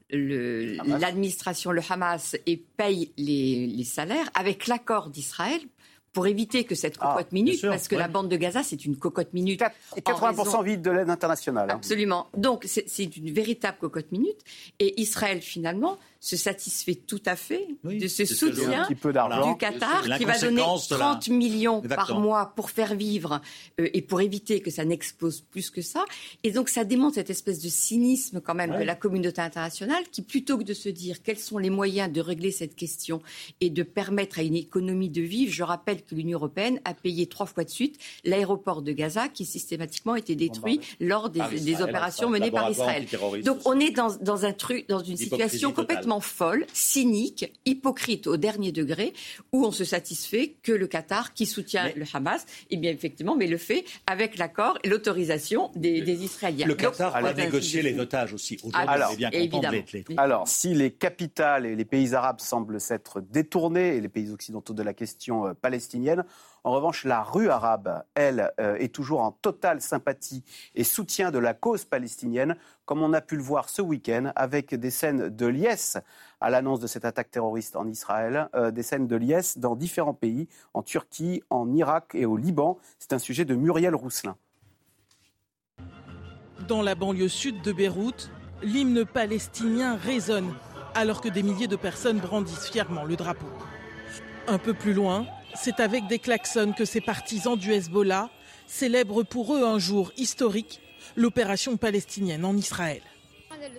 l'administration, 0.09 1.71
le, 1.71 1.81
Hamas, 1.89 2.35
et 2.45 2.57
paye 2.57 3.11
les, 3.17 3.83
salaires 3.83 4.29
avec 4.33 4.67
l'accord 4.67 5.09
d'Israël 5.09 5.59
pour 6.13 6.25
éviter 6.25 6.63
que 6.63 6.73
cette 6.73 6.95
ah, 6.99 7.09
cocotte 7.09 7.31
minute, 7.31 7.61
parce 7.61 7.87
que 7.87 7.95
la 7.95 8.07
bande 8.07 8.27
de 8.27 8.37
Gaza, 8.37 8.63
c'est 8.63 8.85
une 8.85 8.97
cocotte 8.97 9.33
minute. 9.33 9.61
Et 9.95 10.01
80% 10.01 10.63
vide 10.63 10.81
de 10.81 10.89
l'aide 10.89 11.09
internationale. 11.09 11.69
Hein. 11.69 11.75
Absolument. 11.75 12.27
Donc, 12.35 12.65
c'est 12.65 13.17
une 13.17 13.31
véritable 13.31 13.77
cocotte 13.77 14.11
minute. 14.11 14.39
Et 14.79 14.99
Israël, 14.99 15.41
finalement, 15.41 15.99
se 16.19 16.35
satisfait 16.35 16.95
tout 16.95 17.21
à 17.25 17.35
fait 17.35 17.67
de 17.83 18.07
ce 18.07 18.25
soutien 18.25 18.87
du 18.87 19.57
Qatar 19.57 20.03
qui 20.17 20.25
va 20.25 20.39
donner 20.39 20.61
30 20.89 21.29
millions 21.29 21.81
par 21.81 22.19
mois 22.19 22.53
pour 22.55 22.69
faire 22.69 22.95
vivre 22.95 23.41
euh, 23.79 23.89
et 23.93 24.01
pour 24.01 24.21
éviter 24.21 24.59
que 24.61 24.71
ça 24.71 24.85
n'explose 24.85 25.41
plus 25.41 25.69
que 25.69 25.81
ça. 25.81 26.05
Et 26.43 26.51
donc 26.51 26.69
ça 26.69 26.83
démontre 26.83 27.15
cette 27.15 27.29
espèce 27.29 27.61
de 27.61 27.69
cynisme 27.69 28.41
quand 28.41 28.55
même 28.55 28.77
de 28.77 28.83
la 28.83 28.95
communauté 28.95 29.41
internationale 29.41 30.03
qui, 30.11 30.21
plutôt 30.21 30.57
que 30.57 30.63
de 30.63 30.73
se 30.73 30.89
dire 30.89 31.21
quels 31.21 31.39
sont 31.39 31.57
les 31.57 31.69
moyens 31.69 32.11
de 32.11 32.21
régler 32.21 32.51
cette 32.51 32.75
question 32.75 33.21
et 33.61 33.69
de 33.69 33.83
permettre 33.83 34.39
à 34.39 34.43
une 34.43 34.55
économie 34.55 35.09
de 35.09 35.21
vivre, 35.21 35.53
je 35.53 35.63
rappelle 35.63 36.03
que 36.03 36.15
l'Union 36.15 36.37
européenne 36.37 36.79
a 36.85 36.93
payé 36.93 37.27
trois 37.27 37.45
fois 37.45 37.63
de 37.63 37.69
suite 37.69 37.99
l'aéroport 38.23 38.81
de 38.81 38.91
Gaza 38.91 39.27
qui 39.27 39.45
systématiquement 39.45 40.13
a 40.13 40.19
été 40.19 40.35
détruit 40.35 40.79
lors 40.99 41.29
des, 41.29 41.41
opérations 41.81 42.29
menées 42.29 42.51
par 42.51 42.69
Israël. 42.71 43.05
Donc 43.43 43.59
on 43.65 43.79
est 43.79 43.91
dans, 43.91 44.15
dans 44.21 44.45
un 44.45 44.53
truc, 44.53 44.87
dans 44.87 45.03
une 45.03 45.17
situation 45.17 45.71
complètement 45.71 46.06
folle, 46.19 46.65
cynique, 46.73 47.53
hypocrite 47.65 48.27
au 48.27 48.37
dernier 48.37 48.71
degré, 48.71 49.13
où 49.51 49.65
on 49.65 49.71
se 49.71 49.85
satisfait 49.85 50.55
que 50.63 50.71
le 50.71 50.87
Qatar, 50.87 51.33
qui 51.33 51.45
soutient 51.45 51.91
le 51.95 52.05
Hamas, 52.13 52.45
eh 52.69 52.77
bien 52.77 52.91
effectivement, 52.91 53.35
mais 53.35 53.47
le 53.47 53.57
fait 53.57 53.85
avec 54.07 54.37
l'accord 54.37 54.77
et 54.83 54.89
l'autorisation 54.89 55.71
des, 55.75 55.97
Israéliens. 56.23 56.65
Le 56.65 56.75
Qatar 56.75 57.15
a 57.15 57.33
négocié 57.33 57.81
les 57.81 57.99
otages 57.99 58.33
aussi. 58.33 58.57
Alors, 58.73 59.15
bien 59.15 59.29
Alors, 60.17 60.47
si 60.47 60.73
les 60.73 60.91
capitales 60.91 61.65
et 61.65 61.75
les 61.75 61.85
pays 61.85 62.15
arabes 62.15 62.39
semblent 62.39 62.79
s'être 62.79 63.21
détournés, 63.21 63.97
et 63.97 64.01
les 64.01 64.09
pays 64.09 64.31
occidentaux 64.31 64.73
de 64.73 64.83
la 64.83 64.93
question 64.93 65.47
euh, 65.47 65.53
palestinienne, 65.53 66.23
en 66.63 66.71
revanche, 66.71 67.05
la 67.05 67.23
rue 67.23 67.49
arabe, 67.49 68.03
elle, 68.15 68.51
euh, 68.59 68.75
est 68.75 68.93
toujours 68.93 69.21
en 69.21 69.31
totale 69.31 69.81
sympathie 69.81 70.43
et 70.75 70.83
soutien 70.83 71.31
de 71.31 71.39
la 71.39 71.53
cause 71.53 71.85
palestinienne, 71.85 72.57
comme 72.85 73.01
on 73.01 73.13
a 73.13 73.21
pu 73.21 73.35
le 73.35 73.43
voir 73.43 73.69
ce 73.69 73.81
week-end 73.81 74.31
avec 74.35 74.75
des 74.75 74.91
scènes 74.91 75.29
de 75.29 75.45
liesse 75.45 75.97
à 76.41 76.49
l'annonce 76.49 76.79
de 76.79 76.87
cette 76.87 77.05
attaque 77.05 77.31
terroriste 77.31 77.75
en 77.75 77.87
Israël, 77.87 78.49
euh, 78.55 78.71
des 78.71 78.83
scènes 78.83 79.07
de 79.07 79.15
liesse 79.15 79.57
dans 79.57 79.75
différents 79.75 80.13
pays, 80.13 80.47
en 80.73 80.83
Turquie, 80.83 81.41
en 81.49 81.71
Irak 81.73 82.11
et 82.13 82.25
au 82.25 82.37
Liban. 82.37 82.77
C'est 82.99 83.13
un 83.13 83.19
sujet 83.19 83.45
de 83.45 83.55
Muriel 83.55 83.95
Rousselin. 83.95 84.35
Dans 86.67 86.81
la 86.81 86.95
banlieue 86.95 87.27
sud 87.27 87.61
de 87.61 87.71
Beyrouth, 87.71 88.29
l'hymne 88.61 89.05
palestinien 89.05 89.95
résonne 89.95 90.53
alors 90.95 91.21
que 91.21 91.29
des 91.29 91.43
milliers 91.43 91.67
de 91.67 91.75
personnes 91.75 92.19
brandissent 92.19 92.69
fièrement 92.69 93.03
le 93.03 93.15
drapeau. 93.15 93.47
Un 94.47 94.57
peu 94.57 94.73
plus 94.73 94.93
loin, 94.93 95.27
c'est 95.59 95.79
avec 95.79 96.07
des 96.07 96.19
klaxons 96.19 96.73
que 96.77 96.85
ces 96.85 97.01
partisans 97.01 97.57
du 97.57 97.71
Hezbollah 97.73 98.29
célèbrent 98.67 99.23
pour 99.23 99.55
eux 99.55 99.63
un 99.63 99.79
jour 99.79 100.11
historique, 100.17 100.81
l'opération 101.15 101.77
palestinienne 101.77 102.45
en 102.45 102.55
Israël. 102.55 103.01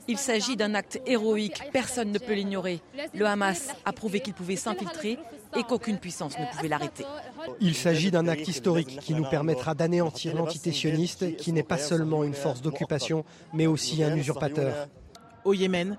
Il 0.09 0.19
s'agit 0.19 0.57
d'un 0.57 0.75
acte 0.75 1.01
héroïque, 1.07 1.63
personne 1.73 2.11
ne 2.11 2.19
peut 2.19 2.33
l'ignorer. 2.33 2.81
Le 3.15 3.27
Hamas 3.27 3.69
a 3.85 3.93
prouvé 3.93 4.21
qu'il 4.21 4.35
pouvait 4.35 4.57
s'infiltrer 4.57 5.19
et 5.57 5.63
qu'aucune 5.63 5.99
puissance 5.99 6.39
ne 6.39 6.47
pouvait 6.47 6.69
l'arrêter. 6.69 7.05
Il 7.61 7.75
s'agit 7.75 8.11
d'un 8.11 8.27
acte 8.27 8.49
historique 8.49 8.99
qui 9.01 9.15
nous 9.15 9.25
permettra 9.25 9.75
d'anéantir 9.75 10.35
l'entité 10.35 10.73
sioniste, 10.73 11.37
qui 11.37 11.53
n'est 11.53 11.63
pas 11.63 11.79
seulement 11.79 12.25
une 12.25 12.35
force 12.35 12.61
d'occupation, 12.61 13.25
mais 13.53 13.67
aussi 13.67 14.03
un 14.03 14.17
usurpateur. 14.17 14.89
Au 15.45 15.55
Yémen, 15.55 15.97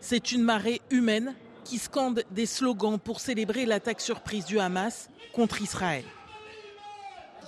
c'est 0.00 0.32
une 0.32 0.42
marée 0.42 0.80
humaine 0.90 1.34
qui 1.64 1.78
scandent 1.78 2.22
des 2.30 2.46
slogans 2.46 2.98
pour 2.98 3.20
célébrer 3.20 3.66
l'attaque 3.66 4.00
surprise 4.00 4.44
du 4.44 4.60
Hamas 4.60 5.08
contre 5.32 5.62
Israël. 5.62 6.04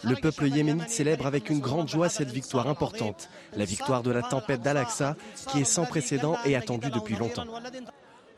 Le 0.02 0.16
peuple 0.16 0.48
yéménite 0.48 0.90
célèbre 0.90 1.26
avec 1.26 1.48
une 1.50 1.60
grande 1.60 1.88
joie 1.88 2.08
cette 2.08 2.30
victoire 2.30 2.68
importante, 2.68 3.28
la 3.54 3.64
victoire 3.64 4.02
de 4.02 4.10
la 4.10 4.22
tempête 4.22 4.60
d'Al-Aqsa, 4.60 5.16
qui 5.48 5.60
est 5.60 5.64
sans 5.64 5.86
précédent 5.86 6.36
et 6.44 6.56
attendue 6.56 6.90
depuis 6.90 7.16
longtemps. 7.16 7.46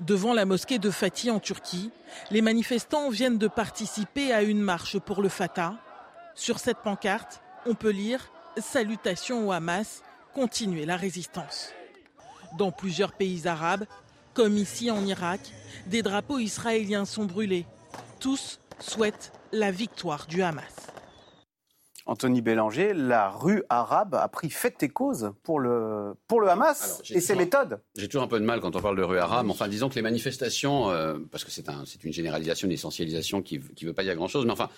Devant 0.01 0.33
la 0.33 0.45
mosquée 0.45 0.79
de 0.79 0.91
Fatih 0.91 1.31
en 1.31 1.41
Turquie, 1.41 1.91
les 2.31 2.43
manifestants 2.43 3.11
viennent 3.11 3.39
de 3.39 3.49
participer 3.49 4.33
à 4.33 4.43
une 4.43 4.61
marche 4.61 4.99
pour 4.99 5.21
le 5.23 5.29
Fatah. 5.29 5.75
Sur 6.37 6.61
cette 6.61 6.79
pancarte, 6.79 7.43
on 7.67 7.75
peut 7.75 7.91
lire 7.91 8.31
Salutations 8.59 9.49
au 9.49 9.53
Hamas, 9.53 10.03
continuez 10.35 10.87
la 10.87 10.97
résistance. 10.97 11.73
Dans 12.57 12.71
plusieurs 12.71 13.13
pays 13.13 13.49
arabes, 13.49 13.85
comme 14.39 14.57
ici 14.57 14.89
en 14.89 15.05
Irak, 15.05 15.41
des 15.89 16.01
drapeaux 16.01 16.39
israéliens 16.39 17.05
sont 17.05 17.25
brûlés. 17.25 17.67
Tous 18.21 18.61
souhaitent 18.79 19.33
la 19.51 19.73
victoire 19.73 20.29
du 20.29 20.43
Hamas. 20.43 20.93
Anthony 22.07 22.41
Bélanger, 22.41 22.95
la 22.95 23.31
rue 23.31 23.65
arabe 23.69 24.15
a 24.15 24.29
pris 24.29 24.49
fait 24.49 24.81
et 24.85 24.89
cause 24.91 25.33
pour 25.43 25.59
le, 25.59 26.15
pour 26.29 26.41
le 26.41 26.49
Hamas 26.49 27.03
et 27.11 27.19
ses 27.19 27.35
méthodes. 27.35 27.81
J'ai 27.97 28.07
toujours 28.07 28.23
un 28.23 28.29
peu 28.29 28.39
de 28.39 28.45
mal 28.45 28.61
quand 28.61 28.77
on 28.77 28.81
parle 28.81 28.97
de 28.97 29.03
rue 29.03 29.19
arabe. 29.19 29.51
Enfin, 29.51 29.67
disons 29.67 29.89
que 29.89 29.97
les 29.97 30.03
manifestations, 30.03 30.89
euh, 30.89 31.19
parce 31.33 31.43
que 31.43 31.51
c'est 31.51 31.69
un, 31.69 31.83
une 32.05 32.13
généralisation, 32.13 32.69
une 32.69 32.75
essentialisation 32.75 33.43
qui 33.43 33.59
ne 33.59 33.87
veut 33.87 33.93
pas 33.93 34.05
dire 34.05 34.15
grand-chose, 34.15 34.47
mais 34.47 34.53
enfin, 34.53 34.69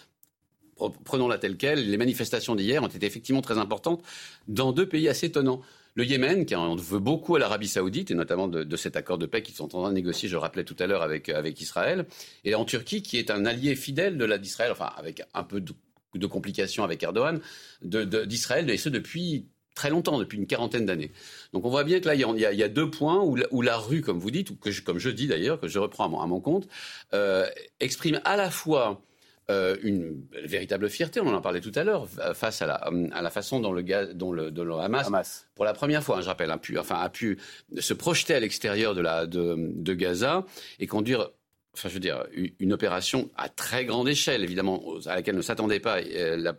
prenons-la 1.05 1.37
telle 1.37 1.59
qu'elle, 1.59 1.91
les 1.91 1.99
manifestations 1.99 2.55
d'hier 2.55 2.83
ont 2.83 2.87
été 2.89 3.05
effectivement 3.05 3.43
très 3.43 3.59
importantes 3.59 4.03
dans 4.49 4.73
deux 4.73 4.89
pays 4.89 5.07
assez 5.07 5.27
étonnants. 5.27 5.61
Le 5.95 6.05
Yémen, 6.05 6.47
qui 6.47 6.55
en 6.55 6.77
veut 6.77 6.99
beaucoup 6.99 7.37
à 7.37 7.39
l'Arabie 7.39 7.69
Saoudite, 7.69 8.11
et 8.11 8.15
notamment 8.15 8.49
de, 8.49 8.77
cet 8.77 8.97
accord 8.97 9.19
de 9.19 9.27
paix 9.27 9.43
qu'ils 9.43 9.55
sont 9.55 9.75
en 9.77 9.83
train 9.83 9.89
de 9.89 9.95
négocier, 9.95 10.29
je 10.29 10.35
le 10.35 10.39
rappelais 10.39 10.65
tout 10.65 10.77
à 10.79 10.87
l'heure, 10.87 11.03
avec, 11.03 11.29
avec 11.29 11.61
Israël, 11.61 12.07
et 12.45 12.55
en 12.55 12.65
Turquie, 12.65 13.03
qui 13.03 13.19
est 13.19 13.31
un 13.31 13.45
allié 13.45 13.75
fidèle 13.75 14.17
de 14.17 14.37
d'Israël, 14.37 14.73
enfin 14.73 14.91
avec 14.97 15.23
un 15.35 15.43
peu 15.43 15.61
de 15.61 16.27
complications 16.27 16.85
avec 16.85 17.03
Erdogan 17.03 17.41
d'Israël, 17.83 18.71
et 18.71 18.77
ce 18.77 18.89
depuis 18.89 19.49
très 19.75 19.91
longtemps, 19.91 20.19
depuis 20.19 20.37
une 20.37 20.47
quarantaine 20.47 20.85
d'années. 20.85 21.11
Donc 21.53 21.65
on 21.65 21.71
voit 21.71 21.85
bien 21.85 22.01
que 22.01 22.07
là, 22.07 22.15
il 22.15 22.21
y 22.21 22.63
a, 22.63 22.69
deux 22.69 22.91
points 22.91 23.23
où 23.23 23.63
la, 23.63 23.77
rue, 23.79 24.03
comme 24.03 24.19
vous 24.19 24.31
dites, 24.31 24.51
ou 24.51 24.59
comme 24.85 24.99
je 24.99 25.11
dis 25.11 25.27
d'ailleurs, 25.27 25.59
que 25.59 25.69
je 25.69 25.79
reprends 25.79 26.05
à 26.05 26.27
mon, 26.27 26.41
compte, 26.41 26.69
euh, 27.15 27.47
exprime 27.81 28.21
à 28.25 28.37
la 28.37 28.51
fois 28.51 29.03
euh, 29.51 29.77
une 29.83 30.23
véritable 30.45 30.89
fierté, 30.89 31.21
on 31.21 31.35
en 31.35 31.41
parlait 31.41 31.61
tout 31.61 31.73
à 31.75 31.85
l'heure, 31.85 32.09
face 32.35 32.63
à 32.63 32.67
la, 32.67 33.31
façon 33.31 33.61
dont 33.61 33.73
le, 33.73 33.83
dont 34.15 34.33
le, 34.33 34.75
Hamas, 34.81 35.47
pour 35.55 35.65
la 35.65 35.75
première 35.75 36.03
fois, 36.03 36.19
hein, 36.19 36.21
je 36.23 36.29
rappelle, 36.29 36.51
a 36.51 36.59
pu, 36.59 36.79
enfin, 36.79 36.97
a 36.97 37.09
pu 37.09 37.39
se 37.79 37.95
projeter 37.95 38.35
à 38.35 38.41
l'extérieur 38.41 38.95
de, 38.95 39.57
de 39.57 39.95
Gaza 39.95 40.47
et 40.79 40.87
conduire 40.87 41.31
enfin 41.75 41.89
je 41.89 41.95
veux 41.95 42.01
dire, 42.01 42.25
une 42.59 42.73
opération 42.73 43.31
à 43.37 43.49
très 43.49 43.85
grande 43.85 44.09
échelle, 44.09 44.43
évidemment, 44.43 44.83
à 45.07 45.15
laquelle 45.15 45.37
ne 45.37 45.43
s'attendait 45.43 45.81
pas 45.81 45.99
euh, 45.99 46.53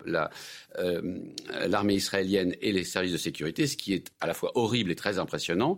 euh, 0.80 1.02
l'armée 1.68 1.96
israélienne 1.96 2.56
et 2.62 2.72
les 2.72 2.84
services 2.84 3.12
de 3.12 3.18
sécurité, 3.18 3.68
ce 3.68 3.76
qui 3.76 3.94
est 3.94 4.12
à 4.22 4.28
la 4.28 4.34
fois 4.34 4.52
horrible 4.56 4.92
et 4.92 4.96
très 4.96 5.20
impressionnant, 5.20 5.78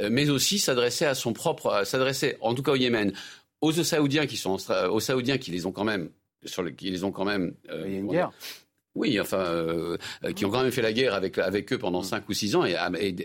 euh, 0.00 0.08
mais 0.10 0.28
aussi 0.28 0.58
s'adresser 0.58 1.06
à 1.06 1.14
son 1.14 1.32
propre, 1.32 1.84
s'adresser, 1.84 2.36
en 2.40 2.54
tout 2.54 2.62
cas 2.62 2.72
au 2.72 2.76
Yémen, 2.76 3.12
aux 3.60 3.72
Saoudiens 3.72 4.26
qui 4.26 4.36
sont, 4.36 4.58
aux 4.90 5.00
Saoudiens 5.00 5.38
qui 5.38 5.50
les 5.50 5.64
ont 5.64 5.72
quand 5.72 5.84
même, 5.84 6.10
sur 6.44 6.64
qui 6.74 6.90
les 6.90 7.04
ont 7.04 7.12
quand 7.12 7.24
même. 7.24 7.54
Il 7.68 7.92
y 7.92 7.96
a 7.96 7.98
une 7.98 8.08
guerre. 8.08 8.32
Oui, 8.96 9.18
enfin, 9.20 9.96
qui 10.36 10.44
ont 10.44 10.50
quand 10.50 10.62
même 10.62 10.70
fait 10.70 10.80
la 10.80 10.92
guerre 10.92 11.14
avec, 11.14 11.36
avec 11.38 11.72
eux 11.72 11.78
pendant 11.78 12.04
5 12.04 12.28
ou 12.28 12.32
6 12.32 12.54
ans, 12.54 12.64
et, 12.64 12.76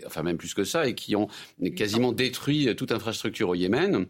enfin 0.04 0.24
même 0.24 0.36
plus 0.36 0.52
que 0.52 0.64
ça, 0.64 0.88
et 0.88 0.96
qui 0.96 1.14
ont 1.14 1.28
quasiment 1.76 2.10
détruit 2.10 2.74
toute 2.74 2.90
infrastructure 2.90 3.50
au 3.50 3.54
Yémen 3.54 4.08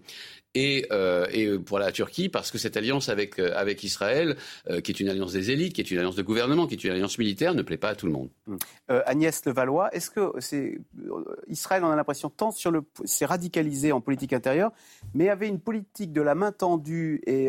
et, 0.54 0.86
euh, 0.90 1.26
et, 1.32 1.58
pour 1.58 1.78
la 1.78 1.92
Turquie 1.92 2.28
parce 2.28 2.50
que 2.50 2.58
cette 2.58 2.76
alliance 2.76 3.08
avec, 3.08 3.38
euh, 3.38 3.52
avec 3.54 3.84
Israël, 3.84 4.36
euh, 4.68 4.80
qui 4.80 4.90
est 4.90 5.00
une 5.00 5.08
alliance 5.08 5.32
des 5.32 5.50
élites, 5.50 5.72
qui 5.72 5.80
est 5.80 5.90
une 5.90 5.98
alliance 5.98 6.16
de 6.16 6.22
gouvernement, 6.22 6.66
qui 6.66 6.74
est 6.74 6.84
une 6.84 6.90
alliance 6.90 7.18
militaire, 7.18 7.54
ne 7.54 7.62
plaît 7.62 7.76
pas 7.76 7.90
à 7.90 7.94
tout 7.94 8.06
le 8.06 8.12
monde. 8.12 8.30
Hum. 8.48 8.58
Agnès 9.06 9.44
Levallois, 9.44 9.94
est-ce 9.94 10.10
que 10.10 10.32
Israël, 11.48 11.84
on 11.84 11.90
a 11.90 11.96
l'impression, 11.96 12.30
tant 12.30 12.50
sur 12.50 12.70
le, 12.70 12.82
s'est 13.04 13.26
radicalisé 13.26 13.92
en 13.92 14.00
politique 14.00 14.32
intérieure, 14.32 14.72
mais 15.14 15.28
avait 15.28 15.48
une 15.48 15.60
politique 15.60 16.12
de 16.12 16.22
la 16.22 16.34
main 16.34 16.52
tendue 16.52 17.22
et, 17.26 17.48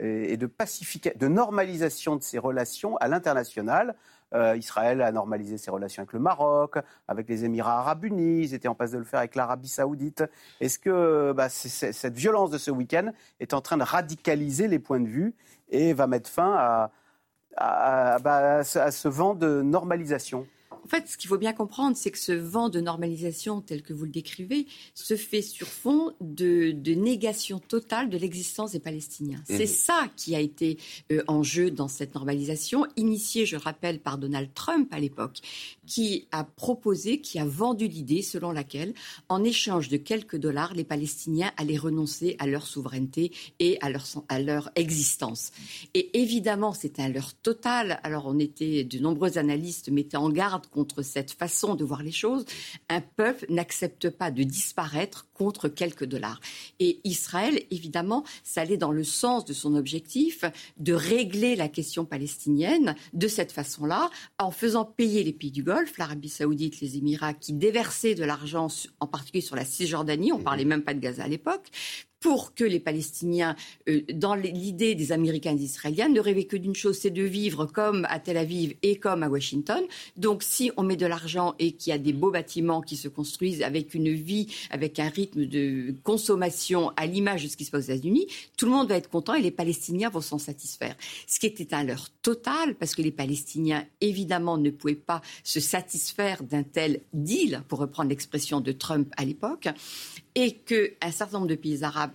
et 0.00 0.36
de 0.36 0.46
de 0.46 1.28
normalisation 1.28 2.16
de 2.16 2.22
ses 2.22 2.38
relations 2.38 2.96
à 2.98 3.08
l'international. 3.08 3.94
Euh, 4.34 4.56
Israël 4.56 5.02
a 5.02 5.12
normalisé 5.12 5.56
ses 5.56 5.70
relations 5.70 6.02
avec 6.02 6.12
le 6.12 6.18
Maroc, 6.18 6.76
avec 7.06 7.28
les 7.28 7.44
Émirats 7.44 7.78
arabes 7.78 8.04
unis, 8.04 8.42
ils 8.42 8.54
étaient 8.54 8.68
en 8.68 8.74
passe 8.74 8.90
de 8.90 8.98
le 8.98 9.04
faire 9.04 9.20
avec 9.20 9.36
l'Arabie 9.36 9.68
saoudite. 9.68 10.24
Est-ce 10.60 10.78
que 10.78 11.32
bah, 11.32 11.48
cette 11.48 12.16
violence 12.16 12.50
de 12.50 12.58
ce 12.58 12.70
week-end 12.70 13.12
est 13.38 13.54
en 13.54 13.60
train 13.60 13.76
de 13.76 13.84
radicaliser 13.84 14.66
les 14.66 14.80
points 14.80 15.00
de 15.00 15.06
vue 15.06 15.34
et 15.68 15.92
va 15.92 16.08
mettre 16.08 16.28
fin 16.28 16.54
à, 16.56 16.90
à 17.56 18.18
bah, 18.18 18.64
ce 18.64 19.08
vent 19.08 19.34
de 19.34 19.62
normalisation? 19.62 20.46
En 20.86 20.88
fait, 20.88 21.08
ce 21.08 21.16
qu'il 21.16 21.28
faut 21.28 21.36
bien 21.36 21.52
comprendre, 21.52 21.96
c'est 21.96 22.12
que 22.12 22.18
ce 22.18 22.30
vent 22.30 22.68
de 22.68 22.80
normalisation, 22.80 23.60
tel 23.60 23.82
que 23.82 23.92
vous 23.92 24.04
le 24.04 24.12
décrivez, 24.12 24.68
se 24.94 25.16
fait 25.16 25.42
sur 25.42 25.66
fond 25.66 26.12
de, 26.20 26.70
négation 26.94 27.58
totale 27.58 28.08
de 28.08 28.16
l'existence 28.16 28.70
des 28.70 28.78
Palestiniens. 28.78 29.42
C'est 29.46 29.58
mhm. 29.58 29.66
ça 29.66 30.08
qui 30.14 30.36
a 30.36 30.40
été 30.40 30.78
euh, 31.10 31.24
en 31.26 31.42
jeu 31.42 31.72
dans 31.72 31.88
cette 31.88 32.14
normalisation, 32.14 32.86
initiée, 32.96 33.46
je 33.46 33.56
rappelle, 33.56 33.98
par 33.98 34.16
Donald 34.16 34.48
Trump 34.54 34.86
à 34.92 35.00
l'époque, 35.00 35.40
qui 35.86 36.28
a 36.32 36.44
proposé, 36.44 37.20
qui 37.20 37.38
a 37.38 37.44
vendu 37.44 37.88
l'idée 37.88 38.22
selon 38.22 38.52
laquelle, 38.52 38.94
en 39.28 39.44
échange 39.44 39.88
de 39.88 39.96
quelques 39.96 40.36
dollars, 40.36 40.74
les 40.74 40.84
Palestiniens 40.84 41.52
allaient 41.56 41.76
renoncer 41.76 42.36
à 42.38 42.46
leur 42.46 42.66
souveraineté 42.66 43.32
et 43.58 43.78
à 43.80 43.90
leur, 43.90 44.04
à 44.28 44.40
leur 44.40 44.70
existence. 44.74 45.52
Et 45.94 46.20
évidemment, 46.20 46.72
c'est 46.72 46.98
un 47.00 47.08
leurre 47.08 47.34
total. 47.34 48.00
Alors, 48.02 48.26
on 48.26 48.38
était, 48.38 48.84
de 48.84 48.98
nombreux 48.98 49.38
analystes 49.38 49.90
mettaient 49.90 50.16
en 50.16 50.30
garde 50.30 50.66
contre 50.66 51.02
cette 51.02 51.30
façon 51.30 51.74
de 51.74 51.84
voir 51.84 52.02
les 52.02 52.12
choses. 52.12 52.44
Un 52.88 53.00
peuple 53.00 53.46
n'accepte 53.48 54.10
pas 54.10 54.30
de 54.30 54.42
disparaître 54.42 55.26
contre 55.34 55.68
quelques 55.68 56.04
dollars. 56.04 56.40
Et 56.80 57.00
Israël, 57.04 57.62
évidemment, 57.70 58.24
ça 58.42 58.62
allait 58.62 58.76
dans 58.76 58.92
le 58.92 59.04
sens 59.04 59.44
de 59.44 59.52
son 59.52 59.74
objectif 59.74 60.44
de 60.78 60.92
régler 60.92 61.56
la 61.56 61.68
question 61.68 62.04
palestinienne 62.04 62.94
de 63.12 63.28
cette 63.28 63.52
façon-là, 63.52 64.10
en 64.38 64.50
faisant 64.50 64.84
payer 64.84 65.22
les 65.22 65.32
pays 65.32 65.50
du 65.50 65.62
Golfe, 65.62 65.75
l'Arabie 65.98 66.28
saoudite, 66.28 66.80
les 66.80 66.96
Émirats, 66.96 67.34
qui 67.34 67.52
déversaient 67.52 68.14
de 68.14 68.24
l'argent, 68.24 68.68
en 69.00 69.06
particulier 69.06 69.42
sur 69.42 69.56
la 69.56 69.64
Cisjordanie, 69.64 70.32
on 70.32 70.38
parlait 70.38 70.64
même 70.64 70.82
pas 70.82 70.94
de 70.94 71.00
Gaza 71.00 71.24
à 71.24 71.28
l'époque, 71.28 71.70
pour 72.26 72.54
que 72.54 72.64
les 72.64 72.80
Palestiniens, 72.80 73.54
euh, 73.88 74.00
dans 74.12 74.34
l'idée 74.34 74.96
des 74.96 75.12
Américains 75.12 75.52
et 75.52 75.54
des 75.54 75.62
Israéliens, 75.62 76.08
ne 76.08 76.18
rêvaient 76.18 76.42
que 76.42 76.56
d'une 76.56 76.74
chose, 76.74 76.98
c'est 76.98 77.12
de 77.12 77.22
vivre 77.22 77.66
comme 77.66 78.04
à 78.10 78.18
Tel 78.18 78.36
Aviv 78.36 78.74
et 78.82 78.96
comme 78.96 79.22
à 79.22 79.28
Washington. 79.28 79.84
Donc 80.16 80.42
si 80.42 80.72
on 80.76 80.82
met 80.82 80.96
de 80.96 81.06
l'argent 81.06 81.54
et 81.60 81.70
qu'il 81.70 81.92
y 81.92 81.94
a 81.94 81.98
des 81.98 82.12
beaux 82.12 82.32
bâtiments 82.32 82.80
qui 82.80 82.96
se 82.96 83.06
construisent 83.06 83.62
avec 83.62 83.94
une 83.94 84.12
vie, 84.12 84.48
avec 84.72 84.98
un 84.98 85.08
rythme 85.08 85.46
de 85.46 85.94
consommation 86.02 86.90
à 86.96 87.06
l'image 87.06 87.44
de 87.44 87.48
ce 87.48 87.56
qui 87.56 87.64
se 87.64 87.70
passe 87.70 87.84
aux 87.84 87.92
États-Unis, 87.92 88.26
tout 88.56 88.66
le 88.66 88.72
monde 88.72 88.88
va 88.88 88.96
être 88.96 89.08
content 89.08 89.34
et 89.34 89.40
les 89.40 89.52
Palestiniens 89.52 90.10
vont 90.10 90.20
s'en 90.20 90.38
satisfaire. 90.38 90.96
Ce 91.28 91.38
qui 91.38 91.46
était 91.46 91.74
un 91.74 91.84
leurre 91.84 92.08
total, 92.22 92.74
parce 92.74 92.96
que 92.96 93.02
les 93.02 93.12
Palestiniens, 93.12 93.86
évidemment, 94.00 94.58
ne 94.58 94.70
pouvaient 94.70 94.96
pas 94.96 95.22
se 95.44 95.60
satisfaire 95.60 96.42
d'un 96.42 96.64
tel 96.64 97.02
deal, 97.12 97.62
pour 97.68 97.78
reprendre 97.78 98.08
l'expression 98.08 98.60
de 98.60 98.72
Trump 98.72 99.12
à 99.16 99.24
l'époque 99.24 99.68
et 100.36 100.52
qu'un 100.52 101.10
certain 101.10 101.38
nombre 101.38 101.48
de 101.48 101.54
pays 101.54 101.82
arabes, 101.82 102.12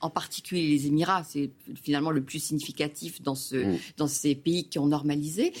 en 0.00 0.10
particulier 0.10 0.68
les 0.68 0.86
Émirats, 0.86 1.24
c'est 1.24 1.50
finalement 1.82 2.10
le 2.10 2.22
plus 2.22 2.38
significatif 2.38 3.22
dans, 3.22 3.34
ce, 3.34 3.56
mm. 3.56 3.78
dans 3.96 4.06
ces 4.06 4.34
pays 4.34 4.68
qui 4.68 4.78
ont 4.78 4.86
normalisé, 4.86 5.52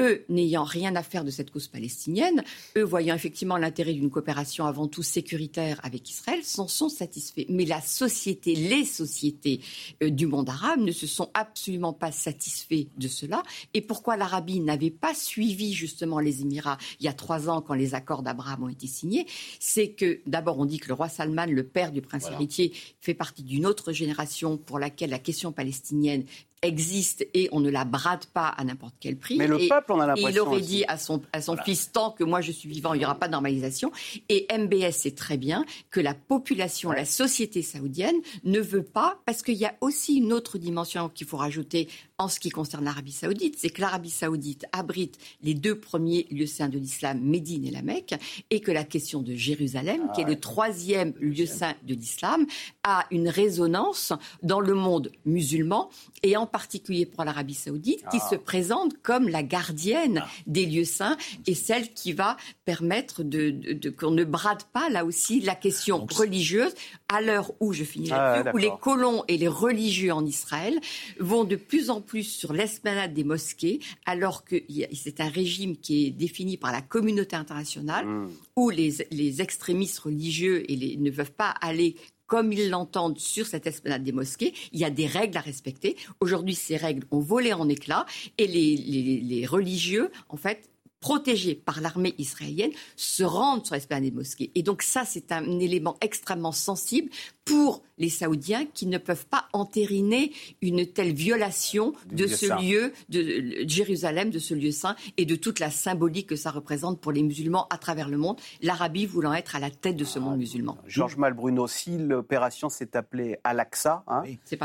eux 0.00 0.24
n'ayant 0.28 0.64
rien 0.64 0.96
à 0.96 1.02
faire 1.02 1.24
de 1.24 1.30
cette 1.30 1.50
cause 1.50 1.68
palestinienne, 1.68 2.42
eux 2.76 2.82
voyant 2.82 3.14
effectivement 3.14 3.56
l'intérêt 3.56 3.92
d'une 3.92 4.10
coopération 4.10 4.66
avant 4.66 4.88
tout 4.88 5.02
sécuritaire 5.02 5.78
avec 5.84 6.10
Israël, 6.10 6.42
s'en 6.42 6.66
sont 6.66 6.88
satisfaits. 6.88 7.44
Mais 7.48 7.64
la 7.64 7.80
société, 7.80 8.56
les 8.56 8.84
sociétés 8.84 9.60
euh, 10.02 10.10
du 10.10 10.26
monde 10.26 10.48
arabe 10.48 10.80
ne 10.80 10.92
se 10.92 11.06
sont 11.06 11.30
absolument 11.34 11.92
pas 11.92 12.10
satisfaits 12.10 12.86
de 12.96 13.08
cela. 13.08 13.42
Et 13.72 13.80
pourquoi 13.80 14.16
l'Arabie 14.16 14.60
n'avait 14.60 14.90
pas 14.90 15.14
suivi 15.14 15.72
justement 15.72 16.18
les 16.18 16.42
Émirats 16.42 16.78
il 16.98 17.06
y 17.06 17.08
a 17.08 17.12
trois 17.12 17.48
ans 17.48 17.60
quand 17.60 17.74
les 17.74 17.94
accords 17.94 18.22
d'Abraham 18.22 18.64
ont 18.64 18.68
été 18.68 18.86
signés? 18.86 19.26
C'est 19.60 19.90
que 19.90 20.20
d'abord 20.26 20.58
on 20.58 20.64
dit 20.64 20.78
que 20.78 20.88
le 20.88 20.94
roi 20.94 21.08
Salman, 21.08 21.46
le 21.46 21.64
père 21.64 21.92
du 21.92 22.02
prince 22.02 22.26
héritier, 22.30 22.72
fait 23.00 23.14
partie 23.14 23.44
d'une 23.44 23.66
autre 23.66 23.83
génération 23.92 24.56
pour 24.56 24.78
laquelle 24.78 25.10
la 25.10 25.18
question 25.18 25.52
palestinienne 25.52 26.24
existe 26.64 27.26
et 27.34 27.48
on 27.52 27.60
ne 27.60 27.70
la 27.70 27.84
brade 27.84 28.26
pas 28.26 28.48
à 28.48 28.64
n'importe 28.64 28.94
quel 29.00 29.16
prix. 29.16 29.36
Mais 29.36 29.46
le 29.46 29.58
peuple, 29.68 29.92
on 29.92 30.00
a 30.00 30.06
l'impression. 30.06 30.30
Il 30.30 30.40
aurait 30.40 30.60
dit 30.60 30.84
à 30.88 30.98
son, 30.98 31.22
à 31.32 31.40
son 31.40 31.56
fils 31.56 31.92
tant 31.92 32.10
que 32.10 32.24
moi 32.24 32.40
je 32.40 32.52
suis 32.52 32.68
vivant, 32.68 32.94
il 32.94 32.98
n'y 32.98 33.04
aura 33.04 33.14
pas 33.14 33.26
de 33.26 33.32
normalisation. 33.32 33.92
Et 34.28 34.46
MBS 34.56 34.92
sait 34.92 35.12
très 35.12 35.36
bien 35.36 35.64
que 35.90 36.00
la 36.00 36.14
population, 36.14 36.90
la 36.90 37.04
société 37.04 37.62
saoudienne 37.62 38.16
ne 38.44 38.60
veut 38.60 38.82
pas, 38.82 39.18
parce 39.26 39.42
qu'il 39.42 39.54
y 39.54 39.66
a 39.66 39.74
aussi 39.80 40.16
une 40.16 40.32
autre 40.32 40.58
dimension 40.58 41.08
qu'il 41.08 41.26
faut 41.26 41.36
rajouter 41.36 41.88
en 42.18 42.28
ce 42.28 42.38
qui 42.38 42.50
concerne 42.50 42.84
l'Arabie 42.84 43.12
saoudite, 43.12 43.56
c'est 43.58 43.70
que 43.70 43.80
l'Arabie 43.80 44.10
saoudite 44.10 44.66
abrite 44.72 45.18
les 45.42 45.54
deux 45.54 45.78
premiers 45.78 46.26
lieux 46.30 46.46
saints 46.46 46.68
de 46.68 46.78
l'islam, 46.78 47.20
Médine 47.20 47.66
et 47.66 47.70
la 47.70 47.82
Mecque, 47.82 48.14
et 48.50 48.60
que 48.60 48.70
la 48.70 48.84
question 48.84 49.20
de 49.20 49.34
Jérusalem, 49.34 50.10
qui 50.14 50.20
est 50.20 50.24
le 50.24 50.38
troisième 50.38 51.12
lieu 51.20 51.46
saint 51.46 51.74
de 51.82 51.94
l'islam, 51.94 52.46
a 52.84 53.06
une 53.10 53.28
résonance 53.28 54.12
dans 54.42 54.60
le 54.60 54.74
monde 54.74 55.10
musulman 55.24 55.90
et 56.22 56.36
en 56.36 56.46
particulier 56.54 57.04
pour 57.04 57.24
l'Arabie 57.24 57.54
saoudite, 57.54 58.04
qui 58.12 58.18
ah. 58.20 58.28
se 58.30 58.36
présente 58.36 58.92
comme 59.02 59.28
la 59.28 59.42
gardienne 59.42 60.22
ah. 60.24 60.28
des 60.46 60.66
lieux 60.66 60.84
saints 60.84 61.16
et 61.48 61.54
celle 61.56 61.92
qui 61.92 62.12
va 62.12 62.36
permettre 62.64 63.24
de, 63.24 63.90
qu'on 63.90 64.12
ne 64.12 64.22
brade 64.22 64.62
pas, 64.72 64.88
là 64.88 65.04
aussi, 65.04 65.40
la 65.40 65.56
question 65.56 66.06
religieuse, 66.08 66.72
à 67.08 67.20
l'heure 67.20 67.50
où, 67.58 67.72
je 67.72 67.82
finis 67.82 68.12
ah, 68.12 68.44
là 68.44 68.52
où 68.54 68.56
les 68.56 68.70
colons 68.80 69.24
et 69.26 69.36
les 69.36 69.48
religieux 69.48 70.12
en 70.12 70.24
Israël 70.24 70.78
vont 71.18 71.42
de 71.42 71.56
plus 71.56 71.90
en 71.90 72.00
plus 72.00 72.22
sur 72.22 72.52
l'esplanade 72.52 73.14
des 73.14 73.24
mosquées, 73.24 73.80
alors 74.06 74.44
que 74.44 74.54
c'est 74.92 75.20
un 75.20 75.28
régime 75.28 75.76
qui 75.76 76.06
est 76.06 76.10
défini 76.12 76.56
par 76.56 76.70
la 76.70 76.82
communauté 76.82 77.34
internationale, 77.34 78.06
hmm. 78.06 78.30
où 78.54 78.70
les, 78.70 79.08
les 79.10 79.42
extrémistes 79.42 79.98
religieux 79.98 80.70
et 80.70 80.76
les, 80.76 80.96
ne 80.98 81.10
peuvent 81.10 81.32
pas 81.32 81.50
aller 81.60 81.96
comme 82.26 82.52
ils 82.52 82.70
l'entendent 82.70 83.18
sur 83.18 83.46
cette 83.46 83.66
esplanade 83.66 84.02
des 84.02 84.12
mosquées. 84.12 84.54
Il 84.72 84.80
y 84.80 84.84
a 84.84 84.90
des 84.90 85.06
règles 85.06 85.36
à 85.36 85.40
respecter. 85.40 85.96
Aujourd'hui, 86.20 86.54
ces 86.54 86.76
règles 86.76 87.06
ont 87.10 87.20
volé 87.20 87.52
en 87.52 87.68
éclats 87.68 88.06
et 88.38 88.46
les, 88.46 88.76
les 89.22 89.46
religieux, 89.46 90.10
en 90.28 90.36
fait, 90.36 90.70
protégés 91.04 91.54
par 91.54 91.82
l'armée 91.82 92.14
israélienne, 92.16 92.70
se 92.96 93.24
rendent 93.24 93.66
sur 93.66 93.74
l'esplanade 93.74 94.04
des 94.04 94.10
mosquées. 94.10 94.50
Et 94.54 94.62
donc 94.62 94.80
ça, 94.80 95.04
c'est 95.04 95.32
un 95.32 95.60
élément 95.60 95.98
extrêmement 96.00 96.50
sensible 96.50 97.10
pour 97.44 97.82
les 97.98 98.08
Saoudiens 98.08 98.64
qui 98.72 98.86
ne 98.86 98.96
peuvent 98.96 99.26
pas 99.26 99.44
entériner 99.52 100.32
une 100.62 100.86
telle 100.86 101.12
violation 101.12 101.92
de 102.10 102.26
ce 102.26 102.46
lieu 102.58 102.94
de 103.10 103.68
Jérusalem, 103.68 104.30
de 104.30 104.38
ce 104.38 104.54
lieu 104.54 104.70
saint 104.70 104.96
et 105.18 105.26
de 105.26 105.36
toute 105.36 105.60
la 105.60 105.70
symbolique 105.70 106.30
que 106.30 106.36
ça 106.36 106.50
représente 106.50 106.98
pour 107.02 107.12
les 107.12 107.22
musulmans 107.22 107.66
à 107.68 107.76
travers 107.76 108.08
le 108.08 108.16
monde, 108.16 108.40
l'Arabie 108.62 109.04
voulant 109.04 109.34
être 109.34 109.56
à 109.56 109.60
la 109.60 109.68
tête 109.68 109.96
de 109.96 110.04
ce 110.04 110.18
monde 110.18 110.38
musulman. 110.38 110.78
Georges 110.86 111.18
Malbruno, 111.18 111.66
si 111.66 111.98
l'opération 111.98 112.70
s'est 112.70 112.96
appelée 112.96 113.36
Al-Aqsa, 113.44 114.04
hein, 114.06 114.22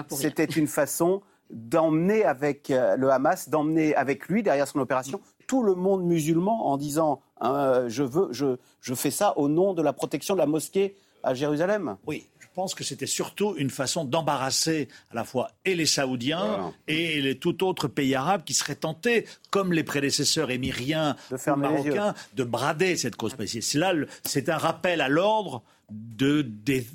c'était 0.07 0.45
une 0.45 0.67
façon 0.67 1.21
d'emmener 1.49 2.23
avec 2.23 2.69
euh, 2.69 2.95
le 2.95 3.09
Hamas, 3.09 3.49
d'emmener 3.49 3.93
avec 3.95 4.29
lui 4.29 4.41
derrière 4.41 4.67
son 4.69 4.79
opération 4.79 5.19
tout 5.49 5.63
le 5.63 5.73
monde 5.73 6.03
musulman 6.03 6.67
en 6.67 6.77
disant 6.77 7.21
hein, 7.41 7.85
je, 7.87 8.03
veux, 8.03 8.27
je, 8.31 8.57
je 8.81 8.93
fais 8.93 9.09
ça 9.09 9.35
au 9.35 9.49
nom 9.49 9.73
de 9.73 9.81
la 9.81 9.93
protection 9.93 10.35
de 10.35 10.39
la 10.39 10.45
mosquée 10.45 10.95
à 11.23 11.33
Jérusalem. 11.33 11.97
Oui, 12.05 12.27
je 12.39 12.45
pense 12.53 12.75
que 12.75 12.83
c'était 12.83 13.07
surtout 13.07 13.55
une 13.57 13.71
façon 13.71 14.05
d'embarrasser 14.05 14.89
à 15.09 15.15
la 15.15 15.23
fois 15.23 15.49
et 15.65 15.73
les 15.73 15.87
Saoudiens 15.87 16.71
et 16.87 17.19
les 17.19 17.35
tout 17.39 17.63
autres 17.63 17.87
pays 17.87 18.13
arabes 18.13 18.43
qui 18.43 18.53
seraient 18.53 18.75
tentés, 18.75 19.25
comme 19.49 19.73
les 19.73 19.83
prédécesseurs 19.83 20.51
émiriens 20.51 21.15
de 21.31 21.55
marocains, 21.55 22.13
de 22.35 22.43
brader 22.43 22.95
cette 22.95 23.15
cause 23.15 23.33
palestinienne. 23.33 24.05
C'est 24.23 24.49
un 24.49 24.57
rappel 24.57 25.01
à 25.01 25.09
l'ordre 25.09 25.63
de, 25.89 26.43
des, 26.43 26.85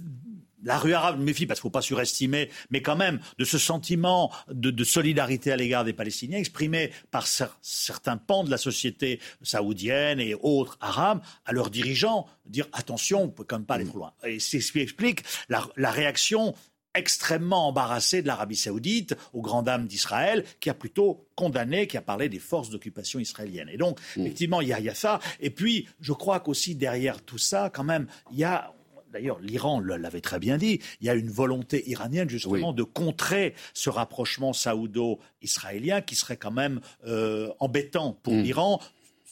la 0.64 0.78
rue 0.78 0.94
arabe, 0.94 1.20
méfie 1.20 1.46
parce 1.46 1.60
qu'il 1.60 1.68
ne 1.68 1.70
faut 1.70 1.78
pas 1.78 1.82
surestimer, 1.82 2.50
mais 2.70 2.82
quand 2.82 2.96
même 2.96 3.20
de 3.38 3.44
ce 3.44 3.58
sentiment 3.58 4.32
de, 4.48 4.84
solidarité 4.84 5.52
à 5.52 5.56
l'égard 5.56 5.84
des 5.84 5.92
Palestiniens 5.92 6.38
exprimé 6.38 6.90
par 7.10 7.26
certains 7.26 8.16
pans 8.16 8.44
de 8.44 8.50
la 8.50 8.58
société 8.58 9.20
saoudienne 9.42 10.20
et 10.20 10.34
autres 10.34 10.76
arabes 10.80 11.22
à 11.44 11.52
leurs 11.52 11.70
dirigeants, 11.70 12.26
dire 12.46 12.66
attention, 12.72 13.22
on 13.22 13.26
ne 13.26 13.30
peut 13.30 13.44
quand 13.44 13.56
même 13.56 13.66
pas 13.66 13.74
aller 13.74 13.86
trop 13.86 13.98
loin. 13.98 14.12
Et 14.24 14.40
c'est 14.40 14.60
ce 14.60 14.72
qui 14.72 14.80
explique 14.80 15.22
la, 15.48 15.90
réaction 15.90 16.54
extrêmement 16.94 17.68
embarrassée 17.68 18.22
de 18.22 18.26
l'Arabie 18.26 18.56
saoudite 18.56 19.16
aux 19.32 19.42
grandes 19.42 19.66
dames 19.66 19.86
d'Israël, 19.86 20.44
qui 20.60 20.70
a 20.70 20.74
plutôt 20.74 21.26
condamné, 21.34 21.86
qui 21.86 21.96
a 21.96 22.02
parlé 22.02 22.28
des 22.28 22.38
forces 22.38 22.70
d'occupation 22.70 23.18
israéliennes. 23.18 23.68
Et 23.68 23.76
donc, 23.76 23.98
mm. 24.16 24.20
effectivement, 24.20 24.60
il 24.60 24.68
y, 24.68 24.82
y, 24.82 24.88
a 24.88 24.94
ça. 24.94 25.20
Et 25.40 25.50
puis, 25.50 25.88
je 26.00 26.12
crois 26.12 26.40
qu'aussi 26.40 26.74
derrière 26.74 27.22
tout 27.22 27.38
ça, 27.38 27.70
quand 27.70 27.84
même, 27.84 28.06
il 28.32 28.38
y 28.38 28.44
a 28.44 28.74
D'ailleurs, 29.14 29.38
l'Iran 29.38 29.78
l'avait 29.78 30.20
très 30.20 30.40
bien 30.40 30.58
dit. 30.58 30.80
Il 31.00 31.06
y 31.06 31.08
a 31.08 31.14
une 31.14 31.30
volonté 31.30 31.88
iranienne 31.88 32.28
justement 32.28 32.72
de 32.72 32.82
contrer 32.82 33.54
ce 33.72 33.88
rapprochement 33.88 34.52
saoudo-israélien 34.52 36.00
qui 36.00 36.16
serait 36.16 36.36
quand 36.36 36.50
même 36.50 36.80
euh, 37.06 37.48
embêtant 37.60 38.18
pour 38.24 38.34
mm. 38.34 38.42
l'Iran 38.42 38.80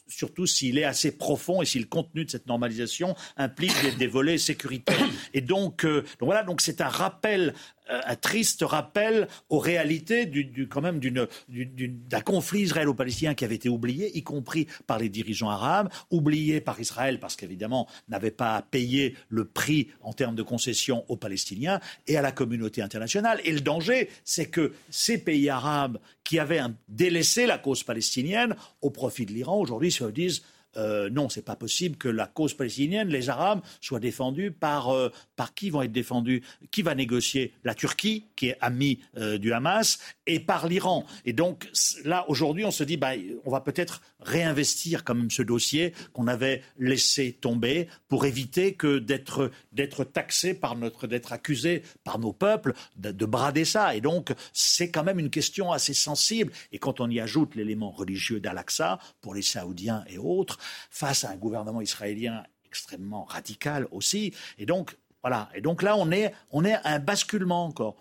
surtout 0.07 0.47
s'il 0.47 0.79
est 0.79 0.85
assez 0.85 1.11
profond 1.11 1.63
et 1.63 1.65
si 1.65 1.79
le 1.79 1.87
contenu 1.87 2.25
de 2.25 2.31
cette 2.31 2.47
normalisation 2.47 3.17
implique 3.39 3.73
des, 3.99 4.07
volets 4.07 4.37
sécuritaires. 4.37 5.09
Et 5.35 5.41
donc, 5.41 5.85
euh, 5.85 6.03
donc 6.21 6.27
voilà, 6.27 6.43
donc 6.43 6.61
c'est 6.61 6.83
un 6.83 6.89
rappel 6.89 7.55
un 7.89 8.17
triste 8.17 8.63
rappel 8.63 9.29
aux 9.49 9.59
réalités 9.59 10.27
du, 10.27 10.69
quand 10.69 10.81
même 10.81 11.01
d'un 11.01 12.21
conflit 12.21 12.63
israélo-palestinien 12.63 13.35
qui 13.35 13.45
avait 13.45 13.57
été 13.57 13.69
oublié, 13.69 14.17
y 14.17 14.23
compris 14.23 14.67
par 14.87 14.99
les 14.99 15.09
dirigeants 15.09 15.51
arabes, 15.51 15.91
oublié 16.11 16.61
par 16.61 16.81
Israël 16.81 17.19
parce 17.21 17.37
qu'évidemment 17.37 17.89
n'avait 18.09 18.31
pas 18.31 18.57
à 18.57 18.63
payer 18.63 19.17
le 19.29 19.45
prix 19.45 19.89
en 20.03 20.13
termes 20.13 20.37
de 20.37 20.43
concessions 20.43 21.05
aux 21.09 21.17
Palestiniens 21.17 21.81
et 22.07 22.17
à 22.17 22.23
la 22.23 22.33
communauté 22.33 22.83
internationale. 22.83 23.41
Et 23.45 23.53
le 23.53 23.61
danger, 23.61 24.09
c'est 24.25 24.47
que 24.47 24.73
ces 24.91 25.19
pays 25.19 25.49
arabes 25.49 25.99
qui 26.25 26.39
avaient 26.39 26.63
délaissé 26.89 27.47
la 27.47 27.59
cause 27.59 27.83
palestinienne 27.83 28.55
au 28.81 28.91
profit 28.91 29.27
de 29.27 29.33
l'Iran, 29.33 29.59
aujourd'hui 29.59 29.91
se 29.91 30.05
disent 30.05 30.43
euh, 30.77 31.11
non, 31.11 31.29
c'est 31.29 31.45
pas 31.45 31.57
possible 31.57 31.97
que 31.97 32.09
la 32.09 32.27
cause 32.27 32.55
palestinienne, 32.55 33.09
les 33.09 33.29
Arabes, 33.29 33.61
soient 33.81 34.01
défendus 34.01 34.51
par 34.51 34.91
euh, 34.91 35.11
par 35.37 35.55
qui 35.55 35.71
vont 35.71 35.83
être 35.83 35.93
défendus? 35.93 36.43
Qui 36.71 36.83
va 36.83 36.95
négocier? 36.95 37.53
La 37.65 37.75
Turquie, 37.75 38.27
qui 38.37 38.49
est 38.49 38.57
amie 38.61 39.01
euh, 39.17 39.39
du 39.39 39.53
Hamas, 39.53 39.99
et 40.27 40.41
par 40.41 40.69
l'Iran. 40.69 41.05
Et 41.25 41.33
donc 41.33 41.69
là, 42.05 42.25
aujourd'hui, 42.29 42.65
on 42.65 42.71
se 42.71 42.85
dit, 42.85 42.97
bah, 42.97 43.13
on 43.45 43.51
va 43.51 43.61
peut-être 43.61 44.03
réinvestir 44.21 45.05
quand 45.05 45.15
même 45.15 45.31
ce 45.31 45.43
dossier 45.43 45.93
qu'on 46.13 46.29
avait 46.29 46.63
laissé 46.79 47.33
tomber 47.33 47.89
pour 48.09 48.25
éviter 48.25 48.75
que 48.75 48.99
d'être 48.99 50.05
taxé 50.05 50.55
par 50.55 50.77
notre, 50.77 51.07
d'être 51.07 51.33
accusé 51.33 51.83
par 52.05 52.19
nos 52.19 52.33
peuples 52.33 52.75
de, 52.97 53.11
de 53.11 53.27
brader 53.27 53.65
ça. 53.65 53.95
Et 53.97 54.01
donc, 54.01 54.33
c'est 54.53 54.91
quand 54.91 55.05
même 55.05 55.19
une 55.19 55.31
question 55.31 55.73
assez 55.73 55.95
sensible. 55.95 56.53
Et 56.71 56.79
quand 56.79 57.01
on 57.01 57.11
y 57.11 57.21
ajoute 57.21 57.55
l'élément 57.55 57.91
religieux 57.91 58.41
d'Al-Aqsa 58.41 58.99
pour 59.21 59.35
les 59.35 59.43
Saoudiens 59.43 60.05
et 60.09 60.19
autres 60.19 60.59
face 60.91 61.25
à 61.25 61.31
un 61.31 61.37
gouvernement 61.37 61.81
israélien 61.81 62.45
extrêmement 62.65 63.25
radical 63.25 63.87
aussi. 63.91 64.33
Et 64.59 64.65
donc, 64.65 64.97
voilà. 65.23 65.51
Et 65.55 65.61
donc 65.61 65.83
là, 65.83 65.97
on 65.97 66.11
est, 66.11 66.33
on 66.51 66.65
est 66.65 66.75
à 66.75 66.95
un 66.95 66.99
basculement 66.99 67.65
encore. 67.67 67.97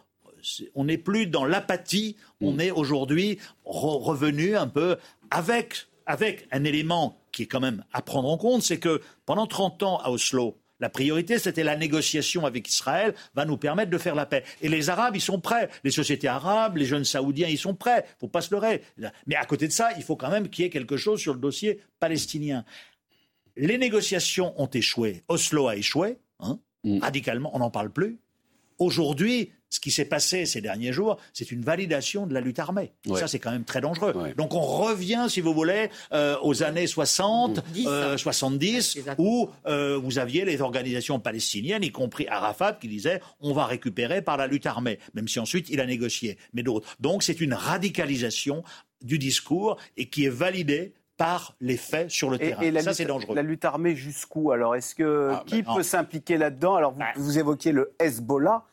On 0.75 0.85
n'est 0.85 0.97
plus 0.97 1.27
dans 1.27 1.45
l'apathie, 1.45 2.15
on 2.41 2.53
mm. 2.53 2.61
est 2.61 2.71
aujourd'hui 2.71 3.39
revenu 3.65 4.55
un 4.55 4.67
peu 4.67 4.97
avec, 5.29 5.87
avec 6.05 6.47
un 6.51 6.63
élément 6.63 7.17
qui 7.31 7.43
est 7.43 7.47
quand 7.47 7.59
même 7.59 7.83
à 7.93 8.01
prendre 8.01 8.29
en 8.29 8.37
compte, 8.37 8.61
c'est 8.61 8.79
que 8.79 9.01
pendant 9.25 9.47
30 9.47 9.83
ans 9.83 9.97
à 9.99 10.09
Oslo, 10.09 10.57
la 10.81 10.89
priorité, 10.89 11.37
c'était 11.37 11.63
la 11.63 11.77
négociation 11.77 12.45
avec 12.45 12.67
Israël, 12.67 13.13
va 13.35 13.45
nous 13.45 13.55
permettre 13.55 13.91
de 13.91 13.97
faire 13.99 14.15
la 14.15 14.25
paix. 14.25 14.43
Et 14.61 14.67
les 14.67 14.89
Arabes, 14.89 15.15
ils 15.15 15.21
sont 15.21 15.39
prêts. 15.39 15.69
Les 15.83 15.91
sociétés 15.91 16.27
arabes, 16.27 16.75
les 16.77 16.85
jeunes 16.85 17.05
Saoudiens, 17.05 17.47
ils 17.47 17.59
sont 17.59 17.75
prêts. 17.75 18.03
Il 18.07 18.19
faut 18.21 18.27
pas 18.27 18.41
se 18.41 18.53
leurrer. 18.53 18.81
Mais 19.27 19.35
à 19.35 19.45
côté 19.45 19.67
de 19.67 19.73
ça, 19.73 19.91
il 19.95 20.03
faut 20.03 20.15
quand 20.15 20.31
même 20.31 20.49
qu'il 20.49 20.65
y 20.65 20.67
ait 20.67 20.71
quelque 20.71 20.97
chose 20.97 21.21
sur 21.21 21.35
le 21.35 21.39
dossier 21.39 21.79
palestinien. 21.99 22.65
Les 23.55 23.77
négociations 23.77 24.59
ont 24.59 24.67
échoué. 24.67 25.23
Oslo 25.27 25.67
a 25.67 25.75
échoué, 25.75 26.17
hein, 26.39 26.59
mm. 26.83 26.99
radicalement, 26.99 27.55
on 27.55 27.59
n'en 27.59 27.69
parle 27.69 27.91
plus. 27.91 28.17
Aujourd'hui, 28.81 29.51
ce 29.69 29.79
qui 29.79 29.91
s'est 29.91 30.05
passé 30.05 30.47
ces 30.47 30.59
derniers 30.59 30.91
jours, 30.91 31.17
c'est 31.33 31.51
une 31.51 31.61
validation 31.61 32.25
de 32.25 32.33
la 32.33 32.41
lutte 32.41 32.57
armée. 32.57 32.93
Ça, 33.15 33.27
c'est 33.27 33.37
quand 33.37 33.51
même 33.51 33.63
très 33.63 33.79
dangereux. 33.79 34.33
Donc 34.35 34.55
on 34.55 34.61
revient, 34.61 35.27
si 35.29 35.39
vous 35.39 35.53
voulez, 35.53 35.91
euh, 36.13 36.35
aux 36.41 36.63
années 36.63 36.87
60, 36.87 37.63
70, 38.17 38.97
euh, 38.97 39.15
où 39.19 39.51
euh, 39.67 39.99
vous 39.99 40.17
aviez 40.17 40.45
les 40.45 40.61
organisations 40.61 41.19
palestiniennes, 41.19 41.83
y 41.83 41.91
compris 41.91 42.27
Arafat, 42.27 42.73
qui 42.73 42.87
disaient 42.87 43.21
on 43.39 43.53
va 43.53 43.67
récupérer 43.67 44.23
par 44.23 44.35
la 44.35 44.47
lutte 44.47 44.65
armée, 44.65 44.97
même 45.13 45.27
si 45.27 45.39
ensuite 45.39 45.69
il 45.69 45.79
a 45.79 45.85
négocié. 45.85 46.39
Mais 46.53 46.63
d'autres. 46.63 46.97
Donc 46.99 47.21
c'est 47.21 47.39
une 47.39 47.53
radicalisation 47.53 48.63
du 49.03 49.19
discours 49.19 49.77
et 49.95 50.09
qui 50.09 50.25
est 50.25 50.29
validée 50.29 50.95
par 51.17 51.55
les 51.61 51.77
faits 51.77 52.09
sur 52.09 52.31
le 52.31 52.39
terrain. 52.39 52.63
Et 52.63 52.81
ça, 52.81 52.95
c'est 52.95 53.05
dangereux. 53.05 53.35
La 53.35 53.43
lutte 53.43 53.63
armée 53.63 53.95
jusqu'où 53.95 54.51
Alors, 54.51 54.75
est-ce 54.75 54.95
que 54.95 55.29
ah, 55.31 55.43
qui 55.45 55.61
peut 55.61 55.83
s'impliquer 55.83 56.37
là-dedans? 56.37 56.73
Alors, 56.73 56.93
vous, 56.93 57.23
vous, 57.23 57.37
évoquiez 57.37 57.71
le 57.71 57.93
Hezbollah 57.99 58.63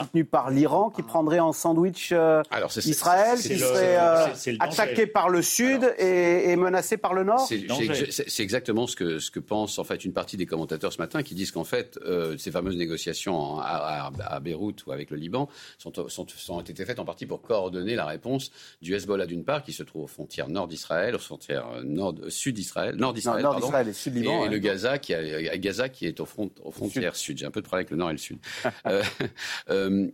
soutenu 0.00 0.24
par 0.24 0.50
l'Iran, 0.50 0.90
qui 0.90 1.02
prendrait 1.02 1.40
en 1.40 1.52
sandwich 1.52 2.10
euh, 2.12 2.42
Israël, 2.84 3.38
qui 3.38 3.58
serait 3.58 3.96
euh, 3.98 4.26
attaqué 4.60 5.06
par 5.06 5.28
le 5.28 5.42
Sud 5.42 5.94
et, 5.98 6.56
menacé 6.56 6.96
par 6.96 7.14
le 7.14 7.24
Nord 7.24 7.48
C'est 7.48 8.42
exactement 8.42 8.86
ce 8.86 8.96
que, 8.96 9.18
ce 9.18 9.30
que 9.30 9.40
pense 9.40 9.78
en 9.78 9.84
fait 9.84 10.04
une 10.04 10.12
partie 10.12 10.36
des 10.36 10.46
commentateurs 10.46 10.92
ce 10.92 10.98
matin, 10.98 11.22
qui 11.22 11.34
disent 11.34 11.52
qu'en 11.52 11.64
fait, 11.64 11.98
euh, 12.04 12.36
ces 12.36 12.50
fameuses 12.50 12.76
négociations 12.76 13.58
à, 13.60 14.10
Beyrouth 14.42 14.86
ou 14.86 14.92
avec 14.92 15.10
le 15.10 15.16
Liban 15.16 15.48
sont, 15.78 15.92
sont, 16.08 16.26
ont 16.48 16.60
été 16.60 16.84
faites 16.84 16.98
en 16.98 17.04
partie 17.04 17.26
pour 17.26 17.42
coordonner 17.42 17.94
la 17.94 18.06
réponse 18.06 18.50
du 18.82 18.94
Hezbollah 18.94 19.26
d'une 19.26 19.44
part, 19.44 19.62
qui 19.62 19.72
se 19.72 19.82
trouve 19.82 20.04
aux 20.04 20.08
frontières 20.08 20.48
nord 20.48 20.68
d'Israël, 20.68 21.14
aux 21.14 21.18
frontières 21.18 21.66
nord, 21.84 22.14
sud 22.28 22.54
d'Israël, 22.54 22.96
nord 22.96 23.12
d'Israël, 23.12 23.42
nord 23.42 23.56
d'Israël 23.56 23.88
et 23.88 23.92
sud 23.92 24.14
Liban, 24.14 24.46
et, 24.46 24.48
le 24.48 24.58
Gaza 24.58 24.98
qui, 24.98 25.14
a, 25.14 25.56
Gaza 25.58 25.88
qui 25.88 26.06
est 26.06 26.20
aux, 26.20 26.26
front, 26.26 26.50
aux 26.62 26.70
frontières 26.70 27.16
sud. 27.16 27.38
J'ai 27.38 27.46
un 27.46 27.50
peu 27.50 27.60
de 27.60 27.66
problème 27.66 27.86
avec 27.86 27.90
le 27.90 27.96
nord 27.96 28.10
et 28.10 28.12
le 28.12 28.18
sud. 28.18 28.38
Euh, 29.70 30.10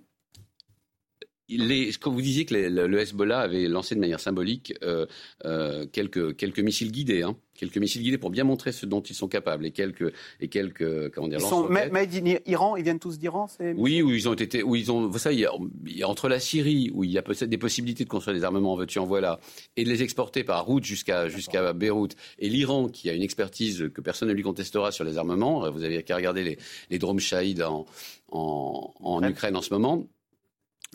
les, 1.48 1.90
quand 2.00 2.10
vous 2.10 2.22
disiez 2.22 2.44
que 2.44 2.54
le 2.54 3.00
Hezbollah 3.00 3.40
avait 3.40 3.68
lancé 3.68 3.94
de 3.94 4.00
manière 4.00 4.20
symbolique 4.20 4.74
euh, 4.82 5.06
euh, 5.44 5.86
quelques, 5.92 6.36
quelques 6.36 6.60
missiles 6.60 6.90
guidés, 6.90 7.22
hein, 7.22 7.36
quelques 7.54 7.76
missiles 7.76 8.02
guidés 8.02 8.18
pour 8.18 8.30
bien 8.30 8.44
montrer 8.44 8.72
ce 8.72 8.86
dont 8.86 9.02
ils 9.02 9.14
sont 9.14 9.28
capables 9.28 9.66
et 9.66 9.70
quelques 9.70 10.12
et 10.40 10.48
quelques 10.48 11.10
comment 11.12 11.28
dire. 11.28 11.38
Ils 11.40 11.46
sont 11.46 11.68
made 11.68 12.14
in 12.14 12.38
Iran, 12.46 12.76
ils 12.76 12.82
viennent 12.82 12.98
tous 12.98 13.18
d'Iran, 13.18 13.48
Oui, 13.76 14.00
où 14.00 14.10
ils 14.10 14.28
ont 14.28 14.34
été, 14.34 14.62
où 14.62 14.74
ils 14.74 14.90
ont, 14.90 15.06
vous 15.06 15.18
savez, 15.18 15.36
il 15.36 15.96
y 15.98 16.02
a, 16.02 16.08
entre 16.08 16.28
la 16.28 16.40
Syrie 16.40 16.90
où 16.94 17.04
il 17.04 17.10
y 17.10 17.18
a 17.18 17.22
peut-être 17.22 17.44
des 17.44 17.58
possibilités 17.58 18.04
de 18.04 18.08
construire 18.08 18.36
des 18.36 18.44
armements, 18.44 18.72
en 18.72 18.76
veux-tu 18.76 18.98
en 18.98 19.04
voilà, 19.04 19.38
et 19.76 19.84
de 19.84 19.88
les 19.90 20.02
exporter 20.02 20.44
par 20.44 20.64
route 20.64 20.84
jusqu'à 20.84 21.28
jusqu'à 21.28 21.72
Beyrouth, 21.74 22.16
et 22.38 22.48
l'Iran 22.48 22.88
qui 22.88 23.10
a 23.10 23.12
une 23.12 23.22
expertise 23.22 23.90
que 23.94 24.00
personne 24.00 24.28
ne 24.28 24.34
lui 24.34 24.42
contestera 24.42 24.92
sur 24.92 25.04
les 25.04 25.18
armements. 25.18 25.70
Vous 25.70 25.84
avez 25.84 26.02
qu'à 26.02 26.16
regarder 26.16 26.42
les, 26.42 26.58
les 26.90 26.98
drones 26.98 27.20
Shahid 27.20 27.62
en, 27.62 27.84
en, 28.30 28.94
en 29.00 29.22
Ukraine 29.22 29.56
en 29.56 29.62
ce 29.62 29.72
moment. 29.72 30.06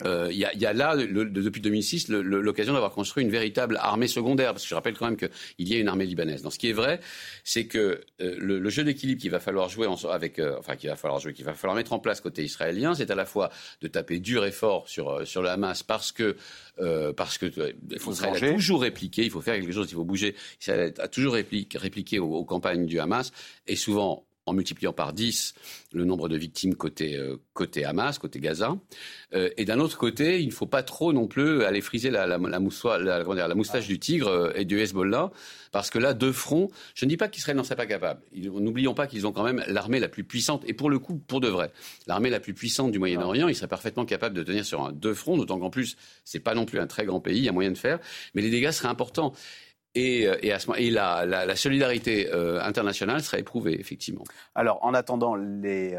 Euh, 0.05 0.27
il 0.31 0.37
y, 0.37 0.45
a, 0.45 0.53
y, 0.55 0.65
a, 0.65 0.73
là, 0.73 0.95
depuis 0.95 1.61
2006, 1.61 2.09
l'occasion 2.09 2.73
d'avoir 2.73 2.91
construit 2.91 3.23
une 3.23 3.29
véritable 3.29 3.77
armée 3.81 4.07
secondaire, 4.07 4.53
parce 4.53 4.63
que 4.63 4.69
je 4.69 4.75
rappelle 4.75 4.97
quand 4.97 5.05
même 5.05 5.17
qu'il 5.17 5.67
y 5.67 5.75
a 5.75 5.77
une 5.77 5.87
armée 5.87 6.05
libanaise. 6.05 6.41
Donc, 6.41 6.53
ce 6.53 6.59
qui 6.59 6.69
est 6.69 6.73
vrai, 6.73 6.99
c'est 7.43 7.65
que 7.65 8.01
euh, 8.21 8.35
le, 8.37 8.69
jeu 8.69 8.83
d'équilibre 8.83 9.21
qu'il 9.21 9.31
va 9.31 9.39
falloir 9.39 9.69
jouer 9.69 9.87
avec, 10.09 10.39
euh, 10.39 10.55
enfin, 10.59 10.75
qu'il 10.75 10.89
va 10.89 10.95
falloir 10.95 11.19
jouer, 11.19 11.33
qu'il 11.33 11.45
va 11.45 11.53
falloir 11.53 11.75
mettre 11.75 11.93
en 11.93 11.99
place 11.99 12.21
côté 12.21 12.43
israélien, 12.43 12.93
c'est 12.93 13.09
à 13.11 13.15
la 13.15 13.25
fois 13.25 13.49
de 13.81 13.87
taper 13.87 14.19
dur 14.19 14.45
et 14.45 14.51
fort 14.51 14.87
sur 14.87 15.25
sur 15.27 15.41
le 15.41 15.49
Hamas, 15.49 15.83
parce 15.83 16.11
que 16.11 16.35
parce 17.15 17.37
que 17.37 17.47
Israël 18.09 18.43
a 18.43 18.53
toujours 18.53 18.81
répliqué, 18.81 19.23
il 19.23 19.31
faut 19.31 19.41
faire 19.41 19.55
quelque 19.55 19.73
chose, 19.73 19.87
il 19.91 19.95
faut 19.95 20.05
bouger. 20.05 20.35
Israël 20.61 20.93
a 20.99 21.07
toujours 21.07 21.33
répliqué, 21.33 21.77
répliqué 21.77 22.19
aux, 22.19 22.31
aux 22.31 22.45
campagnes 22.45 22.85
du 22.85 22.99
Hamas, 22.99 23.31
et 23.67 23.75
souvent 23.75 24.28
en 24.49 24.53
multipliant 24.53 24.93
par 24.93 25.13
10 25.13 25.53
le 25.93 26.05
nombre 26.05 26.29
de 26.29 26.37
victimes 26.37 26.75
côté, 26.75 27.15
euh, 27.15 27.37
côté 27.53 27.85
Hamas, 27.85 28.19
côté 28.19 28.39
Gaza. 28.39 28.75
Euh, 29.33 29.49
et 29.57 29.65
d'un 29.65 29.79
autre 29.79 29.97
côté, 29.97 30.41
il 30.41 30.47
ne 30.47 30.51
faut 30.51 30.65
pas 30.65 30.83
trop 30.83 31.13
non 31.13 31.27
plus 31.27 31.63
aller 31.63 31.81
friser 31.81 32.09
la, 32.09 32.27
la, 32.27 32.37
la, 32.37 33.47
la 33.47 33.55
moustache 33.55 33.87
du 33.87 33.99
tigre 33.99 34.27
euh, 34.27 34.51
et 34.55 34.65
du 34.65 34.79
Hezbollah, 34.79 35.31
parce 35.71 35.89
que 35.89 35.99
là, 35.99 36.13
deux 36.13 36.31
fronts, 36.31 36.69
je 36.95 37.05
ne 37.05 37.09
dis 37.09 37.17
pas 37.17 37.27
qu'Israël 37.27 37.57
n'en 37.57 37.63
serait 37.63 37.75
pas 37.75 37.85
capable. 37.85 38.21
N'oublions 38.33 38.93
pas 38.93 39.07
qu'ils 39.07 39.25
ont 39.25 39.31
quand 39.31 39.43
même 39.43 39.63
l'armée 39.67 39.99
la 39.99 40.09
plus 40.09 40.23
puissante, 40.23 40.63
et 40.67 40.73
pour 40.73 40.89
le 40.89 40.99
coup, 40.99 41.17
pour 41.17 41.41
de 41.41 41.47
vrai, 41.47 41.71
l'armée 42.07 42.29
la 42.29 42.39
plus 42.39 42.53
puissante 42.53 42.91
du 42.91 42.99
Moyen-Orient, 42.99 43.47
ils 43.47 43.55
seraient 43.55 43.67
parfaitement 43.67 44.05
capables 44.05 44.35
de 44.35 44.43
tenir 44.43 44.65
sur 44.65 44.83
un 44.83 44.91
deux 44.91 45.13
fronts, 45.13 45.37
d'autant 45.37 45.59
qu'en 45.59 45.69
plus, 45.69 45.97
c'est 46.23 46.39
pas 46.39 46.55
non 46.55 46.65
plus 46.65 46.79
un 46.79 46.87
très 46.87 47.05
grand 47.05 47.19
pays, 47.19 47.37
il 47.37 47.45
y 47.45 47.49
a 47.49 47.51
moyen 47.51 47.71
de 47.71 47.77
faire, 47.77 47.99
mais 48.33 48.41
les 48.41 48.49
dégâts 48.49 48.71
seraient 48.71 48.89
importants. 48.89 49.33
Et, 49.95 50.27
euh, 50.27 50.37
et, 50.41 50.51
à 50.51 50.59
ce, 50.59 50.71
et 50.77 50.91
la, 50.91 51.25
la, 51.25 51.45
la, 51.45 51.55
solidarité 51.55 52.31
euh, 52.31 52.61
internationale 52.61 53.21
serait 53.21 53.39
éprouvée, 53.39 53.79
effectivement. 53.79 54.23
Alors, 54.53 54.83
en 54.83 54.93
attendant, 54.93 55.35
les, 55.35 55.97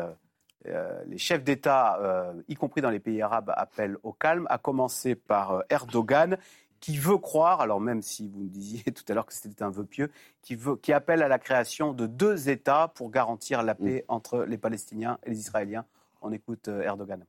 euh, 0.67 1.03
les 1.07 1.19
chefs 1.19 1.43
d'État, 1.43 1.99
euh, 2.01 2.33
y 2.49 2.55
compris 2.55 2.83
dans 2.83 2.91
les 2.91 3.01
pays 3.01 3.23
arabes, 3.23 3.53
appellent 3.57 3.97
au 4.03 4.13
calme, 4.13 4.47
à 4.51 4.59
commencer 4.59 5.15
par 5.15 5.65
Erdogan, 5.71 6.37
qui 6.81 6.99
veut 6.99 7.19
croire, 7.19 7.61
alors 7.61 7.81
même 7.81 8.03
si 8.03 8.29
vous 8.29 8.41
me 8.41 8.49
disiez 8.49 8.83
tout 8.93 9.05
à 9.09 9.15
l'heure 9.15 9.27
que 9.27 9.33
c'était 9.33 9.63
un 9.63 9.71
vœu 9.71 9.85
pieux, 9.85 10.11
qui, 10.43 10.55
veut, 10.55 10.77
qui 10.77 10.93
appelle 10.93 11.23
à 11.23 11.29
la 11.29 11.39
création 11.39 11.93
de 11.93 12.07
deux 12.07 12.49
États 12.49 12.89
pour 12.89 13.11
garantir 13.11 13.63
la 13.63 13.75
paix 13.75 14.05
mm. 14.09 14.13
entre 14.13 14.45
les 14.45 14.59
Palestiniens 14.59 15.19
et 15.25 15.31
les 15.31 15.39
Israéliens. 15.39 15.85
On 16.23 16.33
écoute 16.33 16.69
Erdogan. 16.69 17.25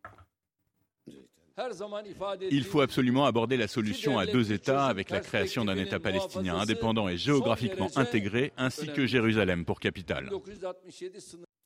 Il 2.49 2.63
faut 2.63 2.81
absolument 2.81 3.25
aborder 3.25 3.57
la 3.57 3.67
solution 3.67 4.17
à 4.17 4.25
deux 4.25 4.51
États 4.51 4.85
avec 4.85 5.09
la 5.09 5.19
création 5.19 5.65
d'un 5.65 5.77
État 5.77 5.99
palestinien 5.99 6.55
indépendant 6.57 7.07
et 7.07 7.17
géographiquement 7.17 7.89
intégré, 7.95 8.53
ainsi 8.57 8.87
que 8.87 9.05
Jérusalem 9.05 9.65
pour 9.65 9.79
capitale. 9.79 10.29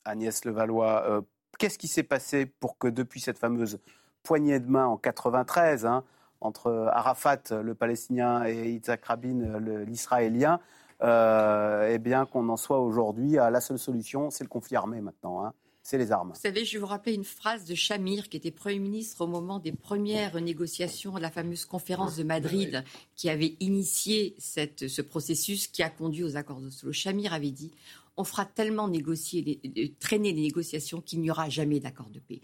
Agnès 0.04 0.46
Levallois, 0.46 1.04
euh, 1.10 1.22
qu'est-ce 1.58 1.80
qui 1.80 1.88
s'est 1.88 2.04
passé 2.04 2.46
pour 2.46 2.78
que 2.78 2.88
depuis 2.88 3.20
cette 3.20 3.40
fameuse 3.40 3.80
poignée 4.24 4.60
de 4.60 4.70
main 4.70 4.86
en 4.86 4.98
93 4.98 5.86
hein, 5.86 6.04
entre 6.42 6.90
Arafat, 6.92 7.42
le 7.52 7.74
palestinien, 7.74 8.46
et 8.46 8.72
Yitzhak 8.72 9.06
Rabin, 9.06 9.60
l'israélien, 9.88 10.60
euh, 11.02 11.90
eh 11.92 11.98
bien 11.98 12.26
qu'on 12.26 12.48
en 12.50 12.58
soit 12.58 12.80
aujourd'hui 12.80 13.38
à 13.38 13.50
la 13.50 13.62
seule 13.62 13.80
solution, 13.80 14.30
c'est 14.30 14.44
le 14.44 14.50
conflit 14.50 14.76
armé 14.76 15.02
maintenant. 15.02 15.44
Hein 15.44 15.54
c'est 15.86 16.00
les 16.00 16.12
armes. 16.12 16.32
Vous 16.34 16.42
savez, 16.42 16.66
je 16.66 16.74
vais 16.74 16.80
vous 16.80 16.88
rappeler 16.88 17.14
une 17.14 17.24
phrase 17.24 17.64
de 17.64 17.76
Chamir, 17.76 18.28
qui 18.28 18.38
était 18.38 18.50
Premier 18.50 18.80
ministre 18.80 19.22
au 19.22 19.28
moment 19.28 19.60
des 19.60 19.72
premières 19.72 20.42
négociations 20.42 21.14
de 21.14 21.20
la 21.20 21.30
fameuse 21.30 21.66
conférence 21.66 22.18
de 22.18 22.24
Madrid, 22.24 22.84
qui 23.16 23.30
avait 23.30 23.56
initié 23.60 24.36
cette, 24.40 24.88
ce 24.88 25.04
processus 25.04 25.68
qui 25.68 25.84
a 25.84 25.92
conduit 25.92 26.24
aux 26.24 26.38
accords 26.38 26.60
d'Oslo. 26.60 26.92
Chamir 26.92 27.34
avait 27.34 27.52
dit 27.52 27.72
on 28.18 28.24
fera 28.24 28.46
tellement 28.46 28.88
négocier, 28.88 29.62
traîner 30.00 30.34
les 30.34 30.42
négociations 30.42 31.02
qu'il 31.02 31.22
n'y 31.22 31.30
aura 31.30 31.50
jamais 31.50 31.80
d'accord 31.80 32.10
de 32.10 32.20
paix. 32.20 32.42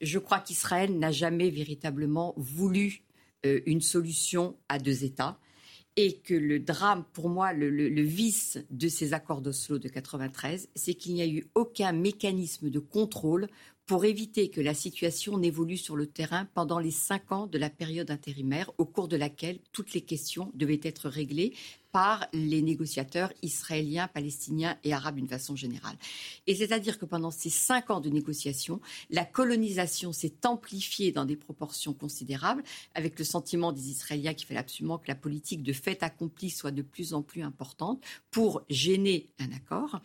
Je 0.00 0.18
crois 0.18 0.40
qu'Israël 0.40 0.98
n'a 0.98 1.12
jamais 1.12 1.50
véritablement 1.50 2.34
voulu 2.36 3.04
euh, 3.46 3.60
une 3.64 3.80
solution 3.80 4.56
à 4.68 4.80
deux 4.80 5.04
États 5.04 5.38
et 5.96 6.18
que 6.18 6.34
le 6.34 6.58
drame, 6.58 7.04
pour 7.12 7.28
moi, 7.28 7.52
le, 7.52 8.02
vice 8.02 8.58
de 8.70 8.88
ces 8.88 9.12
accords 9.12 9.42
d'Oslo 9.42 9.78
de 9.78 9.88
93, 9.88 10.68
c'est 10.74 10.94
qu'il 10.94 11.14
n'y 11.14 11.22
a 11.22 11.26
eu 11.26 11.46
aucun 11.54 11.92
mécanisme 11.92 12.70
de 12.70 12.78
contrôle 12.78 13.48
pour 13.92 14.06
éviter 14.06 14.48
que 14.48 14.62
la 14.62 14.72
situation 14.72 15.36
n'évolue 15.36 15.76
sur 15.76 15.96
le 15.96 16.06
terrain 16.06 16.46
pendant 16.54 16.78
les 16.78 16.90
cinq 16.90 17.30
ans 17.30 17.46
de 17.46 17.58
la 17.58 17.68
période 17.68 18.10
intérimaire, 18.10 18.70
au 18.78 18.86
cours 18.86 19.06
de 19.06 19.18
laquelle 19.18 19.58
toutes 19.70 19.92
les 19.92 20.00
questions 20.00 20.50
devaient 20.54 20.80
être 20.82 21.10
réglées 21.10 21.52
par 21.90 22.26
les 22.32 22.62
négociateurs 22.62 23.34
israéliens, 23.42 24.08
palestiniens 24.08 24.78
et 24.82 24.94
arabes 24.94 25.16
d'une 25.16 25.28
façon 25.28 25.56
générale. 25.56 25.96
Et 26.46 26.54
c'est-à-dire 26.54 26.98
que 26.98 27.04
pendant 27.04 27.30
ces 27.30 27.50
cinq 27.50 27.90
ans 27.90 28.00
de 28.00 28.08
négociations, 28.08 28.80
la 29.10 29.26
colonisation 29.26 30.10
s'est 30.14 30.46
amplifiée 30.46 31.12
dans 31.12 31.26
des 31.26 31.36
proportions 31.36 31.92
considérables, 31.92 32.62
avec 32.94 33.18
le 33.18 33.26
sentiment 33.26 33.72
des 33.72 33.90
Israéliens 33.90 34.32
qu'il 34.32 34.46
fallait 34.46 34.60
absolument 34.60 34.96
que 34.96 35.08
la 35.08 35.14
politique 35.14 35.62
de 35.62 35.74
fait 35.74 36.02
accompli 36.02 36.48
soit 36.48 36.70
de 36.70 36.80
plus 36.80 37.12
en 37.12 37.20
plus 37.20 37.42
importante 37.42 38.02
pour 38.30 38.62
gêner 38.70 39.28
un 39.38 39.52
accord 39.52 40.00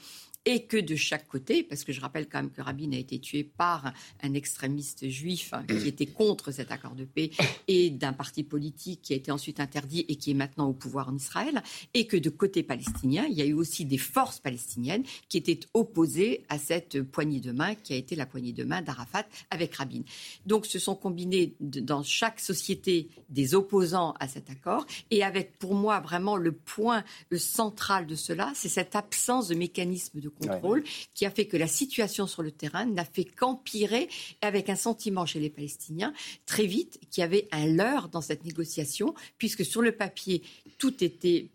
et 0.47 0.63
que 0.63 0.77
de 0.77 0.95
chaque 0.95 1.27
côté, 1.27 1.61
parce 1.61 1.83
que 1.83 1.91
je 1.91 1.99
rappelle 1.99 2.29
quand 2.29 2.41
même 2.41 2.51
que 2.51 2.61
Rabin 2.61 2.93
a 2.93 2.97
été 2.97 3.19
tué 3.19 3.43
par 3.43 3.91
un 4.23 4.33
extrémiste 4.33 5.09
juif 5.09 5.49
hein, 5.51 5.65
qui 5.67 5.89
était 5.89 6.05
contre 6.05 6.51
cet 6.51 6.71
accord 6.71 6.95
de 6.95 7.03
paix 7.03 7.31
et 7.67 7.89
d'un 7.89 8.13
parti 8.13 8.43
politique 8.43 9.01
qui 9.01 9.11
a 9.11 9.17
été 9.17 9.29
ensuite 9.29 9.59
interdit 9.59 10.05
et 10.07 10.15
qui 10.15 10.31
est 10.31 10.33
maintenant 10.33 10.69
au 10.69 10.73
pouvoir 10.73 11.09
en 11.09 11.15
Israël, 11.17 11.61
et 11.93 12.07
que 12.07 12.15
de 12.15 12.29
côté 12.29 12.63
palestinien, 12.63 13.25
il 13.29 13.35
y 13.35 13.41
a 13.41 13.45
eu 13.45 13.51
aussi 13.51 13.83
des 13.83 13.97
forces 13.97 14.39
palestiniennes 14.39 15.03
qui 15.27 15.37
étaient 15.37 15.59
opposées 15.73 16.45
à 16.47 16.57
cette 16.57 17.01
poignée 17.01 17.41
de 17.41 17.51
main 17.51 17.75
qui 17.75 17.91
a 17.91 17.97
été 17.97 18.15
la 18.15 18.25
poignée 18.25 18.53
de 18.53 18.63
main 18.63 18.81
d'Arafat 18.81 19.25
avec 19.49 19.75
Rabin. 19.75 20.03
Donc 20.45 20.65
se 20.65 20.79
sont 20.79 20.95
combinés 20.95 21.55
dans 21.59 22.03
chaque 22.03 22.39
société 22.39 23.09
des 23.27 23.53
opposants 23.53 24.13
à 24.21 24.29
cet 24.29 24.49
accord, 24.49 24.85
et 25.11 25.25
avec 25.25 25.59
pour 25.59 25.75
moi 25.75 25.99
vraiment 25.99 26.37
le 26.37 26.53
point 26.53 27.03
central 27.35 28.07
de 28.07 28.15
cela, 28.15 28.53
c'est 28.55 28.69
cette 28.69 28.95
absence 28.95 29.49
de 29.49 29.55
mécanisme 29.55 30.21
de 30.21 30.29
contrôle 30.37 30.83
qui 31.13 31.25
a 31.25 31.31
fait 31.31 31.47
que 31.47 31.57
la 31.57 31.67
situation 31.67 32.27
sur 32.27 32.43
le 32.43 32.51
terrain 32.51 32.85
n'a 32.85 33.05
fait 33.05 33.25
qu'empirer 33.25 34.09
avec 34.41 34.69
un 34.69 34.75
sentiment 34.75 35.25
chez 35.25 35.39
les 35.39 35.49
Palestiniens 35.49 36.13
très 36.45 36.65
vite 36.65 36.99
qu'il 37.09 37.21
y 37.21 37.23
avait 37.23 37.47
un 37.51 37.65
leurre 37.65 38.09
dans 38.09 38.21
cette 38.21 38.45
négociation 38.45 39.13
puisque 39.37 39.65
sur 39.65 39.81
le 39.81 39.91
papier 39.91 40.41
tout 40.77 41.03
était 41.03 41.49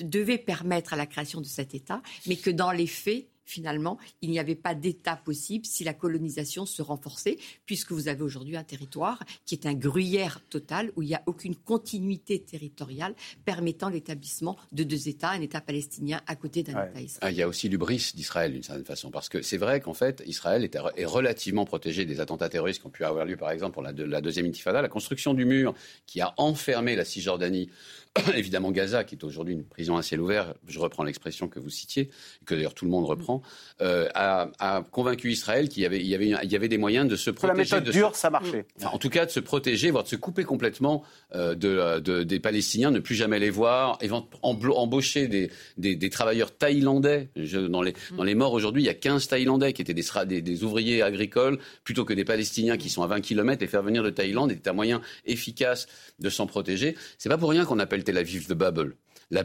devait 0.00 0.38
permettre 0.38 0.92
à 0.92 0.96
la 0.96 1.06
création 1.06 1.40
de 1.40 1.46
cet 1.46 1.74
État, 1.74 2.02
mais 2.26 2.36
que 2.36 2.50
dans 2.50 2.72
les 2.72 2.86
faits, 2.86 3.28
finalement, 3.44 3.98
il 4.22 4.30
n'y 4.30 4.38
avait 4.38 4.54
pas 4.54 4.74
d'État 4.74 5.16
possible 5.16 5.66
si 5.66 5.84
la 5.84 5.94
colonisation 5.94 6.66
se 6.66 6.82
renforçait, 6.82 7.38
puisque 7.66 7.92
vous 7.92 8.08
avez 8.08 8.22
aujourd'hui 8.22 8.56
un 8.56 8.64
territoire 8.64 9.22
qui 9.44 9.54
est 9.54 9.66
un 9.66 9.74
gruyère 9.74 10.40
total, 10.50 10.92
où 10.96 11.02
il 11.02 11.08
n'y 11.08 11.14
a 11.14 11.22
aucune 11.26 11.56
continuité 11.56 12.40
territoriale 12.40 13.14
permettant 13.44 13.88
l'établissement 13.88 14.56
de 14.72 14.84
deux 14.84 15.08
États, 15.08 15.30
un 15.30 15.40
État 15.40 15.60
palestinien 15.60 16.20
à 16.26 16.36
côté 16.36 16.62
d'un 16.62 16.72
État 16.72 17.00
israélien. 17.00 17.18
Ah, 17.20 17.30
il 17.30 17.36
y 17.36 17.42
a 17.42 17.48
aussi 17.48 17.68
l'ubris 17.68 18.12
d'Israël, 18.14 18.52
d'une 18.52 18.62
certaine 18.62 18.84
façon, 18.84 19.10
parce 19.10 19.28
que 19.28 19.42
c'est 19.42 19.58
vrai 19.58 19.80
qu'en 19.80 19.94
fait, 19.94 20.22
Israël 20.26 20.64
est, 20.64 20.76
est, 20.96 21.04
relativement 21.04 21.64
protégé 21.64 22.04
des 22.04 22.20
attentats 22.20 22.48
terroristes 22.48 22.80
qui 22.80 22.86
ont 22.86 22.90
pu 22.90 23.04
avoir 23.04 23.24
lieu, 23.24 23.36
par 23.36 23.50
exemple, 23.50 23.74
pour 23.74 23.82
la, 23.82 23.92
la 23.92 24.20
deuxième 24.20 24.46
intifada. 24.46 24.82
La 24.82 24.88
construction 24.88 25.34
du 25.34 25.44
mur 25.44 25.74
qui 26.06 26.20
a 26.20 26.34
enfermé 26.36 26.96
la 26.96 27.04
Cisjordanie 27.04 27.70
évidemment 28.36 28.70
Gaza, 28.70 29.02
qui 29.04 29.16
est 29.16 29.24
aujourd'hui 29.24 29.54
une 29.54 29.64
prison 29.64 29.96
à 29.96 30.02
ciel 30.02 30.20
ouvert, 30.20 30.54
je 30.68 30.78
reprends 30.78 31.02
l'expression 31.02 31.48
que 31.48 31.58
vous 31.58 31.70
citiez, 31.70 32.10
que 32.46 32.54
d'ailleurs 32.54 32.74
tout 32.74 32.84
le 32.84 32.90
monde 32.90 33.04
reprend, 33.06 33.42
euh, 33.80 34.08
a, 34.14 34.50
a, 34.60 34.82
convaincu 34.82 35.32
Israël 35.32 35.68
qu'il 35.68 35.82
y 35.82 35.86
avait, 35.86 35.98
il 35.98 36.06
y, 36.06 36.14
avait, 36.14 36.28
il 36.28 36.52
y 36.52 36.56
avait 36.56 36.68
des 36.68 36.78
moyens 36.78 37.08
de 37.08 37.16
se 37.16 37.30
protéger. 37.30 37.70
La 37.70 37.78
méthode 37.80 37.92
dure, 37.92 38.14
ça 38.14 38.30
marchait. 38.30 38.66
en 38.84 38.98
tout 38.98 39.10
cas, 39.10 39.26
de 39.26 39.30
se 39.30 39.40
protéger, 39.40 39.90
voire 39.90 40.04
de 40.04 40.08
se 40.08 40.16
couper 40.16 40.44
complètement 40.44 41.02
euh, 41.34 41.54
de, 41.56 41.98
de, 42.00 42.22
des 42.22 42.38
Palestiniens, 42.38 42.92
ne 42.92 43.00
plus 43.00 43.16
jamais 43.16 43.38
les 43.40 43.50
voir, 43.50 43.98
embaucher 44.42 45.26
des, 45.26 45.50
des, 45.76 45.96
des 45.96 46.10
travailleurs 46.10 46.56
thaïlandais. 46.56 47.30
Je, 47.34 47.58
dans, 47.58 47.82
les, 47.82 47.94
dans 48.16 48.24
les 48.24 48.34
morts 48.36 48.52
aujourd'hui, 48.52 48.82
il 48.82 48.86
y 48.86 48.90
a 48.90 48.94
15 48.94 49.26
Thaïlandais 49.26 49.72
qui 49.72 49.82
étaient 49.82 49.94
des, 49.94 50.04
des, 50.26 50.42
des, 50.42 50.64
ouvriers 50.64 51.02
agricoles, 51.02 51.58
plutôt 51.82 52.04
que 52.04 52.12
des 52.12 52.24
Palestiniens 52.24 52.76
qui 52.76 52.90
sont 52.90 53.02
à 53.02 53.06
20 53.08 53.20
km 53.20 53.62
et 53.62 53.66
faire 53.66 53.82
venir 53.82 54.02
de 54.02 54.10
Thaïlande 54.10 54.52
est 54.52 54.68
un 54.68 54.72
moyen 54.72 55.00
efficace 55.26 55.88
de 56.20 56.30
s'en 56.30 56.46
protéger. 56.46 56.94
C'est 57.18 57.28
pas 57.28 57.38
pour 57.38 57.50
rien 57.50 57.64
qu'on 57.64 57.78
appelle 57.78 58.03
Tel 58.04 58.18
Aviv 58.18 58.46
the 58.46 58.52
Bubble. 58.52 58.96
la, 59.30 59.42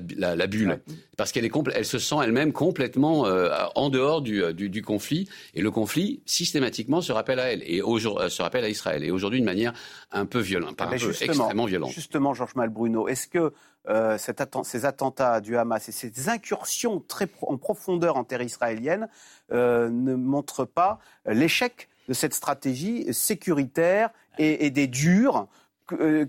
bulle, 0.48 0.82
parce 1.18 1.32
qu'elle 1.32 1.46
est 1.46 1.52
elle 1.74 1.86
se 1.86 2.00
sent 2.00 2.16
elle-même 2.24 2.52
complètement 2.54 3.26
euh, 3.26 3.50
en 3.76 3.90
dehors 3.90 4.22
du, 4.22 4.54
du, 4.54 4.82
conflit, 4.82 5.28
et 5.54 5.62
le 5.62 5.72
conflit 5.72 6.22
systématiquement 6.26 7.02
se 7.02 7.12
rappelle 7.12 7.40
à 7.40 7.52
elle 7.52 7.64
et 7.64 7.82
euh, 7.82 8.30
se 8.30 8.42
rappelle 8.42 8.66
à 8.66 8.70
Israël, 8.70 9.04
et 9.04 9.12
aujourd'hui 9.12 9.40
d'une 9.40 9.46
manière 9.46 9.74
un 10.12 10.26
peu 10.26 10.40
violente, 10.40 10.76
pas 10.76 10.86
un 10.86 10.98
peu 10.98 11.10
extrêmement 11.22 11.66
violente. 11.66 11.92
Justement, 11.92 12.34
Georges 12.34 12.56
Malbruno, 12.56 13.08
est-ce 13.08 13.28
que 13.28 13.54
euh, 13.88 14.18
ces 14.64 14.86
attentats 14.86 15.42
du 15.42 15.58
Hamas 15.58 15.88
et 15.90 15.92
ces 15.92 16.30
incursions 16.30 17.00
très 17.00 17.28
en 17.42 17.58
profondeur 17.58 18.18
en 18.18 18.24
terre 18.24 18.42
israélienne 18.42 19.08
ne 19.52 20.16
montrent 20.16 20.66
pas 20.66 21.00
l'échec 21.26 21.90
de 22.08 22.14
cette 22.14 22.34
stratégie 22.34 23.12
sécuritaire 23.14 24.10
et, 24.38 24.70
des 24.70 24.88
durs 24.88 25.48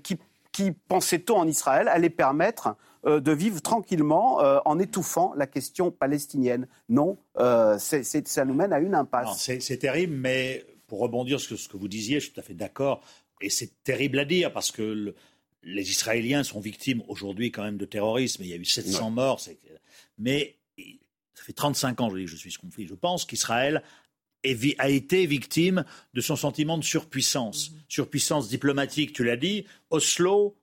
qui, 0.03 0.17
qui 0.53 0.73
pensait-on 0.73 1.37
en 1.37 1.47
Israël, 1.47 1.89
allait 1.89 2.11
permettre 2.11 2.77
euh, 3.07 3.21
de 3.21 3.33
vivre 3.33 3.63
tranquillement 3.63 4.43
euh, 4.43 4.59
en 4.65 4.79
étouffant 4.79 5.33
la 5.35 5.47
question 5.47 5.91
palestinienne. 5.91 6.67
Non, 6.89 7.19
euh, 7.39 7.79
ça 7.79 8.45
nous 8.45 8.55
mène 8.55 8.73
à 8.73 8.79
une 8.79 8.95
impasse. 8.95 9.51
C'est 9.61 9.79
terrible, 9.79 10.15
mais 10.15 10.67
pour 10.87 11.01
rebondir 11.01 11.41
sur 11.41 11.59
ce 11.59 11.69
que 11.69 11.77
vous 11.77 11.89
disiez, 11.89 12.21
je 12.21 12.27
suis 12.27 12.35
tout 12.35 12.41
à 12.41 12.43
fait 12.43 12.55
d'accord. 12.55 13.01
Et 13.41 13.49
c'est 13.49 13.83
terrible 13.85 14.19
à 14.19 14.25
dire 14.25 14.53
parce 14.53 14.71
que 14.71 15.15
les 15.63 15.91
Israéliens 15.91 16.43
sont 16.43 16.61
victimes 16.61 17.03
aujourd'hui 17.09 17.51
quand 17.51 17.63
même 17.63 17.79
de 17.79 17.87
terrorisme. 17.87 18.43
Il 18.43 18.51
y 18.51 18.53
a 18.53 18.57
eu 18.57 18.65
700 18.65 19.11
morts. 19.11 19.41
Mais 20.19 20.57
ça 21.35 21.45
fait 21.45 21.53
35 21.53 22.01
ans 22.01 22.11
que 22.11 22.27
je 22.27 22.37
suis 22.37 22.53
ce 22.53 22.59
conflit. 22.59 22.87
Je 22.87 22.95
pense 22.95 23.25
qu'Israël 23.25 23.83
a 24.79 24.89
été 24.89 25.27
victime 25.27 25.85
de 26.15 26.21
son 26.21 26.37
sentiment 26.37 26.79
de 26.79 26.85
surpuissance. 26.85 27.71
Mm-hmm. 27.71 27.75
Surpuissance 27.89 28.49
diplomatique, 28.49 29.13
tu 29.13 29.25
l'as 29.25 29.37
dit. 29.37 29.65
Oslo, 29.91 30.57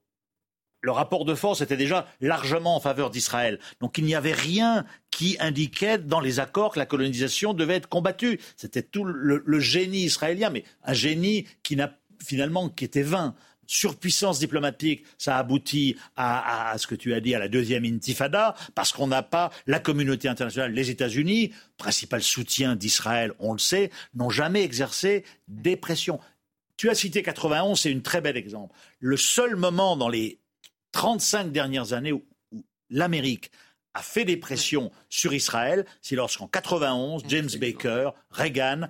le 0.81 0.91
rapport 0.91 1.25
de 1.25 1.35
force 1.35 1.61
était 1.61 1.77
déjà 1.77 2.07
largement 2.21 2.75
en 2.75 2.79
faveur 2.79 3.09
d'Israël. 3.09 3.59
Donc 3.81 3.97
il 3.97 4.05
n'y 4.05 4.15
avait 4.15 4.33
rien 4.33 4.85
qui 5.11 5.35
indiquait 5.39 5.97
dans 5.97 6.19
les 6.19 6.39
accords 6.39 6.73
que 6.73 6.79
la 6.79 6.85
colonisation 6.85 7.53
devait 7.53 7.75
être 7.75 7.89
combattue. 7.89 8.39
C'était 8.55 8.83
tout 8.83 9.03
le, 9.03 9.59
génie 9.59 10.03
israélien, 10.03 10.49
mais 10.49 10.63
un 10.83 10.93
génie 10.93 11.47
qui 11.63 11.75
n'a 11.75 11.97
finalement 12.23 12.69
qui 12.69 12.85
était 12.85 13.01
vain. 13.01 13.35
Surpuissance 13.67 14.39
diplomatique, 14.39 15.05
ça 15.17 15.37
aboutit 15.37 15.97
à, 16.15 16.71
à, 16.71 16.77
ce 16.77 16.87
que 16.87 16.95
tu 16.95 17.13
as 17.13 17.19
dit, 17.19 17.35
à 17.35 17.39
la 17.39 17.47
deuxième 17.47 17.85
intifada, 17.85 18.55
parce 18.73 18.91
qu'on 18.91 19.07
n'a 19.07 19.23
pas 19.23 19.51
la 19.67 19.79
communauté 19.79 20.27
internationale, 20.27 20.73
les 20.73 20.89
États-Unis, 20.89 21.51
principal 21.77 22.23
soutien 22.23 22.75
d'Israël, 22.75 23.33
on 23.39 23.53
le 23.53 23.59
sait, 23.59 23.91
n'ont 24.15 24.29
jamais 24.29 24.63
exercé 24.63 25.23
des 25.47 25.75
pressions. 25.75 26.19
Tu 26.77 26.89
as 26.89 26.95
cité 26.95 27.23
91, 27.23 27.79
c'est 27.79 27.93
un 27.93 27.99
très 27.99 28.21
bel 28.21 28.37
exemple. 28.37 28.73
Le 28.99 29.17
seul 29.17 29.55
moment 29.55 29.97
dans 29.97 30.09
les 30.09 30.39
35 30.91 31.51
dernières 31.51 31.93
années 31.93 32.11
où, 32.11 32.23
l'Amérique 32.89 33.51
a 33.93 34.01
fait 34.01 34.25
des 34.25 34.37
pressions 34.37 34.91
sur 35.09 35.33
Israël, 35.33 35.85
c'est 36.01 36.15
lorsqu'en 36.15 36.47
91, 36.47 37.23
James 37.27 37.49
Baker, 37.59 38.11
Reagan, 38.29 38.87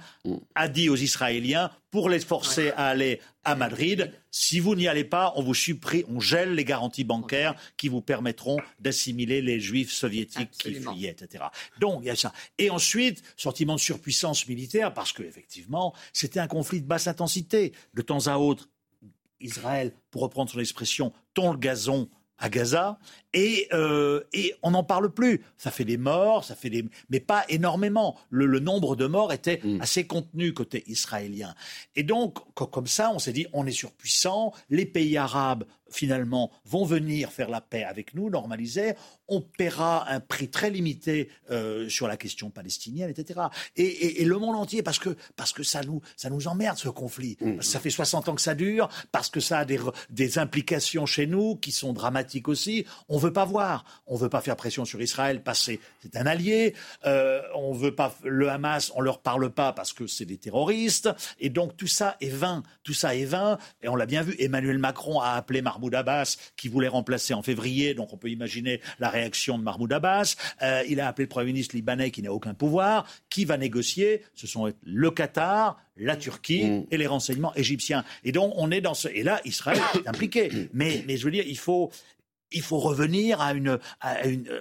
a 0.53 0.67
dit 0.67 0.89
aux 0.89 0.97
Israéliens, 0.97 1.71
pour 1.97 2.09
les 2.09 2.19
forcer 2.19 2.69
à 2.77 2.89
aller 2.89 3.19
à 3.43 3.55
Madrid, 3.55 4.13
si 4.29 4.59
vous 4.59 4.75
n'y 4.75 4.87
allez 4.87 5.03
pas, 5.03 5.33
on 5.35 5.41
vous 5.41 5.55
supprime, 5.55 6.03
on 6.09 6.19
gèle 6.19 6.53
les 6.53 6.63
garanties 6.63 7.03
bancaires 7.03 7.55
qui 7.75 7.87
vous 7.87 8.01
permettront 8.01 8.57
d'assimiler 8.79 9.41
les 9.41 9.59
juifs 9.59 9.91
soviétiques 9.91 10.51
qui 10.51 10.75
fuyaient, 10.75 11.09
etc. 11.09 11.45
Donc, 11.79 12.01
il 12.03 12.05
y 12.05 12.09
a 12.11 12.15
ça. 12.15 12.33
Et 12.59 12.69
ensuite, 12.69 13.23
sentiment 13.35 13.73
de 13.73 13.79
surpuissance 13.79 14.47
militaire, 14.47 14.93
parce 14.93 15.11
qu'effectivement, 15.11 15.95
c'était 16.13 16.39
un 16.39 16.45
conflit 16.45 16.81
de 16.81 16.85
basse 16.85 17.07
intensité. 17.07 17.73
De 17.95 18.03
temps 18.03 18.27
à 18.27 18.37
autre, 18.37 18.69
Israël, 19.39 19.91
pour 20.11 20.21
reprendre 20.21 20.51
son 20.51 20.59
expression, 20.59 21.11
tond 21.33 21.51
le 21.51 21.57
gazon 21.57 22.09
à 22.39 22.49
Gaza 22.49 22.99
et, 23.33 23.67
euh, 23.73 24.21
et 24.33 24.53
on 24.63 24.71
n'en 24.71 24.83
parle 24.83 25.13
plus. 25.13 25.43
Ça 25.57 25.71
fait 25.71 25.85
des 25.85 25.97
morts, 25.97 26.43
ça 26.43 26.55
fait 26.55 26.69
des, 26.69 26.85
mais 27.09 27.19
pas 27.19 27.43
énormément. 27.49 28.17
Le, 28.29 28.59
nombre 28.59 28.95
de 28.95 29.05
morts 29.05 29.33
était 29.33 29.59
mm. 29.63 29.81
assez 29.81 30.07
contenu 30.07 30.53
côté 30.53 30.83
israélien. 30.88 31.53
Et 31.95 32.03
donc, 32.03 32.38
comme 32.53 32.88
ça, 32.88 33.11
on 33.13 33.19
s'est 33.19 33.33
dit, 33.33 33.47
on 33.53 33.65
est 33.65 33.71
surpuissant. 33.71 34.53
Les 34.69 34.85
pays 34.85 35.17
arabes 35.17 35.65
finalement 35.89 36.51
vont 36.65 36.85
venir 36.85 37.31
faire 37.31 37.49
la 37.49 37.61
paix 37.61 37.83
avec 37.83 38.13
nous, 38.13 38.29
normaliser, 38.29 38.93
on 39.27 39.41
paiera 39.41 40.09
un 40.09 40.19
prix 40.19 40.49
très 40.49 40.69
limité 40.69 41.29
euh, 41.51 41.89
sur 41.89 42.07
la 42.07 42.17
question 42.17 42.49
palestinienne, 42.49 43.09
etc. 43.09 43.41
Et, 43.75 44.23
le 44.23 44.38
monde 44.38 44.55
entier, 44.55 44.83
parce 44.83 44.99
que, 44.99 45.15
parce 45.35 45.53
que 45.53 45.63
ça, 45.63 45.81
nous, 45.83 46.01
ça 46.15 46.29
nous 46.29 46.47
emmerde 46.47 46.77
ce 46.77 46.89
conflit. 46.89 47.38
Mmh. 47.39 47.61
Ça 47.61 47.79
fait 47.79 47.89
60 47.89 48.29
ans 48.29 48.35
que 48.35 48.41
ça 48.41 48.55
dure, 48.55 48.89
parce 49.11 49.29
que 49.29 49.39
ça 49.39 49.59
a 49.59 49.65
des, 49.65 49.79
des 50.09 50.38
implications 50.38 51.05
chez 51.05 51.27
nous 51.27 51.55
qui 51.55 51.71
sont 51.71 51.93
dramatiques 51.93 52.47
aussi. 52.47 52.85
On 53.09 53.17
veut 53.17 53.33
pas 53.33 53.45
voir, 53.45 54.03
on 54.05 54.15
veut 54.15 54.29
pas 54.29 54.41
faire 54.41 54.55
pression 54.55 54.85
sur 54.85 55.01
Israël 55.01 55.41
parce 55.43 55.65
que 55.65 55.73
c'est 56.01 56.15
un 56.17 56.25
allié. 56.25 56.73
Euh, 57.05 57.41
on 57.55 57.73
veut 57.73 57.95
pas 57.95 58.15
le 58.23 58.49
Hamas, 58.49 58.91
on 58.95 59.01
leur 59.01 59.19
parle 59.19 59.49
pas 59.49 59.73
parce 59.73 59.93
que 59.93 60.07
c'est 60.07 60.25
des 60.25 60.38
terroristes. 60.38 61.09
Et 61.39 61.49
donc 61.49 61.77
tout 61.77 61.88
ça 61.88 62.17
est 62.21 62.29
vain, 62.29 62.63
tout 62.83 62.93
ça 62.93 63.15
est 63.15 63.25
vain. 63.25 63.57
Et 63.81 63.89
on 63.89 63.95
l'a 63.95 64.05
bien 64.05 64.21
vu. 64.21 64.35
Emmanuel 64.39 64.77
Macron 64.77 65.19
a 65.19 65.31
appelé 65.31 65.61
Mahmoud 65.78 65.95
Abbas, 65.95 66.38
qui 66.55 66.67
voulait 66.67 66.88
remplacer 66.88 67.34
en 67.34 67.41
février, 67.41 67.93
donc 67.93 68.13
on 68.13 68.17
peut 68.17 68.30
imaginer 68.30 68.82
la 68.99 69.09
réaction 69.09 69.57
de 69.57 69.63
Mahmoud 69.63 69.91
Abbas. 69.93 70.36
Euh, 70.61 70.84
il 70.89 70.99
a 70.99 71.07
appelé 71.07 71.25
le 71.25 71.30
Premier 71.30 71.47
ministre 71.47 71.75
libanais 71.75 72.11
qui 72.11 72.21
n'a 72.21 72.34
aucun 72.34 72.53
pouvoir. 72.53 73.07
Qui 73.30 73.45
va 73.45 73.57
négocier? 73.57 74.23
Ce 74.36 74.47
sont 74.47 74.71
le 74.84 75.11
Qatar, 75.11 75.80
la 75.95 76.15
Turquie 76.15 76.65
mm. 76.65 76.86
et 76.91 76.97
les 76.97 77.07
renseignements 77.07 77.53
égyptiens. 77.55 78.03
Et 78.23 78.32
donc 78.32 78.53
on 78.55 78.71
est 78.71 78.82
dans 78.82 78.93
ce... 78.93 79.07
Et 79.07 79.23
là, 79.23 79.39
Israël 79.45 79.80
est 79.95 80.07
impliqué. 80.07 80.69
Mais, 80.73 81.03
mais 81.07 81.17
je 81.17 81.25
veux 81.25 81.32
dire, 81.32 81.45
il 81.47 81.57
faut, 81.57 81.91
il 82.51 82.61
faut 82.61 82.80
revenir 82.80 83.41
à 83.41 83.53
une, 83.53 83.80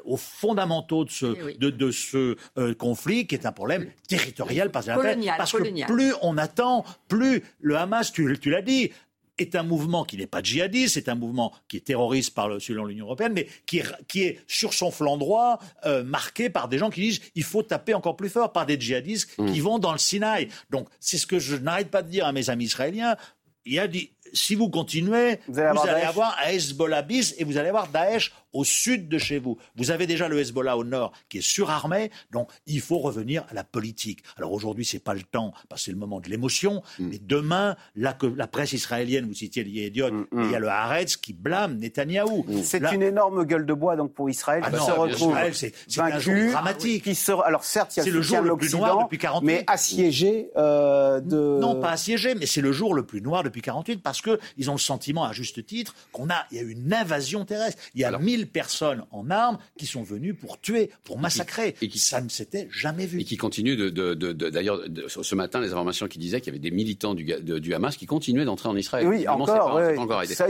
aux 0.04 0.16
fondamentaux 0.16 1.04
de 1.04 1.10
ce, 1.10 1.36
eh 1.50 1.54
de, 1.58 1.90
ce 1.90 2.36
euh, 2.58 2.74
conflit 2.74 3.26
qui 3.26 3.34
est 3.34 3.46
un 3.46 3.52
problème 3.52 3.86
territorial 4.08 4.70
parce, 4.70 4.86
parce 4.86 5.52
que 5.52 5.86
plus 5.86 6.12
on 6.22 6.36
attend, 6.36 6.84
plus 7.08 7.42
le 7.60 7.76
Hamas, 7.76 8.12
tu, 8.12 8.38
tu 8.40 8.50
l'as 8.50 8.62
dit, 8.62 8.90
est 9.38 9.54
un 9.54 9.62
mouvement 9.62 10.04
qui 10.04 10.16
n'est 10.16 10.26
pas 10.26 10.42
djihadiste, 10.42 10.94
c'est 10.94 11.08
un 11.08 11.14
mouvement 11.14 11.52
qui 11.68 11.76
est 11.76 11.80
terroriste 11.80 12.34
par 12.34 12.48
le, 12.48 12.60
selon 12.60 12.84
l'Union 12.84 13.06
européenne, 13.06 13.32
mais 13.34 13.48
qui 13.66 13.78
est, 13.78 14.06
qui 14.08 14.22
est, 14.22 14.40
sur 14.46 14.74
son 14.74 14.90
flanc 14.90 15.16
droit 15.16 15.58
euh, 15.84 16.02
marqué 16.02 16.50
par 16.50 16.68
des 16.68 16.78
gens 16.78 16.90
qui 16.90 17.02
disent 17.02 17.20
il 17.34 17.44
faut 17.44 17.62
taper 17.62 17.94
encore 17.94 18.16
plus 18.16 18.28
fort, 18.28 18.52
par 18.52 18.66
des 18.66 18.78
djihadistes 18.78 19.38
mmh. 19.38 19.52
qui 19.52 19.60
vont 19.60 19.78
dans 19.78 19.92
le 19.92 19.98
Sinaï. 19.98 20.48
Donc 20.70 20.88
c'est 21.00 21.18
ce 21.18 21.26
que 21.26 21.38
je 21.38 21.56
n'arrête 21.56 21.90
pas 21.90 22.02
de 22.02 22.08
dire 22.08 22.26
à 22.26 22.32
mes 22.32 22.50
amis 22.50 22.64
israéliens. 22.64 23.16
Il 23.64 23.74
y 23.74 23.78
a 23.80 23.88
dit, 23.88 24.12
si 24.32 24.54
vous 24.54 24.68
continuez, 24.68 25.38
vous 25.48 25.58
allez, 25.58 26.02
avoir, 26.02 26.36
un 26.44 26.50
Hezbollah 26.50 27.02
bis 27.02 27.34
et 27.38 27.44
vous 27.44 27.58
allez 27.58 27.68
avoir 27.68 27.88
Daesh 27.88 28.32
au 28.52 28.64
sud 28.64 29.08
de 29.08 29.18
chez 29.18 29.38
vous. 29.38 29.58
Vous 29.76 29.90
avez 29.90 30.06
déjà 30.06 30.28
le 30.28 30.38
Hezbollah 30.38 30.76
au 30.76 30.84
nord 30.84 31.12
qui 31.28 31.38
est 31.38 31.46
surarmé, 31.46 32.10
donc 32.30 32.50
il 32.66 32.80
faut 32.80 32.98
revenir 32.98 33.44
à 33.50 33.54
la 33.54 33.64
politique. 33.64 34.22
Alors 34.36 34.52
aujourd'hui, 34.52 34.84
c'est 34.84 34.98
pas 34.98 35.14
le 35.14 35.22
temps, 35.22 35.52
parce 35.68 35.82
que 35.82 35.86
c'est 35.86 35.90
le 35.92 35.98
moment 35.98 36.20
de 36.20 36.28
l'émotion, 36.28 36.82
mm. 36.98 37.08
mais 37.08 37.18
demain, 37.18 37.76
la, 37.94 38.16
la 38.36 38.46
presse 38.46 38.72
israélienne, 38.72 39.26
vous 39.26 39.34
citiez 39.34 39.62
l'Idiot, 39.62 40.10
mm, 40.10 40.26
mm. 40.32 40.42
il 40.44 40.50
y 40.50 40.54
a 40.54 40.58
le 40.58 40.68
Haaretz 40.68 41.16
qui 41.16 41.32
blâme 41.34 41.76
Netanyahou. 41.78 42.46
C'est 42.62 42.82
une 42.92 43.02
énorme 43.02 43.44
gueule 43.44 43.66
de 43.66 43.74
bois 43.74 43.96
donc 43.96 44.12
pour 44.14 44.30
Israël 44.30 44.62
ah 44.64 44.70
qui 44.70 44.84
se 44.84 44.90
retrouve 44.90 45.36
c'est 45.52 46.00
un 46.00 46.18
jour 46.18 46.34
dramatique. 46.52 47.04
Qui 47.04 47.18
alors 47.44 47.64
certes, 47.64 47.96
il 47.96 48.04
y 48.04 48.08
a 48.08 48.12
le, 48.12 48.22
jour 48.22 48.40
le 48.40 48.56
plus 48.56 48.72
noir 48.72 49.02
depuis 49.02 49.18
48, 49.18 49.46
mais 49.46 49.64
assiégé 49.66 50.50
euh, 50.56 51.20
de 51.20 51.58
non 51.60 51.80
pas 51.80 51.90
assiégé, 51.90 52.34
mais 52.34 52.46
c'est 52.46 52.60
le 52.60 52.72
jour 52.72 52.94
le 52.94 53.04
plus 53.04 53.20
noir 53.20 53.42
depuis 53.42 53.62
48 53.62 54.02
parce 54.02 54.15
que 54.20 54.38
ils 54.56 54.70
ont 54.70 54.74
le 54.74 54.78
sentiment 54.78 55.24
à 55.24 55.32
juste 55.32 55.64
titre 55.64 55.94
qu'on 56.12 56.30
a 56.30 56.46
il 56.50 56.56
y 56.56 56.60
a 56.60 56.62
une 56.62 56.92
invasion 56.92 57.44
terrestre. 57.44 57.82
Il 57.94 58.00
y 58.00 58.04
a 58.04 58.16
1000 58.16 58.48
personnes 58.48 59.04
en 59.10 59.30
armes 59.30 59.58
qui 59.78 59.86
sont 59.86 60.02
venues 60.02 60.34
pour 60.34 60.60
tuer, 60.60 60.90
pour 61.04 61.18
massacrer. 61.18 61.74
Et 61.82 61.88
qui, 61.88 61.98
ça 61.98 62.20
ne 62.20 62.28
s'était 62.28 62.68
jamais 62.70 63.06
vu. 63.06 63.20
Et 63.20 63.24
qui 63.24 63.36
continuent 63.36 63.76
de, 63.76 64.12
d'ailleurs, 64.32 64.80
ce 65.06 65.34
matin, 65.34 65.60
les 65.60 65.72
informations 65.72 66.08
qui 66.08 66.18
disaient 66.18 66.40
qu'il 66.40 66.52
y 66.52 66.56
avait 66.56 66.70
des 66.70 66.70
militants 66.70 67.14
du, 67.14 67.24
du 67.24 67.74
Hamas 67.74 67.96
qui 67.96 68.06
continuaient 68.06 68.44
d'entrer 68.44 68.68
en 68.68 68.76
Israël. 68.76 69.06
Oui, 69.06 69.26
encore, 69.28 69.80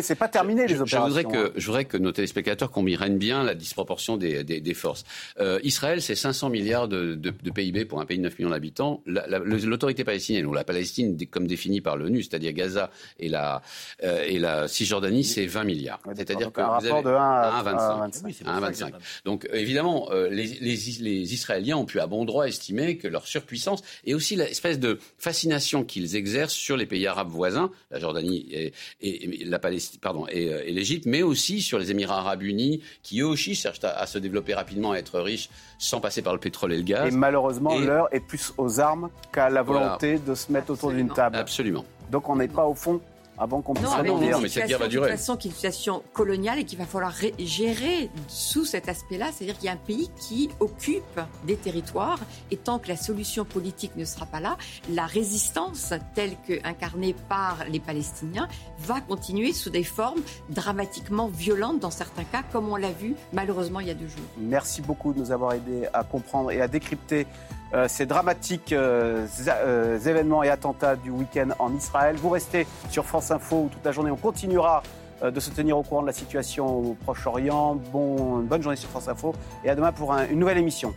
c'est 0.01 0.15
pas, 0.15 0.29
terminé 0.29 0.67
les 0.67 0.81
opérations. 0.81 0.99
Je 0.99 1.07
voudrais 1.07 1.25
que, 1.25 1.49
hein. 1.49 1.53
je 1.57 1.67
voudrais 1.67 1.85
que 1.85 1.97
nos 1.97 2.13
téléspectateurs 2.13 2.71
comprennent 2.71 3.19
bien 3.19 3.43
la 3.43 3.55
disproportion 3.55 4.17
des, 4.17 4.45
des, 4.45 4.75
forces. 4.75 5.05
Euh, 5.41 5.59
Israël, 5.63 6.03
c'est 6.03 6.15
500 6.15 6.51
milliards 6.51 6.89
de, 6.89 7.31
PIB 7.55 7.85
pour 7.85 8.01
un 8.01 8.07
pays 8.07 8.19
de 8.19 8.23
9 8.23 8.39
millions 8.39 8.51
d'habitants. 8.51 9.03
L'autorité 9.07 10.05
palestinienne, 10.05 10.47
ou 10.47 10.53
la 10.53 10.65
Palestine 10.65 11.17
comme 11.31 11.47
définie 11.47 11.81
par 11.81 11.97
l'ONU, 11.97 12.23
c'est-à-dire 12.23 12.53
Gaza 12.53 12.91
et 13.19 13.29
la, 13.29 13.56
euh, 14.03 14.25
et 14.27 14.39
la 14.39 14.69
Cisjordanie, 14.69 15.25
c'est 15.25 15.47
20 15.47 15.65
milliards. 15.65 16.01
C'est-à-dire 16.15 16.53
que 16.53 16.61
vous 16.61 16.87
avez 16.87 17.03
de 17.03 17.09
1 17.09 17.21
à 17.21 17.63
25. 17.63 18.07
25. 18.45 18.95
Donc 19.25 19.47
euh, 19.47 19.57
évidemment, 19.57 20.09
euh, 20.11 20.29
les, 20.29 20.47
les, 20.47 21.35
Israéliens 21.35 21.77
ont 21.77 21.85
pu 21.85 22.01
à 22.01 22.07
bon 22.07 22.25
droit 22.25 22.47
estimer 22.47 22.97
que 22.97 23.09
leur 23.09 23.27
surpuissance 23.27 23.83
et 24.05 24.15
aussi 24.15 24.37
l'espèce 24.37 24.79
de 24.79 24.99
fascination 25.19 25.85
qu'ils 25.85 26.17
exercent 26.17 26.55
sur 26.55 26.77
les 26.77 26.87
pays 26.87 27.07
arabes 27.07 27.29
voisins, 27.29 27.71
la 27.91 27.99
Jordanie 27.99 28.47
et, 28.51 28.73
et, 29.01 29.45
la 29.45 29.59
Palestine, 29.59 30.01
pardon, 30.01 30.27
et, 30.29 30.53
euh, 30.53 30.63
et 30.67 30.73
l'Égypte, 30.73 31.07
mais 31.07 31.23
aussi 31.23 31.63
sur 31.63 31.79
les 31.79 31.91
Émirats 31.91 32.19
arabes 32.19 32.43
unis, 32.43 32.83
qui 33.03 33.21
eux 33.21 33.27
aussi 33.27 33.55
cherchent 33.55 33.85
à, 33.85 34.07
se 34.07 34.19
développer 34.19 34.55
rapidement, 34.55 34.93
à 34.93 34.97
être 34.97 35.21
riches 35.21 35.49
sans 35.79 36.01
passer 36.01 36.23
par 36.23 36.33
le 36.33 36.41
pétrole 36.41 36.73
et 36.73 36.77
le 36.77 36.83
gaz. 36.83 37.13
Et 37.13 37.17
malheureusement, 37.17 37.79
l'heure 37.79 38.09
est 38.13 38.21
plus 38.21 38.53
aux 38.57 38.81
armes 38.81 39.11
qu'à 39.33 39.51
la 39.51 39.63
volonté 39.63 40.19
de 40.19 40.35
se 40.35 40.51
mettre 40.53 40.71
autour 40.71 40.93
d'une 40.93 41.13
table. 41.13 41.37
Absolument. 41.37 41.85
Donc 42.11 42.29
on 42.29 42.37
n'est 42.37 42.49
pas 42.49 42.65
au 42.65 42.75
fond 42.75 43.01
avant 43.39 43.63
qu'on 43.63 43.75
puisse 43.75 43.87
non, 43.87 44.19
dire. 44.19 44.41
mais 44.41 44.49
cette 44.49 44.67
guerre 44.67 44.79
va 44.79 44.89
durer. 44.89 45.07
De 45.07 45.11
toute 45.13 45.21
façon, 45.21 45.37
qui 45.37 45.49
est 45.49 45.51
une 45.51 45.55
situation 45.55 46.03
coloniale 46.13 46.59
et 46.59 46.65
qu'il 46.65 46.79
va 46.79 46.87
falloir 46.87 47.15
gérer 47.39 48.11
sous 48.29 48.65
cet 48.65 48.89
aspect-là. 48.89 49.31
C'est-à-dire 49.33 49.57
qu'il 49.57 49.67
y 49.67 49.69
a 49.69 49.73
un 49.73 49.77
pays 49.77 50.11
qui 50.21 50.51
occupe 50.61 51.21
des 51.47 51.57
territoires 51.57 52.19
et 52.51 52.57
tant 52.57 52.79
que 52.79 52.89
la 52.89 52.97
solution 52.97 53.45
politique 53.45 53.97
ne 53.97 54.05
sera 54.05 54.27
pas 54.27 54.41
là, 54.41 54.57
la 54.91 55.07
résistance 55.07 55.93
telle 56.15 56.37
qu'incarnée 56.47 57.15
par 57.29 57.65
les 57.69 57.81
Palestiniens 57.81 58.49
va 58.79 59.01
continuer 59.01 59.53
sous 59.53 59.71
des 59.71 59.85
formes 59.85 60.21
dramatiquement 60.51 61.29
violentes 61.29 61.81
dans 61.81 61.91
certains 61.91 62.25
cas, 62.25 62.43
comme 62.53 62.69
on 62.69 62.77
l'a 62.77 62.93
vu 62.93 63.15
malheureusement 63.33 63.81
il 63.81 63.89
y 63.89 63.91
a 63.91 63.95
deux 63.95 64.09
jours. 64.09 64.27
Merci 64.39 64.83
beaucoup 64.83 65.13
de 65.13 65.21
nous 65.21 65.33
avoir 65.33 65.53
aidés 65.53 65.87
à 65.93 66.05
comprendre 66.05 66.51
et 66.51 66.61
à 66.61 66.69
décrypter 66.69 67.27
euh, 67.75 67.89
ces 67.89 68.07
dramatiques 68.07 68.73
euh, 68.73 69.27
euh, 69.49 69.99
événements 69.99 70.43
et 70.43 70.49
attentats 70.49 70.97
du 70.97 71.11
week-end 71.11 71.49
en 71.59 71.75
Israël. 71.75 72.17
Vous 72.17 72.31
restez 72.31 72.67
sur 72.91 73.05
France 73.05 73.31
Info 73.31 73.65
où 73.65 73.69
toute 73.69 73.85
la 73.85 73.93
journée 73.93 74.11
on 74.11 74.17
continuera 74.17 74.83
de 75.23 75.41
se 75.41 75.51
tenir 75.51 75.79
au 75.79 75.83
courant 75.83 76.03
de 76.03 76.07
la 76.07 76.13
situation 76.13 76.67
au 76.67 76.95
Proche-Orient. 77.05 77.77
Bon, 77.91 78.41
bonne 78.41 78.61
journée 78.61 78.77
sur 78.77 78.91
France 78.91 79.09
Info 79.09 79.35
et 79.65 79.71
à 79.71 79.75
demain 79.75 79.91
pour 79.91 80.13
une 80.13 80.39
nouvelle 80.39 80.59
émission. 80.59 80.95